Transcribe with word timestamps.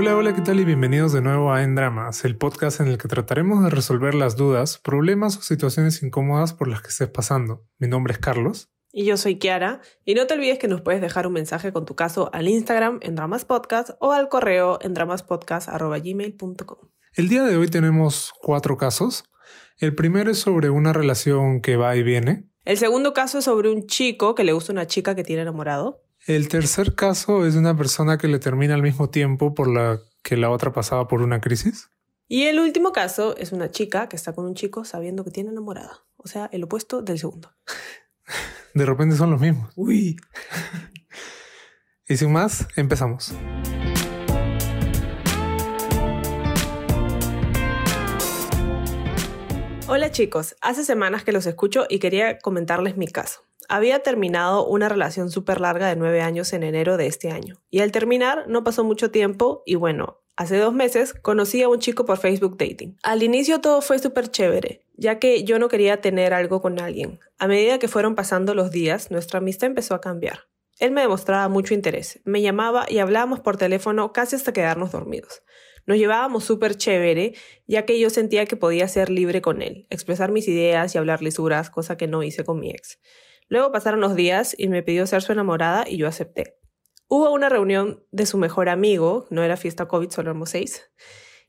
Hola, 0.00 0.16
hola, 0.16 0.34
¿qué 0.34 0.40
tal? 0.40 0.58
Y 0.58 0.64
bienvenidos 0.64 1.12
de 1.12 1.20
nuevo 1.20 1.52
a 1.52 1.62
En 1.62 1.74
Dramas, 1.74 2.24
el 2.24 2.38
podcast 2.38 2.80
en 2.80 2.88
el 2.88 2.96
que 2.96 3.06
trataremos 3.06 3.62
de 3.62 3.68
resolver 3.68 4.14
las 4.14 4.34
dudas, 4.34 4.78
problemas 4.78 5.36
o 5.36 5.42
situaciones 5.42 6.02
incómodas 6.02 6.54
por 6.54 6.68
las 6.68 6.80
que 6.80 6.88
estés 6.88 7.10
pasando. 7.10 7.66
Mi 7.76 7.86
nombre 7.86 8.14
es 8.14 8.18
Carlos. 8.18 8.70
Y 8.92 9.04
yo 9.04 9.18
soy 9.18 9.38
Kiara. 9.38 9.82
Y 10.06 10.14
no 10.14 10.26
te 10.26 10.32
olvides 10.32 10.58
que 10.58 10.68
nos 10.68 10.80
puedes 10.80 11.02
dejar 11.02 11.26
un 11.26 11.34
mensaje 11.34 11.70
con 11.70 11.84
tu 11.84 11.96
caso 11.96 12.30
al 12.32 12.48
Instagram 12.48 13.00
en 13.02 13.14
Dramas 13.14 13.44
Podcast 13.44 13.90
o 14.00 14.12
al 14.12 14.30
correo 14.30 14.78
en 14.80 14.94
dramaspodcast.gmail.com. 14.94 16.78
El 17.14 17.28
día 17.28 17.42
de 17.42 17.58
hoy 17.58 17.68
tenemos 17.68 18.32
cuatro 18.40 18.78
casos. 18.78 19.24
El 19.76 19.94
primero 19.94 20.30
es 20.30 20.38
sobre 20.38 20.70
una 20.70 20.94
relación 20.94 21.60
que 21.60 21.76
va 21.76 21.94
y 21.94 22.02
viene. 22.02 22.48
El 22.64 22.78
segundo 22.78 23.12
caso 23.12 23.40
es 23.40 23.44
sobre 23.44 23.70
un 23.70 23.86
chico 23.86 24.34
que 24.34 24.44
le 24.44 24.54
gusta 24.54 24.72
una 24.72 24.86
chica 24.86 25.14
que 25.14 25.24
tiene 25.24 25.42
enamorado. 25.42 26.00
El 26.26 26.48
tercer 26.48 26.94
caso 26.94 27.46
es 27.46 27.54
de 27.54 27.60
una 27.60 27.74
persona 27.74 28.18
que 28.18 28.28
le 28.28 28.38
termina 28.38 28.74
al 28.74 28.82
mismo 28.82 29.08
tiempo 29.08 29.54
por 29.54 29.68
la 29.68 30.00
que 30.22 30.36
la 30.36 30.50
otra 30.50 30.70
pasaba 30.70 31.08
por 31.08 31.22
una 31.22 31.40
crisis. 31.40 31.88
Y 32.28 32.42
el 32.42 32.60
último 32.60 32.92
caso 32.92 33.34
es 33.38 33.52
una 33.52 33.70
chica 33.70 34.06
que 34.06 34.16
está 34.16 34.34
con 34.34 34.44
un 34.44 34.54
chico 34.54 34.84
sabiendo 34.84 35.24
que 35.24 35.30
tiene 35.30 35.48
enamorada. 35.48 36.04
O 36.18 36.28
sea, 36.28 36.50
el 36.52 36.62
opuesto 36.64 37.00
del 37.00 37.18
segundo. 37.18 37.50
De 38.74 38.84
repente 38.84 39.16
son 39.16 39.30
los 39.30 39.40
mismos. 39.40 39.72
Uy. 39.76 40.18
y 42.06 42.16
sin 42.18 42.32
más, 42.32 42.68
empezamos. 42.76 43.32
Hola 49.88 50.12
chicos, 50.12 50.54
hace 50.60 50.84
semanas 50.84 51.24
que 51.24 51.32
los 51.32 51.46
escucho 51.46 51.86
y 51.88 51.98
quería 51.98 52.38
comentarles 52.38 52.98
mi 52.98 53.08
caso. 53.08 53.49
Había 53.72 54.00
terminado 54.00 54.66
una 54.66 54.88
relación 54.88 55.30
súper 55.30 55.60
larga 55.60 55.86
de 55.86 55.94
nueve 55.94 56.22
años 56.22 56.52
en 56.52 56.64
enero 56.64 56.96
de 56.96 57.06
este 57.06 57.30
año. 57.30 57.62
Y 57.70 57.78
al 57.78 57.92
terminar 57.92 58.48
no 58.48 58.64
pasó 58.64 58.82
mucho 58.82 59.12
tiempo 59.12 59.62
y 59.64 59.76
bueno, 59.76 60.24
hace 60.34 60.58
dos 60.58 60.74
meses 60.74 61.14
conocí 61.14 61.62
a 61.62 61.68
un 61.68 61.78
chico 61.78 62.04
por 62.04 62.18
Facebook 62.18 62.58
Dating. 62.58 62.96
Al 63.04 63.22
inicio 63.22 63.60
todo 63.60 63.80
fue 63.80 64.00
súper 64.00 64.28
chévere, 64.28 64.84
ya 64.94 65.20
que 65.20 65.44
yo 65.44 65.60
no 65.60 65.68
quería 65.68 66.00
tener 66.00 66.34
algo 66.34 66.60
con 66.60 66.80
alguien. 66.80 67.20
A 67.38 67.46
medida 67.46 67.78
que 67.78 67.86
fueron 67.86 68.16
pasando 68.16 68.56
los 68.56 68.72
días, 68.72 69.12
nuestra 69.12 69.38
amistad 69.38 69.68
empezó 69.68 69.94
a 69.94 70.00
cambiar. 70.00 70.48
Él 70.80 70.90
me 70.90 71.02
demostraba 71.02 71.48
mucho 71.48 71.72
interés, 71.72 72.18
me 72.24 72.42
llamaba 72.42 72.86
y 72.88 72.98
hablábamos 72.98 73.38
por 73.38 73.56
teléfono 73.56 74.12
casi 74.12 74.34
hasta 74.34 74.52
quedarnos 74.52 74.90
dormidos. 74.90 75.44
Nos 75.86 75.96
llevábamos 75.96 76.42
súper 76.42 76.74
chévere, 76.74 77.34
ya 77.68 77.86
que 77.86 78.00
yo 78.00 78.10
sentía 78.10 78.46
que 78.46 78.56
podía 78.56 78.88
ser 78.88 79.10
libre 79.10 79.40
con 79.40 79.62
él, 79.62 79.86
expresar 79.90 80.32
mis 80.32 80.48
ideas 80.48 80.92
y 80.92 80.98
hablar 80.98 81.22
lisuras, 81.22 81.70
cosa 81.70 81.96
que 81.96 82.08
no 82.08 82.24
hice 82.24 82.44
con 82.44 82.58
mi 82.58 82.70
ex. 82.70 82.98
Luego 83.50 83.72
pasaron 83.72 84.00
los 84.00 84.14
días 84.14 84.54
y 84.56 84.68
me 84.68 84.84
pidió 84.84 85.06
ser 85.06 85.22
su 85.22 85.32
enamorada 85.32 85.84
y 85.86 85.96
yo 85.96 86.06
acepté. 86.06 86.56
Hubo 87.08 87.32
una 87.32 87.48
reunión 87.48 88.06
de 88.12 88.24
su 88.24 88.38
mejor 88.38 88.68
amigo, 88.68 89.26
no 89.30 89.42
era 89.42 89.56
fiesta 89.56 89.88
COVID, 89.88 90.10
solo 90.10 90.30
éramos 90.30 90.50
seis. 90.50 90.88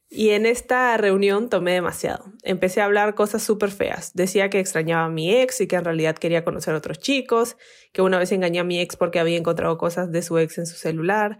Y 0.09 0.31
en 0.31 0.47
esta 0.47 0.97
reunión 0.97 1.47
tomé 1.47 1.73
demasiado. 1.73 2.25
Empecé 2.41 2.81
a 2.81 2.85
hablar 2.85 3.13
cosas 3.13 3.43
súper 3.43 3.69
feas. 3.69 4.15
Decía 4.15 4.49
que 4.49 4.59
extrañaba 4.59 5.05
a 5.05 5.09
mi 5.09 5.31
ex 5.31 5.61
y 5.61 5.67
que 5.67 5.75
en 5.75 5.85
realidad 5.85 6.17
quería 6.17 6.43
conocer 6.43 6.73
a 6.73 6.77
otros 6.77 6.97
chicos, 6.97 7.55
que 7.93 8.01
una 8.01 8.17
vez 8.17 8.31
engañé 8.31 8.59
a 8.59 8.63
mi 8.63 8.81
ex 8.81 8.97
porque 8.97 9.19
había 9.19 9.37
encontrado 9.37 9.77
cosas 9.77 10.11
de 10.11 10.23
su 10.23 10.39
ex 10.39 10.57
en 10.57 10.65
su 10.65 10.77
celular. 10.77 11.37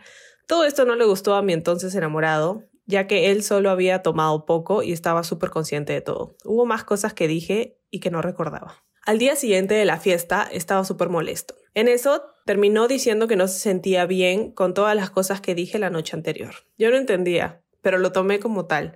Todo 0.48 0.64
esto 0.64 0.86
no 0.86 0.96
le 0.96 1.06
gustó 1.06 1.34
a 1.34 1.42
mi 1.42 1.54
entonces 1.54 1.96
enamorado, 1.96 2.70
ya 2.86 3.08
que 3.08 3.32
él 3.32 3.42
solo 3.42 3.72
había 3.72 4.04
tomado 4.04 4.46
poco 4.46 4.84
y 4.84 4.92
estaba 4.92 5.24
súper 5.24 5.50
consciente 5.50 5.94
de 5.94 6.02
todo. 6.02 6.36
Hubo 6.46 6.68
más 6.68 6.84
cosas 6.84 7.16
que 7.16 7.28
dije 7.28 7.80
y 7.90 8.00
que 8.00 8.12
no 8.12 8.22
recordaba. 8.22 8.86
Al 9.04 9.18
día 9.18 9.36
siguiente 9.36 9.74
de 9.74 9.86
la 9.86 10.00
fiesta 10.00 10.48
estaba 10.52 10.84
súper 10.86 11.10
molesto. 11.10 11.56
En 11.74 11.88
eso 11.88 12.24
terminó 12.46 12.88
diciendo 12.88 13.28
que 13.28 13.36
no 13.36 13.48
se 13.48 13.58
sentía 13.58 14.06
bien 14.06 14.52
con 14.52 14.76
todas 14.76 14.96
las 14.96 15.10
cosas 15.10 15.42
que 15.42 15.56
dije 15.56 15.80
la 15.80 15.90
noche 15.90 16.16
anterior. 16.16 16.54
Yo 16.78 16.92
no 16.92 16.98
entendía, 16.98 17.64
pero 17.82 17.98
lo 17.98 18.12
tomé 18.12 18.40
como 18.40 18.68
tal, 18.68 18.96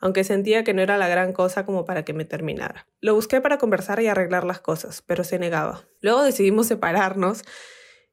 aunque 0.00 0.24
sentía 0.24 0.64
que 0.64 0.74
no 0.74 0.82
era 0.82 0.98
la 0.98 1.06
gran 1.06 1.32
cosa 1.32 1.64
como 1.64 1.84
para 1.84 2.04
que 2.04 2.12
me 2.12 2.24
terminara. 2.24 2.88
Lo 3.00 3.14
busqué 3.14 3.40
para 3.40 3.58
conversar 3.58 4.00
y 4.00 4.08
arreglar 4.08 4.44
las 4.44 4.60
cosas, 4.60 5.02
pero 5.02 5.22
se 5.22 5.38
negaba. 5.38 5.86
Luego 6.00 6.24
decidimos 6.24 6.66
separarnos 6.66 7.42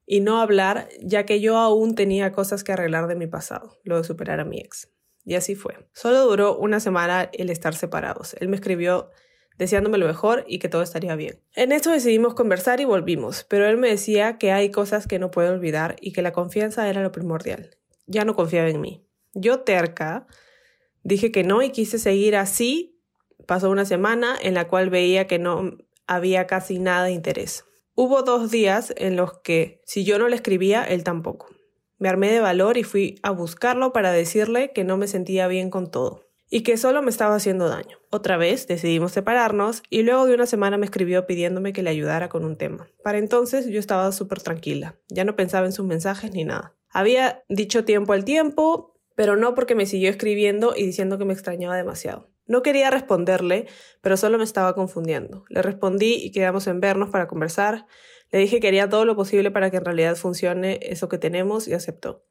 y 0.06 0.20
no 0.20 0.42
hablar, 0.42 0.90
ya 1.02 1.26
que 1.26 1.42
yo 1.42 1.58
aún 1.58 1.96
tenía 1.96 2.32
cosas 2.34 2.64
que 2.64 2.74
arreglar 2.74 3.08
de 3.08 3.16
mi 3.16 3.26
pasado, 3.26 3.80
lo 3.84 3.98
de 3.98 4.04
superar 4.04 4.40
a 4.40 4.46
mi 4.46 4.60
ex. 4.60 4.92
Y 5.24 5.36
así 5.36 5.56
fue. 5.56 5.88
Solo 5.94 6.24
duró 6.26 6.56
una 6.58 6.80
semana 6.80 7.30
el 7.34 7.50
estar 7.50 7.74
separados. 7.74 8.36
Él 8.40 8.48
me 8.48 8.58
escribió 8.58 9.10
deseándome 9.62 10.00
lo 10.00 10.08
mejor 10.08 10.44
y 10.48 10.58
que 10.58 10.70
todo 10.70 10.82
estaría 10.82 11.16
bien. 11.16 11.40
En 11.54 11.72
eso 11.72 11.92
decidimos 11.92 12.34
conversar 12.34 12.82
y 12.82 12.86
volvimos, 12.86 13.46
pero 13.48 13.68
él 13.68 13.78
me 13.78 13.90
decía 13.90 14.40
que 14.40 14.52
hay 14.52 14.72
cosas 14.72 15.06
que 15.06 15.20
no 15.20 15.30
puedo 15.30 15.54
olvidar 15.54 15.98
y 16.02 16.14
que 16.14 16.24
la 16.24 16.34
confianza 16.34 16.90
era 16.90 17.04
lo 17.04 17.12
primordial. 17.12 17.78
Ya 18.08 18.26
no 18.26 18.36
confiaba 18.36 18.70
en 18.70 18.82
mí. 18.82 19.06
Yo 19.36 19.60
terca, 19.60 20.26
dije 21.04 21.32
que 21.32 21.44
no 21.44 21.62
y 21.62 21.70
quise 21.70 22.00
seguir 22.00 22.36
así. 22.36 23.00
Pasó 23.46 23.70
una 23.70 23.86
semana 23.86 24.36
en 24.42 24.56
la 24.56 24.68
cual 24.68 24.90
veía 24.90 25.28
que 25.28 25.38
no 25.38 25.78
había 26.08 26.48
casi 26.48 26.80
nada 26.80 27.06
de 27.06 27.12
interés. 27.12 27.64
Hubo 27.94 28.24
dos 28.24 28.50
días 28.50 28.96
en 28.98 29.16
los 29.16 29.42
que 29.44 29.80
si 29.86 30.04
yo 30.04 30.18
no 30.18 30.28
le 30.28 30.38
escribía, 30.38 30.84
él 30.84 31.04
tampoco. 31.04 31.50
Me 32.00 32.10
armé 32.10 32.32
de 32.32 32.40
valor 32.40 32.80
y 32.80 32.84
fui 32.84 33.20
a 33.22 33.30
buscarlo 33.30 33.94
para 33.94 34.12
decirle 34.12 34.72
que 34.74 34.84
no 34.84 34.98
me 34.98 35.08
sentía 35.08 35.48
bien 35.48 35.70
con 35.70 35.92
todo 35.92 36.31
y 36.54 36.62
que 36.62 36.78
solo 36.78 37.02
me 37.02 37.10
estaba 37.10 37.34
haciendo 37.34 37.70
daño. 37.70 37.98
Otra 38.12 38.36
vez 38.38 38.68
decidimos 38.68 39.14
separarnos 39.14 39.82
y 39.90 40.04
luego 40.04 40.26
de 40.28 40.36
una 40.36 40.46
semana 40.46 40.78
me 40.78 40.86
escribió 40.86 41.26
pidiéndome 41.26 41.72
que 41.72 41.82
le 41.82 41.90
ayudara 41.90 42.28
con 42.28 42.44
un 42.44 42.58
tema. 42.58 42.90
Para 43.04 43.18
entonces 43.18 43.66
yo 43.68 43.80
estaba 43.80 44.12
súper 44.12 44.42
tranquila, 44.42 45.00
ya 45.08 45.24
no 45.24 45.36
pensaba 45.38 45.66
en 45.66 45.72
sus 45.72 45.86
mensajes 45.86 46.32
ni 46.34 46.44
nada. 46.44 46.76
Había 46.90 47.44
dicho 47.48 47.86
tiempo 47.86 48.12
al 48.12 48.26
tiempo, 48.26 49.00
pero 49.16 49.38
no 49.38 49.56
porque 49.56 49.76
me 49.76 49.86
siguió 49.86 50.10
escribiendo 50.10 50.74
y 50.76 50.86
diciendo 50.86 51.18
que 51.18 51.26
me 51.26 51.34
extrañaba 51.34 51.78
demasiado. 51.78 52.30
No 52.48 52.62
quería 52.64 52.90
responderle, 52.90 53.68
pero 54.02 54.18
solo 54.18 54.38
me 54.38 54.44
estaba 54.44 54.76
confundiendo. 54.76 55.46
Le 55.48 55.62
respondí 55.62 56.16
y 56.16 56.32
quedamos 56.32 56.68
en 56.68 56.82
vernos 56.82 57.10
para 57.10 57.30
conversar. 57.30 57.86
Le 58.30 58.40
dije 58.40 58.60
que 58.60 58.68
haría 58.68 58.90
todo 58.90 59.06
lo 59.06 59.16
posible 59.16 59.52
para 59.52 59.72
que 59.72 59.78
en 59.78 59.86
realidad 59.86 60.18
funcione 60.18 60.80
eso 60.82 61.08
que 61.08 61.18
tenemos 61.18 61.70
y 61.70 61.74
aceptó. 61.74 62.26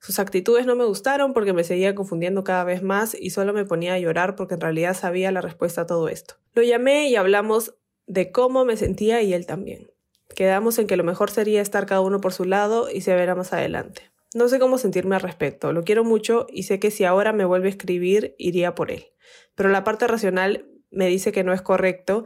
Sus 0.00 0.18
actitudes 0.18 0.64
no 0.64 0.76
me 0.76 0.84
gustaron 0.84 1.32
porque 1.32 1.52
me 1.52 1.64
seguía 1.64 1.94
confundiendo 1.94 2.44
cada 2.44 2.64
vez 2.64 2.82
más 2.82 3.16
y 3.18 3.30
solo 3.30 3.52
me 3.52 3.64
ponía 3.64 3.94
a 3.94 3.98
llorar 3.98 4.36
porque 4.36 4.54
en 4.54 4.60
realidad 4.60 4.94
sabía 4.94 5.32
la 5.32 5.40
respuesta 5.40 5.82
a 5.82 5.86
todo 5.86 6.08
esto. 6.08 6.36
Lo 6.54 6.62
llamé 6.62 7.08
y 7.08 7.16
hablamos 7.16 7.74
de 8.06 8.30
cómo 8.30 8.64
me 8.64 8.76
sentía 8.76 9.22
y 9.22 9.34
él 9.34 9.46
también. 9.46 9.90
Quedamos 10.34 10.78
en 10.78 10.86
que 10.86 10.96
lo 10.96 11.04
mejor 11.04 11.30
sería 11.30 11.60
estar 11.60 11.86
cada 11.86 12.00
uno 12.00 12.20
por 12.20 12.32
su 12.32 12.44
lado 12.44 12.88
y 12.90 13.00
se 13.00 13.14
verá 13.14 13.34
más 13.34 13.52
adelante. 13.52 14.02
No 14.34 14.48
sé 14.48 14.58
cómo 14.58 14.78
sentirme 14.78 15.16
al 15.16 15.22
respecto, 15.22 15.72
lo 15.72 15.84
quiero 15.84 16.04
mucho 16.04 16.46
y 16.50 16.64
sé 16.64 16.78
que 16.78 16.90
si 16.90 17.04
ahora 17.04 17.32
me 17.32 17.46
vuelve 17.46 17.68
a 17.68 17.70
escribir 17.70 18.34
iría 18.38 18.74
por 18.74 18.90
él. 18.90 19.06
Pero 19.54 19.70
la 19.70 19.84
parte 19.84 20.06
racional 20.06 20.66
me 20.90 21.06
dice 21.08 21.32
que 21.32 21.44
no 21.44 21.52
es 21.52 21.62
correcto, 21.62 22.24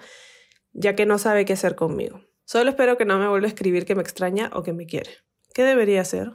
ya 0.73 0.97
que 0.97 1.07
no 1.07 1.19
sabe 1.19 1.45
qué 1.45 1.53
hacer 1.53 1.75
conmigo. 1.75 2.21
Solo 2.45 2.71
espero 2.71 2.99
que 2.99 3.05
no 3.05 3.19
me 3.19 3.29
vuelva 3.29 3.47
a 3.47 3.49
escribir 3.49 3.85
que 3.87 3.95
me 3.95 4.03
extraña 4.03 4.51
o 4.53 4.63
que 4.63 4.73
me 4.73 4.87
quiere. 4.87 5.11
¿Qué 5.55 5.63
debería 5.63 6.01
hacer? 6.01 6.33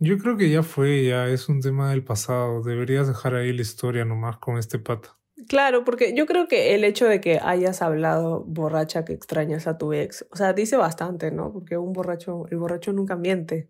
Yo 0.00 0.16
creo 0.18 0.36
que 0.36 0.48
ya 0.48 0.62
fue, 0.62 1.04
ya 1.04 1.26
es 1.28 1.48
un 1.48 1.60
tema 1.60 1.90
del 1.90 2.04
pasado. 2.04 2.62
Deberías 2.62 3.08
dejar 3.08 3.34
ahí 3.34 3.52
la 3.52 3.62
historia 3.62 4.04
nomás 4.04 4.38
con 4.38 4.58
este 4.58 4.78
pata. 4.78 5.16
Claro, 5.48 5.84
porque 5.84 6.14
yo 6.14 6.26
creo 6.26 6.46
que 6.48 6.74
el 6.74 6.84
hecho 6.84 7.06
de 7.06 7.20
que 7.20 7.40
hayas 7.42 7.82
hablado 7.82 8.44
borracha 8.44 9.04
que 9.04 9.12
extrañas 9.12 9.66
a 9.66 9.78
tu 9.78 9.92
ex, 9.92 10.26
o 10.30 10.36
sea, 10.36 10.52
dice 10.52 10.76
bastante, 10.76 11.30
¿no? 11.30 11.52
Porque 11.52 11.76
un 11.76 11.92
borracho, 11.92 12.46
el 12.50 12.58
borracho 12.58 12.92
nunca 12.92 13.16
miente. 13.16 13.68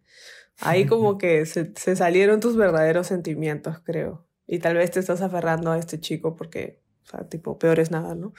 Ahí 0.61 0.87
como 0.87 1.17
que 1.19 1.47
se, 1.47 1.73
se 1.77 1.97
salieron 1.97 2.41
tus 2.41 2.57
verdaderos 2.57 3.07
sentimientos, 3.07 3.79
creo. 3.85 4.27
Y 4.47 4.59
tal 4.59 4.77
vez 4.77 4.91
te 4.91 5.01
estás 5.01 5.21
aferrando 5.21 5.71
a 5.71 5.79
este 5.79 6.01
chico 6.01 6.37
porque, 6.37 6.81
o 7.07 7.11
sea, 7.11 7.29
tipo, 7.29 7.59
peor 7.59 7.81
es 7.81 7.91
nada, 7.91 8.15
¿no? 8.15 8.33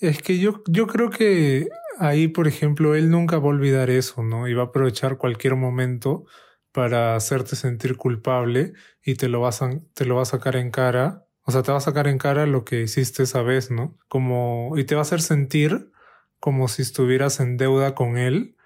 Es 0.00 0.22
que 0.22 0.38
yo, 0.38 0.62
yo 0.68 0.86
creo 0.86 1.08
que 1.10 1.68
ahí, 1.98 2.28
por 2.28 2.46
ejemplo, 2.46 2.94
él 2.94 3.10
nunca 3.10 3.38
va 3.38 3.46
a 3.46 3.48
olvidar 3.48 3.88
eso, 3.90 4.22
¿no? 4.22 4.48
Y 4.48 4.54
va 4.54 4.64
a 4.64 4.66
aprovechar 4.66 5.16
cualquier 5.16 5.56
momento 5.56 6.26
para 6.74 7.14
hacerte 7.14 7.54
sentir 7.54 7.96
culpable 7.96 8.72
y 9.00 9.14
te 9.14 9.28
lo 9.28 9.40
vas 9.40 9.62
a, 9.62 9.70
te 9.94 10.04
lo 10.04 10.16
va 10.16 10.22
a 10.22 10.24
sacar 10.24 10.56
en 10.56 10.72
cara. 10.72 11.24
O 11.44 11.52
sea, 11.52 11.62
te 11.62 11.70
va 11.70 11.78
a 11.78 11.80
sacar 11.80 12.08
en 12.08 12.18
cara 12.18 12.46
lo 12.46 12.64
que 12.64 12.82
hiciste 12.82 13.22
esa 13.22 13.42
vez, 13.42 13.70
¿no? 13.70 13.96
Como, 14.08 14.74
y 14.76 14.82
te 14.82 14.96
va 14.96 15.02
a 15.02 15.08
hacer 15.08 15.22
sentir 15.22 15.92
como 16.40 16.66
si 16.66 16.82
estuvieras 16.82 17.38
en 17.38 17.58
deuda 17.58 17.94
con 17.94 18.18
él 18.18 18.56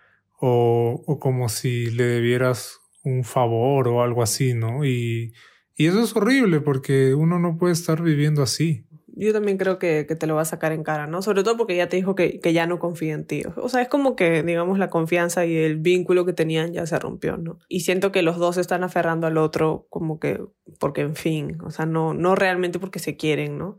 o, 0.40 1.04
o 1.06 1.20
como 1.20 1.50
si 1.50 1.90
le 1.90 2.04
debieras 2.04 2.80
un 3.04 3.24
favor 3.24 3.88
o 3.88 4.02
algo 4.02 4.22
así, 4.22 4.54
¿no? 4.54 4.86
Y, 4.86 5.34
y 5.76 5.86
eso 5.86 6.02
es 6.02 6.16
horrible 6.16 6.60
porque 6.60 7.14
uno 7.14 7.38
no 7.38 7.58
puede 7.58 7.74
estar 7.74 8.00
viviendo 8.00 8.42
así 8.42 8.86
yo 9.18 9.32
también 9.32 9.58
creo 9.58 9.78
que, 9.78 10.06
que, 10.06 10.14
te 10.14 10.26
lo 10.26 10.36
va 10.36 10.42
a 10.42 10.46
sacar 10.46 10.72
en 10.72 10.84
cara, 10.84 11.06
¿no? 11.06 11.22
Sobre 11.22 11.42
todo 11.42 11.56
porque 11.56 11.76
ya 11.76 11.88
te 11.88 11.96
dijo 11.96 12.14
que, 12.14 12.40
que, 12.40 12.52
ya 12.52 12.66
no 12.66 12.78
confía 12.78 13.14
en 13.14 13.26
ti. 13.26 13.42
O 13.56 13.68
sea, 13.68 13.82
es 13.82 13.88
como 13.88 14.16
que, 14.16 14.42
digamos, 14.42 14.78
la 14.78 14.90
confianza 14.90 15.44
y 15.44 15.56
el 15.56 15.76
vínculo 15.76 16.24
que 16.24 16.32
tenían 16.32 16.72
ya 16.72 16.86
se 16.86 16.98
rompió, 16.98 17.36
¿no? 17.36 17.58
Y 17.68 17.80
siento 17.80 18.12
que 18.12 18.22
los 18.22 18.38
dos 18.38 18.56
están 18.56 18.84
aferrando 18.84 19.26
al 19.26 19.38
otro 19.38 19.86
como 19.90 20.20
que, 20.20 20.40
porque 20.78 21.02
en 21.02 21.16
fin, 21.16 21.58
o 21.64 21.70
sea, 21.70 21.86
no, 21.86 22.14
no 22.14 22.34
realmente 22.34 22.78
porque 22.78 23.00
se 23.00 23.16
quieren, 23.16 23.58
¿no? 23.58 23.78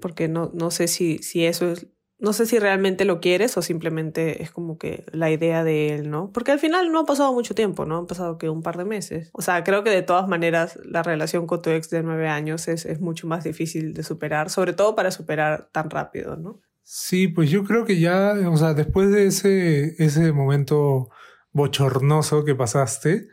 Porque 0.00 0.28
no, 0.28 0.50
no 0.54 0.70
sé 0.70 0.88
si, 0.88 1.18
si 1.18 1.44
eso 1.44 1.72
es 1.72 1.88
no 2.22 2.32
sé 2.32 2.46
si 2.46 2.60
realmente 2.60 3.04
lo 3.04 3.20
quieres 3.20 3.56
o 3.56 3.62
simplemente 3.62 4.44
es 4.44 4.52
como 4.52 4.78
que 4.78 5.04
la 5.10 5.32
idea 5.32 5.64
de 5.64 5.92
él, 5.92 6.08
¿no? 6.08 6.30
Porque 6.32 6.52
al 6.52 6.60
final 6.60 6.92
no 6.92 7.00
ha 7.00 7.04
pasado 7.04 7.32
mucho 7.32 7.56
tiempo, 7.56 7.84
¿no? 7.84 7.98
Han 7.98 8.06
pasado 8.06 8.38
que 8.38 8.48
un 8.48 8.62
par 8.62 8.78
de 8.78 8.84
meses. 8.84 9.30
O 9.32 9.42
sea, 9.42 9.64
creo 9.64 9.82
que 9.82 9.90
de 9.90 10.02
todas 10.02 10.28
maneras 10.28 10.78
la 10.84 11.02
relación 11.02 11.48
con 11.48 11.60
tu 11.62 11.70
ex 11.70 11.90
de 11.90 12.04
nueve 12.04 12.28
años 12.28 12.68
es, 12.68 12.86
es 12.86 13.00
mucho 13.00 13.26
más 13.26 13.42
difícil 13.42 13.92
de 13.92 14.04
superar, 14.04 14.50
sobre 14.50 14.72
todo 14.72 14.94
para 14.94 15.10
superar 15.10 15.68
tan 15.72 15.90
rápido, 15.90 16.36
¿no? 16.36 16.60
Sí, 16.84 17.26
pues 17.26 17.50
yo 17.50 17.64
creo 17.64 17.84
que 17.84 17.98
ya, 17.98 18.34
o 18.48 18.56
sea, 18.56 18.72
después 18.72 19.10
de 19.10 19.26
ese, 19.26 19.96
ese 19.98 20.30
momento 20.30 21.10
bochornoso 21.50 22.44
que 22.44 22.54
pasaste, 22.54 23.26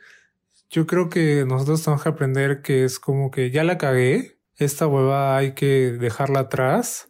yo 0.71 0.87
creo 0.87 1.09
que 1.09 1.45
nosotros 1.47 1.83
tenemos 1.83 2.01
que 2.01 2.09
aprender 2.09 2.63
que 2.63 2.85
es 2.85 2.97
como 2.97 3.29
que 3.29 3.51
ya 3.51 3.63
la 3.63 3.77
cagué, 3.77 4.39
esta 4.55 4.87
hueva 4.87 5.37
hay 5.37 5.53
que 5.53 5.91
dejarla 5.91 6.39
atrás 6.39 7.08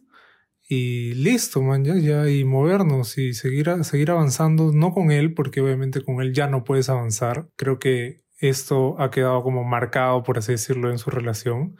y 0.72 1.14
listo, 1.14 1.62
man, 1.62 1.84
ya, 1.84 1.96
ya, 1.98 2.30
y 2.30 2.44
movernos 2.44 3.18
y 3.18 3.34
seguir, 3.34 3.82
seguir 3.82 4.12
avanzando, 4.12 4.70
no 4.72 4.92
con 4.92 5.10
él, 5.10 5.34
porque 5.34 5.60
obviamente 5.60 6.00
con 6.00 6.22
él 6.22 6.32
ya 6.32 6.46
no 6.46 6.62
puedes 6.62 6.88
avanzar. 6.88 7.48
Creo 7.56 7.80
que 7.80 8.20
esto 8.38 8.94
ha 9.00 9.10
quedado 9.10 9.42
como 9.42 9.64
marcado, 9.64 10.22
por 10.22 10.38
así 10.38 10.52
decirlo, 10.52 10.92
en 10.92 10.98
su 10.98 11.10
relación. 11.10 11.74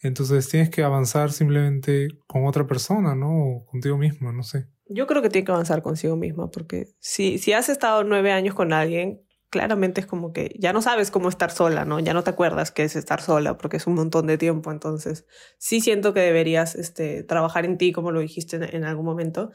Entonces 0.00 0.48
tienes 0.48 0.70
que 0.70 0.84
avanzar 0.84 1.32
simplemente 1.32 2.06
con 2.28 2.46
otra 2.46 2.68
persona, 2.68 3.16
¿no? 3.16 3.30
O 3.30 3.66
contigo 3.66 3.98
mismo, 3.98 4.32
no 4.32 4.44
sé. 4.44 4.68
Yo 4.88 5.08
creo 5.08 5.22
que 5.22 5.28
tiene 5.28 5.44
que 5.44 5.50
avanzar 5.50 5.82
consigo 5.82 6.14
misma, 6.14 6.48
porque 6.48 6.86
si, 7.00 7.38
si 7.38 7.52
has 7.52 7.68
estado 7.68 8.04
nueve 8.04 8.30
años 8.30 8.54
con 8.54 8.72
alguien, 8.72 9.25
claramente 9.50 10.00
es 10.00 10.06
como 10.06 10.32
que 10.32 10.54
ya 10.58 10.72
no 10.72 10.82
sabes 10.82 11.10
cómo 11.10 11.28
estar 11.28 11.50
sola, 11.50 11.84
¿no? 11.84 12.00
Ya 12.00 12.14
no 12.14 12.24
te 12.24 12.30
acuerdas 12.30 12.70
qué 12.70 12.84
es 12.84 12.96
estar 12.96 13.20
sola 13.20 13.56
porque 13.56 13.76
es 13.76 13.86
un 13.86 13.94
montón 13.94 14.26
de 14.26 14.38
tiempo. 14.38 14.70
Entonces, 14.70 15.26
sí 15.58 15.80
siento 15.80 16.12
que 16.14 16.20
deberías 16.20 16.74
este, 16.74 17.22
trabajar 17.22 17.64
en 17.64 17.78
ti, 17.78 17.92
como 17.92 18.10
lo 18.10 18.20
dijiste 18.20 18.56
en, 18.56 18.84
algún 18.84 19.04
momento, 19.04 19.50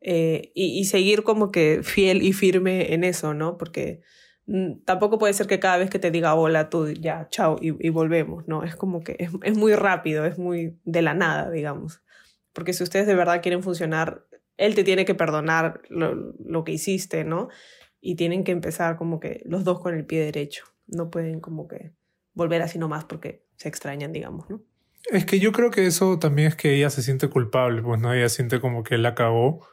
eh, 0.00 0.52
y, 0.54 0.84
seguir 0.84 1.22
como 1.22 1.50
que 1.50 1.80
fiel 1.82 2.22
y 2.22 2.32
firme 2.32 2.94
en 2.94 3.04
eso, 3.04 3.34
¿no? 3.34 3.56
Porque 3.58 4.02
mm, 4.46 4.84
tampoco 4.84 5.18
puede 5.18 5.34
ser 5.34 5.46
que 5.46 5.60
cada 5.60 5.78
vez 5.78 5.90
que 5.90 5.98
te 5.98 6.10
diga 6.10 6.34
hola, 6.34 6.68
tú 6.70 6.90
ya, 6.92 7.28
chao, 7.30 7.56
y, 7.60 7.88
volvemos, 7.90 8.46
¿no? 8.46 8.62
Es 8.62 8.76
como 8.76 9.02
que 9.02 9.16
es, 9.18 9.56
muy 9.56 9.74
rápido, 9.74 10.24
es 10.26 10.38
muy 10.38 10.78
de 10.84 11.02
la 11.02 11.14
nada, 11.14 11.50
digamos. 11.50 12.02
Porque 12.52 12.72
si 12.72 12.84
ustedes 12.84 13.06
de 13.06 13.14
verdad 13.16 13.42
quieren 13.42 13.62
funcionar, 13.62 14.26
él 14.56 14.76
te 14.76 14.84
tiene 14.84 15.04
que 15.04 15.16
perdonar 15.16 15.80
lo, 15.88 16.14
lo 16.38 16.62
que 16.62 16.72
hiciste, 16.72 17.24
¿no? 17.24 17.48
Y 18.04 18.16
tienen 18.16 18.44
que 18.44 18.52
empezar 18.52 18.96
como 18.96 19.18
que 19.18 19.40
los 19.46 19.64
dos 19.64 19.80
con 19.80 19.94
el 19.94 20.04
pie 20.04 20.20
derecho. 20.20 20.66
No 20.86 21.10
pueden 21.10 21.40
como 21.40 21.66
que 21.66 21.92
volver 22.34 22.60
así 22.60 22.78
nomás 22.78 23.06
porque 23.06 23.46
se 23.56 23.68
extrañan, 23.68 24.12
digamos, 24.12 24.48
¿no? 24.50 24.62
Es 25.10 25.24
que 25.24 25.40
yo 25.40 25.52
creo 25.52 25.70
que 25.70 25.86
eso 25.86 26.18
también 26.18 26.48
es 26.48 26.54
que 26.54 26.74
ella 26.74 26.90
se 26.90 27.02
siente 27.02 27.28
culpable, 27.28 27.82
pues 27.82 27.98
no, 27.98 28.12
ella 28.12 28.28
siente 28.28 28.60
como 28.60 28.82
que 28.84 28.96
él 28.96 29.02
la 29.02 29.14
cagó 29.14 29.66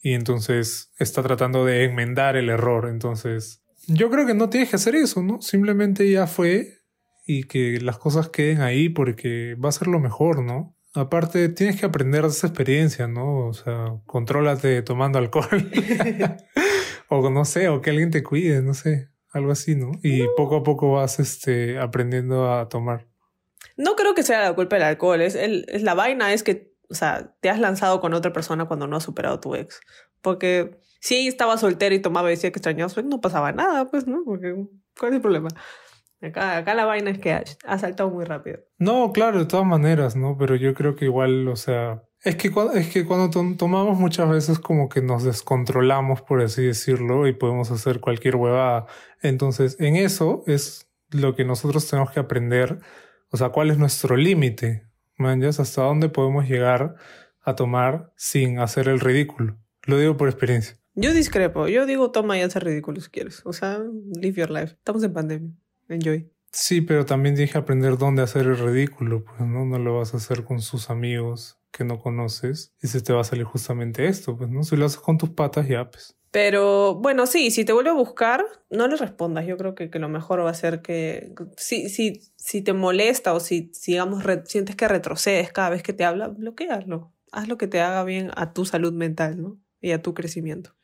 y 0.00 0.14
entonces 0.14 0.92
está 0.98 1.22
tratando 1.22 1.64
de 1.64 1.84
enmendar 1.84 2.36
el 2.36 2.48
error. 2.48 2.88
Entonces, 2.88 3.62
yo 3.86 4.10
creo 4.10 4.26
que 4.26 4.34
no 4.34 4.50
tienes 4.50 4.70
que 4.70 4.76
hacer 4.76 4.96
eso, 4.96 5.22
¿no? 5.22 5.40
Simplemente 5.40 6.10
ya 6.10 6.26
fue 6.26 6.80
y 7.24 7.44
que 7.44 7.80
las 7.80 7.98
cosas 7.98 8.30
queden 8.30 8.62
ahí 8.62 8.88
porque 8.88 9.54
va 9.54 9.68
a 9.68 9.72
ser 9.72 9.86
lo 9.86 10.00
mejor, 10.00 10.42
¿no? 10.42 10.76
Aparte, 10.94 11.50
tienes 11.50 11.78
que 11.78 11.86
aprender 11.86 12.22
de 12.22 12.28
esa 12.28 12.48
experiencia, 12.48 13.06
¿no? 13.06 13.46
O 13.46 13.52
sea, 13.52 13.94
contrólate 14.06 14.82
tomando 14.82 15.18
alcohol. 15.18 15.70
o 17.08 17.30
no 17.30 17.44
sé, 17.44 17.68
o 17.68 17.80
que 17.80 17.90
alguien 17.90 18.10
te 18.10 18.22
cuide, 18.22 18.62
no 18.62 18.74
sé, 18.74 19.10
algo 19.32 19.52
así, 19.52 19.74
¿no? 19.74 19.92
Y 20.02 20.26
poco 20.36 20.56
a 20.56 20.62
poco 20.62 20.92
vas 20.92 21.20
este, 21.20 21.78
aprendiendo 21.78 22.52
a 22.52 22.68
tomar. 22.68 23.06
No 23.76 23.94
creo 23.96 24.14
que 24.14 24.22
sea 24.22 24.42
la 24.42 24.54
culpa 24.54 24.76
del 24.76 24.84
alcohol, 24.84 25.20
es, 25.20 25.34
el, 25.34 25.66
es 25.68 25.82
la 25.82 25.94
vaina, 25.94 26.32
es 26.32 26.42
que, 26.42 26.72
o 26.88 26.94
sea, 26.94 27.34
te 27.40 27.50
has 27.50 27.58
lanzado 27.58 28.00
con 28.00 28.14
otra 28.14 28.32
persona 28.32 28.66
cuando 28.66 28.86
no 28.86 28.96
has 28.96 29.04
superado 29.04 29.36
a 29.36 29.40
tu 29.40 29.54
ex. 29.54 29.80
Porque 30.22 30.78
si 31.00 31.28
estaba 31.28 31.58
soltera 31.58 31.94
y 31.94 32.00
tomaba 32.00 32.28
y 32.28 32.34
decía 32.34 32.50
que 32.50 32.58
extrañaba 32.58 32.92
pues 32.92 33.06
no 33.06 33.20
pasaba 33.20 33.52
nada, 33.52 33.90
pues, 33.90 34.06
¿no? 34.06 34.22
Porque, 34.24 34.54
¿cuál 34.98 35.12
es 35.12 35.16
el 35.16 35.22
problema? 35.22 35.48
Acá, 36.22 36.56
acá 36.56 36.74
la 36.74 36.86
vaina 36.86 37.10
es 37.10 37.18
que 37.18 37.32
ha 37.32 37.78
saltado 37.78 38.10
muy 38.10 38.24
rápido. 38.24 38.60
No, 38.78 39.12
claro, 39.12 39.38
de 39.38 39.44
todas 39.44 39.66
maneras, 39.66 40.16
¿no? 40.16 40.36
Pero 40.38 40.56
yo 40.56 40.74
creo 40.74 40.96
que 40.96 41.04
igual, 41.04 41.46
o 41.48 41.56
sea, 41.56 42.02
es 42.26 42.34
que, 42.34 42.52
es 42.74 42.88
que 42.88 43.04
cuando 43.04 43.30
tomamos 43.54 44.00
muchas 44.00 44.28
veces 44.28 44.58
como 44.58 44.88
que 44.88 45.00
nos 45.00 45.22
descontrolamos, 45.22 46.22
por 46.22 46.42
así 46.42 46.64
decirlo, 46.64 47.28
y 47.28 47.32
podemos 47.32 47.70
hacer 47.70 48.00
cualquier 48.00 48.34
huevada. 48.34 48.86
Entonces, 49.22 49.76
en 49.78 49.94
eso 49.94 50.42
es 50.48 50.88
lo 51.10 51.36
que 51.36 51.44
nosotros 51.44 51.88
tenemos 51.88 52.10
que 52.10 52.18
aprender. 52.18 52.80
O 53.30 53.36
sea, 53.36 53.50
cuál 53.50 53.70
es 53.70 53.78
nuestro 53.78 54.16
límite. 54.16 54.88
¿Manjas? 55.16 55.60
¿Hasta 55.60 55.82
dónde 55.82 56.08
podemos 56.08 56.48
llegar 56.48 56.96
a 57.42 57.54
tomar 57.54 58.12
sin 58.16 58.58
hacer 58.58 58.88
el 58.88 58.98
ridículo? 58.98 59.56
Lo 59.84 59.96
digo 59.96 60.16
por 60.16 60.28
experiencia. 60.28 60.76
Yo 60.96 61.14
discrepo. 61.14 61.68
Yo 61.68 61.86
digo 61.86 62.10
toma 62.10 62.36
y 62.36 62.40
haz 62.40 62.56
el 62.56 62.62
ridículo 62.62 63.00
si 63.00 63.08
quieres. 63.08 63.42
O 63.44 63.52
sea, 63.52 63.78
live 64.20 64.40
your 64.40 64.50
life. 64.50 64.74
Estamos 64.74 65.04
en 65.04 65.12
pandemia. 65.12 65.52
Enjoy. 65.88 66.28
Sí, 66.50 66.80
pero 66.80 67.06
también 67.06 67.36
que 67.36 67.56
aprender 67.56 67.96
dónde 67.98 68.22
hacer 68.22 68.46
el 68.46 68.58
ridículo. 68.58 69.24
Pues 69.24 69.48
no, 69.48 69.64
no 69.64 69.78
lo 69.78 69.98
vas 69.98 70.12
a 70.12 70.16
hacer 70.16 70.42
con 70.42 70.60
sus 70.60 70.90
amigos 70.90 71.55
que 71.76 71.84
no 71.84 71.98
conoces 71.98 72.74
y 72.82 72.88
se 72.88 73.00
te 73.00 73.12
va 73.12 73.20
a 73.20 73.24
salir 73.24 73.44
justamente 73.44 74.06
esto, 74.06 74.36
pues, 74.36 74.50
¿no? 74.50 74.62
Si 74.62 74.76
lo 74.76 74.86
haces 74.86 74.98
con 74.98 75.18
tus 75.18 75.30
patas, 75.30 75.68
ya, 75.68 75.90
pues. 75.90 76.16
Pero 76.30 76.94
bueno, 76.94 77.26
sí, 77.26 77.50
si 77.50 77.64
te 77.64 77.72
vuelve 77.72 77.90
a 77.90 77.94
buscar, 77.94 78.44
no 78.68 78.88
le 78.88 78.96
respondas. 78.96 79.46
Yo 79.46 79.56
creo 79.56 79.74
que, 79.74 79.90
que 79.90 79.98
lo 79.98 80.08
mejor 80.08 80.44
va 80.44 80.50
a 80.50 80.54
ser 80.54 80.82
que 80.82 81.32
si, 81.56 81.88
si, 81.88 82.20
si 82.36 82.62
te 82.62 82.72
molesta 82.72 83.32
o 83.32 83.40
si, 83.40 83.70
digamos, 83.86 84.24
sientes 84.44 84.76
que 84.76 84.88
retrocedes 84.88 85.52
cada 85.52 85.70
vez 85.70 85.82
que 85.82 85.92
te 85.92 86.04
habla, 86.04 86.28
bloquealo. 86.28 87.12
Haz 87.32 87.48
lo 87.48 87.56
que 87.56 87.68
te 87.68 87.80
haga 87.80 88.04
bien 88.04 88.30
a 88.36 88.52
tu 88.52 88.64
salud 88.66 88.92
mental, 88.92 89.40
¿no? 89.40 89.58
Y 89.80 89.92
a 89.92 90.02
tu 90.02 90.14
crecimiento. 90.14 90.74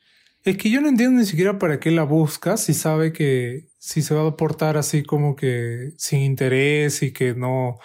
Es 0.43 0.57
que 0.57 0.69
yo 0.69 0.81
no 0.81 0.89
entiendo 0.89 1.19
ni 1.19 1.25
siquiera 1.25 1.57
para 1.57 1.79
qué 1.79 1.91
la 1.91 2.03
buscas 2.03 2.63
si 2.63 2.73
sabe 2.73 3.13
que 3.13 3.69
si 3.77 4.01
se 4.01 4.13
va 4.13 4.27
a 4.27 4.35
portar 4.35 4.75
así 4.75 5.03
como 5.03 5.35
que 5.35 5.93
sin 5.97 6.19
interés 6.21 7.01
y 7.01 7.13
que 7.13 7.33
no, 7.33 7.77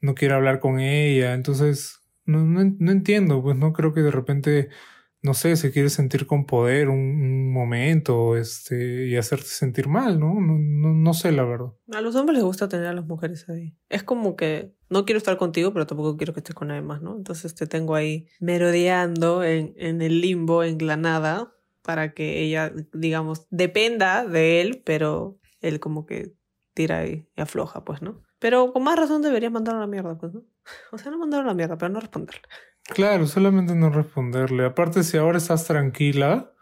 no 0.00 0.14
quiere 0.14 0.34
hablar 0.34 0.60
con 0.60 0.80
ella. 0.80 1.34
Entonces, 1.34 1.97
no, 2.28 2.44
no, 2.44 2.92
entiendo, 2.92 3.42
pues 3.42 3.56
no 3.56 3.72
creo 3.72 3.92
que 3.92 4.02
de 4.02 4.10
repente, 4.10 4.68
no 5.22 5.34
sé, 5.34 5.56
se 5.56 5.72
quiere 5.72 5.88
sentir 5.88 6.26
con 6.26 6.44
poder 6.44 6.88
un, 6.88 7.52
momento 7.52 8.36
este, 8.36 9.06
y 9.08 9.16
hacerte 9.16 9.46
sentir 9.46 9.88
mal, 9.88 10.20
¿no? 10.20 10.34
No, 10.34 10.58
¿no? 10.58 10.94
no 10.94 11.14
sé 11.14 11.32
la 11.32 11.44
verdad. 11.44 11.72
A 11.92 12.00
los 12.00 12.14
hombres 12.14 12.36
les 12.36 12.44
gusta 12.44 12.68
tener 12.68 12.86
a 12.86 12.92
las 12.92 13.06
mujeres 13.06 13.48
ahí. 13.48 13.74
Es 13.88 14.02
como 14.02 14.36
que 14.36 14.74
no 14.90 15.04
quiero 15.04 15.18
estar 15.18 15.36
contigo, 15.38 15.72
pero 15.72 15.86
tampoco 15.86 16.16
quiero 16.16 16.34
que 16.34 16.40
estés 16.40 16.54
con 16.54 16.68
nadie 16.68 16.82
más, 16.82 17.02
¿no? 17.02 17.16
Entonces 17.16 17.54
te 17.54 17.66
tengo 17.66 17.94
ahí 17.94 18.28
merodeando 18.38 19.42
en, 19.42 19.72
en 19.76 20.02
el 20.02 20.20
limbo, 20.20 20.62
en 20.62 20.86
la 20.86 20.96
nada, 20.96 21.54
para 21.82 22.12
que 22.12 22.42
ella, 22.42 22.72
digamos, 22.92 23.46
dependa 23.48 24.26
de 24.26 24.60
él, 24.60 24.82
pero 24.84 25.38
él 25.60 25.80
como 25.80 26.04
que 26.04 26.34
tira 26.74 27.06
y 27.06 27.26
afloja, 27.36 27.84
pues, 27.84 28.02
¿no? 28.02 28.22
Pero 28.38 28.72
con 28.72 28.84
más 28.84 28.98
razón 28.98 29.22
deberías 29.22 29.52
mandarlo 29.52 29.80
a 29.80 29.84
la 29.84 29.90
mierda, 29.90 30.16
pues, 30.16 30.32
¿no? 30.32 30.42
O 30.92 30.98
sea, 30.98 31.10
no 31.10 31.18
mandarlo 31.18 31.46
a 31.46 31.52
la 31.52 31.54
mierda, 31.54 31.76
pero 31.76 31.88
no 31.90 32.00
responderle. 32.00 32.42
Claro, 32.84 33.26
solamente 33.26 33.74
no 33.74 33.90
responderle. 33.90 34.64
Aparte, 34.64 35.02
si 35.02 35.16
ahora 35.16 35.38
estás 35.38 35.66
tranquila, 35.66 36.52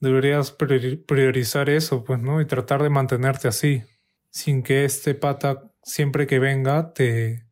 deberías 0.00 0.50
priorizar 0.50 1.70
eso, 1.70 2.02
pues, 2.04 2.20
¿no? 2.20 2.40
Y 2.40 2.46
tratar 2.46 2.82
de 2.82 2.90
mantenerte 2.90 3.48
así, 3.48 3.82
sin 4.30 4.62
que 4.62 4.84
este 4.84 5.14
pata, 5.14 5.70
siempre 5.82 6.26
que 6.26 6.38
venga, 6.38 6.92
te... 6.92 7.46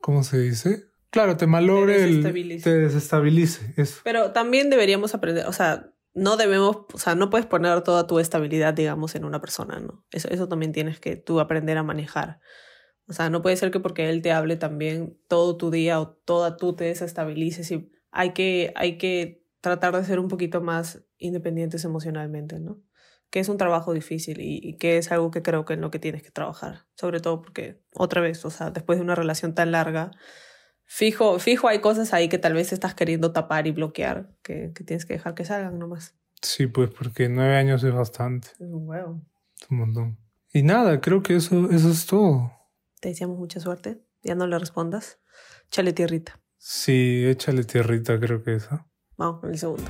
¿Cómo 0.00 0.22
se 0.22 0.38
dice? 0.38 0.84
Claro, 1.10 1.36
te 1.36 1.46
malore 1.46 2.04
el... 2.04 2.22
Te 2.62 2.78
desestabilice, 2.78 3.74
eso. 3.76 4.00
Pero 4.04 4.32
también 4.32 4.70
deberíamos 4.70 5.14
aprender, 5.14 5.46
o 5.46 5.52
sea, 5.52 5.90
no 6.12 6.36
debemos, 6.36 6.78
o 6.92 6.98
sea, 6.98 7.14
no 7.14 7.30
puedes 7.30 7.46
poner 7.46 7.82
toda 7.82 8.06
tu 8.06 8.20
estabilidad, 8.20 8.74
digamos, 8.74 9.14
en 9.16 9.24
una 9.24 9.40
persona, 9.40 9.80
¿no? 9.80 10.04
Eso, 10.12 10.28
eso 10.28 10.48
también 10.48 10.72
tienes 10.72 11.00
que 11.00 11.16
tú 11.16 11.40
aprender 11.40 11.76
a 11.76 11.82
manejar. 11.82 12.40
O 13.06 13.12
sea, 13.12 13.28
no 13.30 13.42
puede 13.42 13.56
ser 13.56 13.70
que 13.70 13.80
porque 13.80 14.08
él 14.08 14.22
te 14.22 14.32
hable 14.32 14.56
también 14.56 15.18
todo 15.28 15.56
tu 15.56 15.70
día 15.70 16.00
o 16.00 16.08
toda 16.08 16.56
tú 16.56 16.74
te 16.74 16.84
desestabilices 16.84 17.70
y 17.70 17.90
hay 18.10 18.32
que, 18.32 18.72
hay 18.76 18.96
que 18.96 19.44
tratar 19.60 19.94
de 19.96 20.04
ser 20.04 20.18
un 20.18 20.28
poquito 20.28 20.60
más 20.60 21.04
independientes 21.18 21.84
emocionalmente, 21.84 22.60
¿no? 22.60 22.80
Que 23.30 23.40
es 23.40 23.48
un 23.48 23.56
trabajo 23.56 23.92
difícil 23.92 24.38
y, 24.40 24.76
que 24.78 24.96
es 24.96 25.10
algo 25.10 25.30
que 25.30 25.42
creo 25.42 25.64
que 25.64 25.74
en 25.74 25.80
lo 25.80 25.90
que 25.90 25.98
tienes 25.98 26.22
que 26.22 26.30
trabajar. 26.30 26.86
Sobre 26.94 27.20
todo 27.20 27.42
porque, 27.42 27.80
otra 27.92 28.20
vez, 28.20 28.44
o 28.44 28.50
sea, 28.50 28.70
después 28.70 28.98
de 28.98 29.04
una 29.04 29.16
relación 29.16 29.54
tan 29.54 29.72
larga, 29.72 30.12
fijo, 30.84 31.38
fijo 31.38 31.68
hay 31.68 31.80
cosas 31.80 32.14
ahí 32.14 32.28
que 32.28 32.38
tal 32.38 32.54
vez 32.54 32.72
estás 32.72 32.94
queriendo 32.94 33.32
tapar 33.32 33.66
y 33.66 33.72
bloquear, 33.72 34.30
que, 34.42 34.72
que 34.74 34.84
tienes 34.84 35.04
que 35.04 35.14
dejar 35.14 35.34
que 35.34 35.44
salgan 35.44 35.78
nomás. 35.78 36.14
Sí, 36.40 36.66
pues 36.66 36.90
porque 36.90 37.28
nueve 37.28 37.56
años 37.56 37.82
es 37.82 37.92
bastante. 37.92 38.48
Es 38.48 38.60
un 38.60 38.88
huevo. 38.88 39.22
Es 39.60 39.70
un 39.70 39.78
montón. 39.78 40.18
Y 40.52 40.62
nada, 40.62 41.00
creo 41.00 41.22
que 41.22 41.36
eso, 41.36 41.70
eso 41.70 41.90
es 41.90 42.06
todo. 42.06 42.52
Te 43.04 43.10
deseamos 43.10 43.36
mucha 43.36 43.60
suerte. 43.60 44.00
Ya 44.22 44.34
no 44.34 44.46
le 44.46 44.58
respondas. 44.58 45.20
Échale 45.66 45.92
tierrita. 45.92 46.40
Sí, 46.56 47.22
échale 47.26 47.64
tierrita, 47.64 48.18
creo 48.18 48.42
que 48.42 48.54
esa. 48.54 48.86
Vamos 49.18 49.40
con 49.40 49.50
el 49.50 49.58
segundo. 49.58 49.84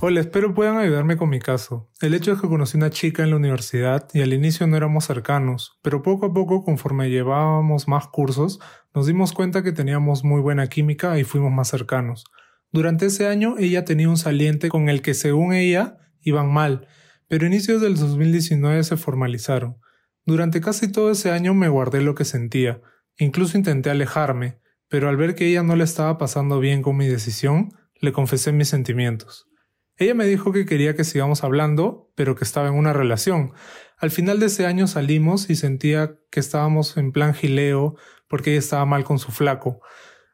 Hola, 0.00 0.20
espero 0.20 0.54
puedan 0.54 0.76
ayudarme 0.76 1.16
con 1.16 1.28
mi 1.28 1.40
caso. 1.40 1.90
El 2.00 2.14
hecho 2.14 2.30
es 2.30 2.40
que 2.40 2.46
conocí 2.46 2.76
una 2.76 2.90
chica 2.90 3.24
en 3.24 3.30
la 3.30 3.36
universidad 3.36 4.08
y 4.14 4.22
al 4.22 4.32
inicio 4.32 4.68
no 4.68 4.76
éramos 4.76 5.06
cercanos, 5.06 5.80
pero 5.82 6.02
poco 6.02 6.26
a 6.26 6.32
poco, 6.32 6.62
conforme 6.62 7.10
llevábamos 7.10 7.88
más 7.88 8.06
cursos, 8.06 8.60
nos 8.94 9.08
dimos 9.08 9.32
cuenta 9.32 9.64
que 9.64 9.72
teníamos 9.72 10.22
muy 10.22 10.40
buena 10.40 10.68
química 10.68 11.18
y 11.18 11.24
fuimos 11.24 11.50
más 11.50 11.66
cercanos. 11.66 12.22
Durante 12.70 13.06
ese 13.06 13.26
año 13.26 13.56
ella 13.58 13.84
tenía 13.84 14.08
un 14.08 14.18
saliente 14.18 14.68
con 14.68 14.88
el 14.88 15.02
que 15.02 15.14
según 15.14 15.52
ella 15.52 15.98
iban 16.28 16.52
mal, 16.52 16.86
pero 17.28 17.44
a 17.44 17.48
inicios 17.48 17.80
del 17.80 17.96
2019 17.96 18.84
se 18.84 18.96
formalizaron. 18.96 19.76
Durante 20.24 20.60
casi 20.60 20.90
todo 20.90 21.10
ese 21.10 21.30
año 21.30 21.54
me 21.54 21.68
guardé 21.68 22.02
lo 22.02 22.14
que 22.14 22.24
sentía, 22.24 22.80
incluso 23.18 23.56
intenté 23.56 23.90
alejarme, 23.90 24.60
pero 24.88 25.08
al 25.08 25.16
ver 25.16 25.34
que 25.34 25.46
ella 25.46 25.62
no 25.62 25.76
le 25.76 25.84
estaba 25.84 26.18
pasando 26.18 26.60
bien 26.60 26.82
con 26.82 26.96
mi 26.96 27.06
decisión, 27.06 27.72
le 28.00 28.12
confesé 28.12 28.52
mis 28.52 28.68
sentimientos. 28.68 29.48
Ella 29.96 30.14
me 30.14 30.26
dijo 30.26 30.52
que 30.52 30.64
quería 30.64 30.94
que 30.94 31.02
sigamos 31.02 31.42
hablando, 31.42 32.12
pero 32.14 32.36
que 32.36 32.44
estaba 32.44 32.68
en 32.68 32.74
una 32.74 32.92
relación. 32.92 33.52
Al 33.98 34.12
final 34.12 34.38
de 34.38 34.46
ese 34.46 34.64
año 34.64 34.86
salimos 34.86 35.50
y 35.50 35.56
sentía 35.56 36.14
que 36.30 36.38
estábamos 36.38 36.96
en 36.96 37.10
plan 37.10 37.34
gileo 37.34 37.96
porque 38.28 38.50
ella 38.50 38.60
estaba 38.60 38.86
mal 38.86 39.02
con 39.02 39.18
su 39.18 39.32
flaco. 39.32 39.80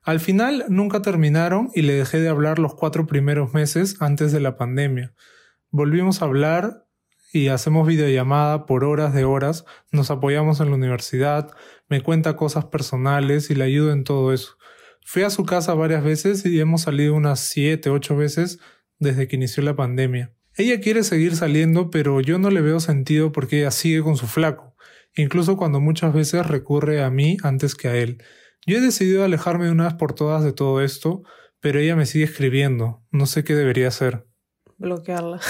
Al 0.03 0.21
final 0.21 0.67
nunca 0.69 1.01
terminaron 1.01 1.71
y 1.75 1.81
le 1.81 1.95
dejé 1.95 2.21
de 2.21 2.29
hablar 2.29 2.59
los 2.59 2.75
cuatro 2.75 3.07
primeros 3.07 3.55
meses 3.55 3.97
antes 4.01 4.33
de 4.33 4.41
la 4.41 4.59
pandemia. 4.59 5.15
Volvimos 5.77 6.23
a 6.23 6.27
hablar 6.27 6.87
y 7.33 7.49
hacemos 7.49 7.85
videollamada 7.89 8.65
por 8.65 8.85
horas 8.85 9.13
de 9.13 9.25
horas, 9.25 9.65
nos 9.91 10.13
apoyamos 10.13 10.61
en 10.61 10.69
la 10.69 10.77
universidad, 10.77 11.51
me 11.89 12.01
cuenta 12.01 12.37
cosas 12.37 12.67
personales 12.67 13.51
y 13.51 13.57
le 13.57 13.65
ayudo 13.65 13.91
en 13.91 14.05
todo 14.05 14.33
eso. 14.33 14.57
Fui 15.05 15.25
a 15.25 15.31
su 15.31 15.45
casa 15.45 15.75
varias 15.75 16.05
veces 16.05 16.47
y 16.47 16.61
hemos 16.61 16.83
salido 16.83 17.15
unas 17.15 17.41
siete, 17.41 17.91
ocho 17.91 18.15
veces 18.15 18.61
desde 19.01 19.27
que 19.27 19.35
inició 19.35 19.65
la 19.65 19.75
pandemia. 19.75 20.33
Ella 20.57 20.79
quiere 20.79 21.03
seguir 21.03 21.35
saliendo, 21.35 21.91
pero 21.91 22.21
yo 22.21 22.39
no 22.39 22.51
le 22.51 22.61
veo 22.61 22.79
sentido 22.79 23.33
porque 23.33 23.59
ella 23.59 23.73
sigue 23.73 24.01
con 24.01 24.17
su 24.17 24.29
flaco, 24.29 24.77
incluso 25.17 25.57
cuando 25.57 25.81
muchas 25.81 26.15
veces 26.15 26.47
recurre 26.47 27.03
a 27.03 27.11
mí 27.11 27.37
antes 27.43 27.75
que 27.75 27.89
a 27.89 27.97
él. 27.97 28.23
Yo 28.65 28.79
he 28.79 28.81
decidido 28.81 29.25
alejarme 29.25 29.65
de 29.65 29.73
una 29.73 29.87
vez 29.87 29.95
por 29.95 30.13
todas 30.13 30.45
de 30.45 30.53
todo 30.53 30.83
esto, 30.83 31.25
pero 31.59 31.81
ella 31.81 31.97
me 31.97 32.07
sigue 32.07 32.27
escribiendo. 32.27 33.03
No 33.11 33.27
sé 33.27 33.43
qué 33.43 33.57
debería 33.57 33.89
hacer. 33.89 34.25
Bloquearla. 34.79 35.41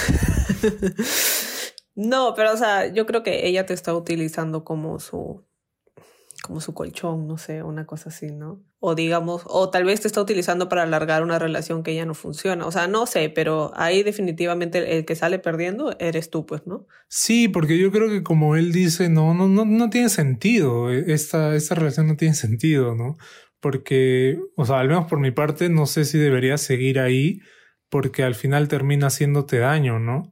no, 1.95 2.33
pero 2.35 2.53
o 2.53 2.57
sea, 2.57 2.87
yo 2.87 3.05
creo 3.05 3.23
que 3.23 3.47
ella 3.47 3.65
te 3.65 3.73
está 3.73 3.93
utilizando 3.93 4.63
como 4.63 4.99
su 4.99 5.43
como 6.45 6.61
su 6.61 6.75
colchón, 6.75 7.27
no 7.27 7.39
sé, 7.39 7.63
una 7.63 7.87
cosa 7.87 8.09
así, 8.09 8.27
¿no? 8.27 8.63
O 8.79 8.93
digamos, 8.93 9.41
o 9.47 9.71
tal 9.71 9.83
vez 9.83 10.01
te 10.01 10.07
está 10.07 10.21
utilizando 10.21 10.69
para 10.69 10.83
alargar 10.83 11.23
una 11.23 11.39
relación 11.39 11.81
que 11.81 11.95
ya 11.95 12.05
no 12.05 12.13
funciona. 12.13 12.67
O 12.67 12.71
sea, 12.71 12.87
no 12.87 13.07
sé, 13.07 13.31
pero 13.31 13.71
ahí 13.75 14.03
definitivamente 14.03 14.95
el 14.95 15.05
que 15.05 15.15
sale 15.15 15.39
perdiendo 15.39 15.95
eres 15.97 16.29
tú, 16.29 16.45
pues, 16.45 16.67
¿no? 16.67 16.85
Sí, 17.07 17.47
porque 17.47 17.79
yo 17.79 17.91
creo 17.91 18.09
que 18.09 18.21
como 18.21 18.55
él 18.55 18.71
dice, 18.71 19.09
no, 19.09 19.33
no, 19.33 19.47
no, 19.47 19.65
no 19.65 19.89
tiene 19.89 20.09
sentido. 20.09 20.91
Esta, 20.91 21.55
esta 21.55 21.73
relación 21.73 22.07
no 22.07 22.15
tiene 22.15 22.35
sentido, 22.35 22.93
¿no? 22.93 23.17
Porque, 23.59 24.37
o 24.55 24.65
sea, 24.65 24.79
al 24.79 24.87
menos 24.87 25.07
por 25.07 25.19
mi 25.19 25.31
parte, 25.31 25.69
no 25.69 25.87
sé 25.87 26.05
si 26.05 26.19
debería 26.19 26.59
seguir 26.59 26.99
ahí, 26.99 27.39
porque 27.89 28.23
al 28.23 28.35
final 28.35 28.67
termina 28.67 29.07
haciéndote 29.07 29.59
daño, 29.59 29.99
¿no? 29.99 30.31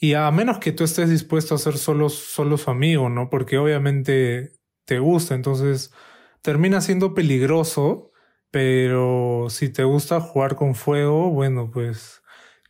Y 0.00 0.14
a 0.14 0.30
menos 0.30 0.58
que 0.58 0.72
tú 0.72 0.84
estés 0.84 1.10
dispuesto 1.10 1.54
a 1.54 1.58
ser 1.58 1.76
solo, 1.76 2.08
solo 2.08 2.56
su 2.56 2.70
amigo, 2.70 3.08
¿no? 3.08 3.30
Porque 3.30 3.58
obviamente 3.58 4.52
te 4.84 5.00
gusta. 5.00 5.34
Entonces 5.34 5.92
termina 6.40 6.80
siendo 6.80 7.14
peligroso, 7.14 8.12
pero 8.50 9.46
si 9.50 9.70
te 9.70 9.84
gusta 9.84 10.20
jugar 10.20 10.56
con 10.56 10.74
fuego, 10.74 11.30
bueno, 11.30 11.70
pues, 11.72 12.22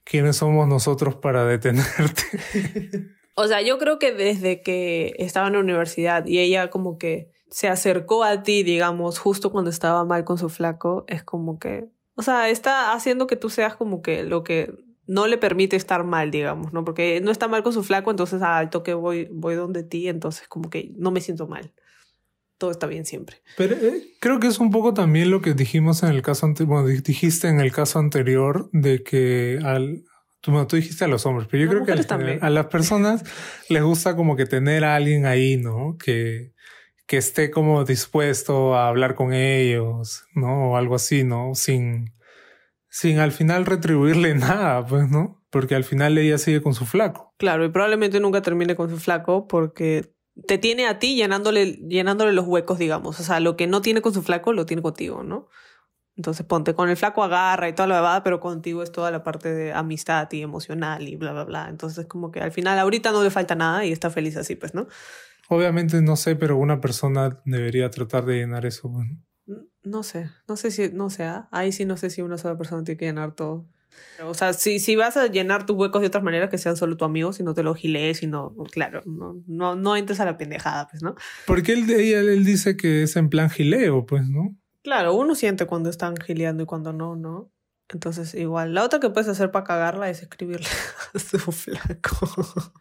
¿quiénes 0.04 0.36
somos 0.36 0.66
nosotros 0.66 1.16
para 1.16 1.44
detenerte? 1.44 2.22
o 3.34 3.46
sea, 3.46 3.62
yo 3.62 3.78
creo 3.78 3.98
que 3.98 4.12
desde 4.12 4.62
que 4.62 5.14
estaba 5.18 5.48
en 5.48 5.52
la 5.52 5.60
universidad 5.60 6.26
y 6.26 6.38
ella 6.38 6.70
como 6.70 6.98
que 6.98 7.30
se 7.50 7.68
acercó 7.68 8.24
a 8.24 8.42
ti, 8.42 8.62
digamos, 8.62 9.18
justo 9.18 9.52
cuando 9.52 9.70
estaba 9.70 10.04
mal 10.04 10.24
con 10.24 10.38
su 10.38 10.48
flaco, 10.48 11.04
es 11.08 11.22
como 11.22 11.58
que, 11.58 11.88
o 12.18 12.22
sea, 12.22 12.48
está 12.48 12.92
haciendo 12.94 13.28
que 13.28 13.36
tú 13.36 13.48
seas 13.48 13.76
como 13.76 14.02
que 14.02 14.24
lo 14.24 14.42
que 14.42 14.74
no 15.06 15.28
le 15.28 15.38
permite 15.38 15.76
estar 15.76 16.02
mal, 16.02 16.32
digamos, 16.32 16.72
¿no? 16.72 16.84
Porque 16.84 17.20
no 17.20 17.30
está 17.30 17.46
mal 17.46 17.62
con 17.62 17.72
su 17.72 17.84
flaco, 17.84 18.10
entonces 18.10 18.42
al 18.42 18.70
toque 18.70 18.92
voy, 18.92 19.28
voy 19.32 19.54
donde 19.54 19.84
ti, 19.84 20.08
entonces 20.08 20.48
como 20.48 20.68
que 20.68 20.90
no 20.96 21.12
me 21.12 21.20
siento 21.20 21.46
mal 21.46 21.72
todo 22.58 22.72
está 22.72 22.88
bien 22.88 23.06
siempre. 23.06 23.36
Pero 23.56 23.76
eh, 23.76 24.14
creo 24.18 24.40
que 24.40 24.48
es 24.48 24.58
un 24.58 24.72
poco 24.72 24.92
también 24.92 25.30
lo 25.30 25.40
que 25.40 25.54
dijimos 25.54 26.02
en 26.02 26.08
el 26.08 26.22
caso 26.22 26.44
anterior, 26.44 26.82
bueno, 26.82 26.88
dijiste 26.88 27.46
en 27.46 27.60
el 27.60 27.70
caso 27.70 28.00
anterior 28.00 28.68
de 28.72 29.04
que 29.04 29.60
al, 29.62 30.02
tú, 30.40 30.66
tú 30.66 30.74
dijiste 30.74 31.04
a 31.04 31.08
los 31.08 31.24
hombres, 31.24 31.46
pero 31.48 31.62
yo 31.62 31.70
creo 31.70 31.84
que 31.84 31.92
a 32.40 32.50
las 32.50 32.66
personas 32.66 33.22
les 33.68 33.82
gusta 33.84 34.16
como 34.16 34.34
que 34.34 34.44
tener 34.44 34.84
a 34.84 34.96
alguien 34.96 35.24
ahí, 35.24 35.56
¿no? 35.56 35.96
Que, 36.04 36.52
que 37.08 37.16
esté 37.16 37.50
como 37.50 37.84
dispuesto 37.84 38.76
a 38.76 38.86
hablar 38.86 39.14
con 39.14 39.32
ellos, 39.32 40.26
¿no? 40.34 40.72
O 40.72 40.76
algo 40.76 40.94
así, 40.94 41.24
¿no? 41.24 41.54
Sin, 41.54 42.14
sin 42.90 43.18
al 43.18 43.32
final 43.32 43.64
retribuirle 43.64 44.34
nada, 44.36 44.86
pues, 44.86 45.08
¿no? 45.08 45.42
Porque 45.50 45.74
al 45.74 45.84
final 45.84 46.18
ella 46.18 46.36
sigue 46.36 46.60
con 46.60 46.74
su 46.74 46.84
flaco. 46.84 47.34
Claro, 47.38 47.64
y 47.64 47.70
probablemente 47.70 48.20
nunca 48.20 48.42
termine 48.42 48.76
con 48.76 48.90
su 48.90 48.98
flaco 48.98 49.48
porque 49.48 50.12
te 50.46 50.58
tiene 50.58 50.86
a 50.86 50.98
ti 50.98 51.16
llenándole, 51.16 51.78
llenándole 51.88 52.34
los 52.34 52.46
huecos, 52.46 52.78
digamos. 52.78 53.18
O 53.18 53.22
sea, 53.24 53.40
lo 53.40 53.56
que 53.56 53.66
no 53.66 53.80
tiene 53.80 54.02
con 54.02 54.12
su 54.12 54.22
flaco 54.22 54.52
lo 54.52 54.66
tiene 54.66 54.82
contigo, 54.82 55.24
¿no? 55.24 55.48
Entonces 56.14 56.44
ponte 56.44 56.74
con 56.74 56.90
el 56.90 56.98
flaco 56.98 57.22
agarra 57.22 57.70
y 57.70 57.72
toda 57.72 57.86
la 57.86 58.02
verdad, 58.02 58.22
pero 58.22 58.38
contigo 58.38 58.82
es 58.82 58.92
toda 58.92 59.10
la 59.10 59.22
parte 59.22 59.54
de 59.54 59.72
amistad 59.72 60.30
y 60.32 60.42
emocional 60.42 61.08
y 61.08 61.16
bla, 61.16 61.32
bla, 61.32 61.44
bla. 61.44 61.68
Entonces 61.70 62.04
como 62.04 62.30
que 62.30 62.40
al 62.40 62.52
final 62.52 62.78
ahorita 62.78 63.12
no 63.12 63.22
le 63.22 63.30
falta 63.30 63.54
nada 63.54 63.86
y 63.86 63.92
está 63.92 64.10
feliz 64.10 64.36
así, 64.36 64.56
pues, 64.56 64.74
¿no? 64.74 64.88
Obviamente 65.48 66.00
no 66.02 66.16
sé, 66.16 66.36
pero 66.36 66.56
una 66.56 66.80
persona 66.80 67.40
debería 67.44 67.90
tratar 67.90 68.24
de 68.26 68.36
llenar 68.36 68.66
eso. 68.66 68.92
No 69.82 70.02
sé, 70.02 70.30
no 70.46 70.56
sé 70.56 70.70
si, 70.70 70.90
no 70.92 71.08
sé, 71.08 71.24
¿ah? 71.24 71.48
ahí 71.50 71.72
sí 71.72 71.86
no 71.86 71.96
sé 71.96 72.10
si 72.10 72.20
una 72.20 72.36
sola 72.36 72.58
persona 72.58 72.84
tiene 72.84 72.98
que 72.98 73.06
llenar 73.06 73.34
todo. 73.34 73.66
O 74.22 74.34
sea, 74.34 74.52
si, 74.52 74.78
si 74.78 74.94
vas 74.96 75.16
a 75.16 75.26
llenar 75.26 75.64
tus 75.64 75.76
huecos 75.76 76.02
de 76.02 76.08
otras 76.08 76.22
maneras 76.22 76.50
que 76.50 76.58
sean 76.58 76.76
solo 76.76 76.96
tu 76.96 77.04
amigo, 77.04 77.32
si 77.32 77.42
no 77.42 77.54
te 77.54 77.62
lo 77.62 77.74
gilees, 77.74 78.22
no, 78.28 78.54
claro, 78.70 79.02
no, 79.06 79.42
no, 79.46 79.74
no 79.74 79.96
entres 79.96 80.20
a 80.20 80.24
la 80.24 80.36
pendejada, 80.36 80.86
pues, 80.88 81.02
¿no? 81.02 81.14
Porque 81.46 81.72
él, 81.72 81.90
él, 81.90 82.28
él 82.28 82.44
dice 82.44 82.76
que 82.76 83.02
es 83.04 83.16
en 83.16 83.30
plan 83.30 83.48
gileo, 83.48 84.04
pues, 84.06 84.28
¿no? 84.28 84.56
Claro, 84.82 85.14
uno 85.14 85.34
siente 85.34 85.66
cuando 85.66 85.90
están 85.90 86.16
gileando 86.16 86.62
y 86.62 86.66
cuando 86.66 86.92
no, 86.92 87.16
¿no? 87.16 87.50
Entonces, 87.90 88.34
igual, 88.34 88.74
la 88.74 88.84
otra 88.84 89.00
que 89.00 89.08
puedes 89.08 89.28
hacer 89.28 89.50
para 89.50 89.64
cagarla 89.64 90.10
es 90.10 90.22
escribirle 90.22 90.66
a 91.14 91.18
su 91.18 91.38
flaco. 91.38 92.28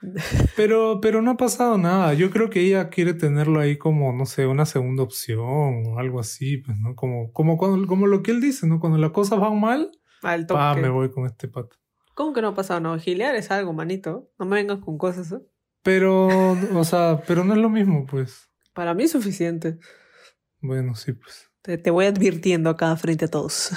Pero, 0.58 1.00
pero 1.02 1.22
no 1.22 1.32
ha 1.32 1.38
pasado 1.38 1.78
nada. 1.78 2.14
Yo 2.14 2.30
creo 2.30 2.50
que 2.50 2.62
ella 2.62 2.90
quiere 2.90 3.14
tenerlo 3.14 3.60
ahí 3.60 3.78
como, 3.78 4.12
no 4.12 4.26
sé, 4.26 4.48
una 4.48 4.66
segunda 4.66 5.04
opción 5.04 5.84
o 5.86 6.00
algo 6.00 6.20
así, 6.20 6.58
pues, 6.58 6.78
¿no? 6.78 6.96
Como, 6.96 7.32
como, 7.32 7.58
cuando, 7.58 7.88
como 7.88 8.08
lo 8.08 8.24
que 8.24 8.32
él 8.32 8.42
dice, 8.42 8.68
¿no? 8.68 8.80
Cuando 8.80 8.98
las 8.98 9.12
cosas 9.12 9.40
van 9.40 9.60
mal, 9.60 9.92
al 10.24 10.48
Ah, 10.50 10.76
me 10.80 10.90
voy 10.90 11.10
con 11.12 11.26
este 11.26 11.48
pato. 11.48 11.78
¿Cómo 12.14 12.34
que 12.34 12.42
no 12.42 12.50
ha 12.50 12.56
pasado? 12.56 12.80
No, 12.80 12.98
gilear 12.98 13.36
es 13.36 13.52
algo, 13.52 13.74
manito. 13.74 14.32
No 14.40 14.46
me 14.46 14.56
vengas 14.56 14.80
con 14.80 14.98
cosas, 14.98 15.32
¿eh? 15.32 15.42
Pero, 15.84 16.28
o 16.74 16.84
sea, 16.84 17.22
pero 17.28 17.44
no 17.44 17.54
es 17.54 17.60
lo 17.60 17.70
mismo, 17.70 18.06
pues. 18.06 18.50
Para 18.74 18.94
mí 18.94 19.04
es 19.04 19.12
suficiente. 19.12 19.78
Bueno, 20.60 20.96
sí, 20.96 21.14
pues. 21.14 21.50
Te, 21.68 21.78
te 21.78 21.92
voy 21.92 22.06
advirtiendo 22.06 22.70
acá 22.70 22.96
frente 22.96 23.26
a 23.26 23.28
todos. 23.28 23.72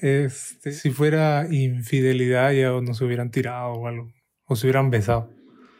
este, 0.00 0.72
si 0.72 0.90
fuera 0.90 1.46
infidelidad 1.50 2.52
ya 2.52 2.70
nos 2.80 3.02
hubieran 3.02 3.30
tirado 3.30 3.72
o 3.72 3.86
algo. 3.86 4.10
O 4.46 4.56
se 4.56 4.66
hubieran 4.66 4.88
besado. 4.88 5.30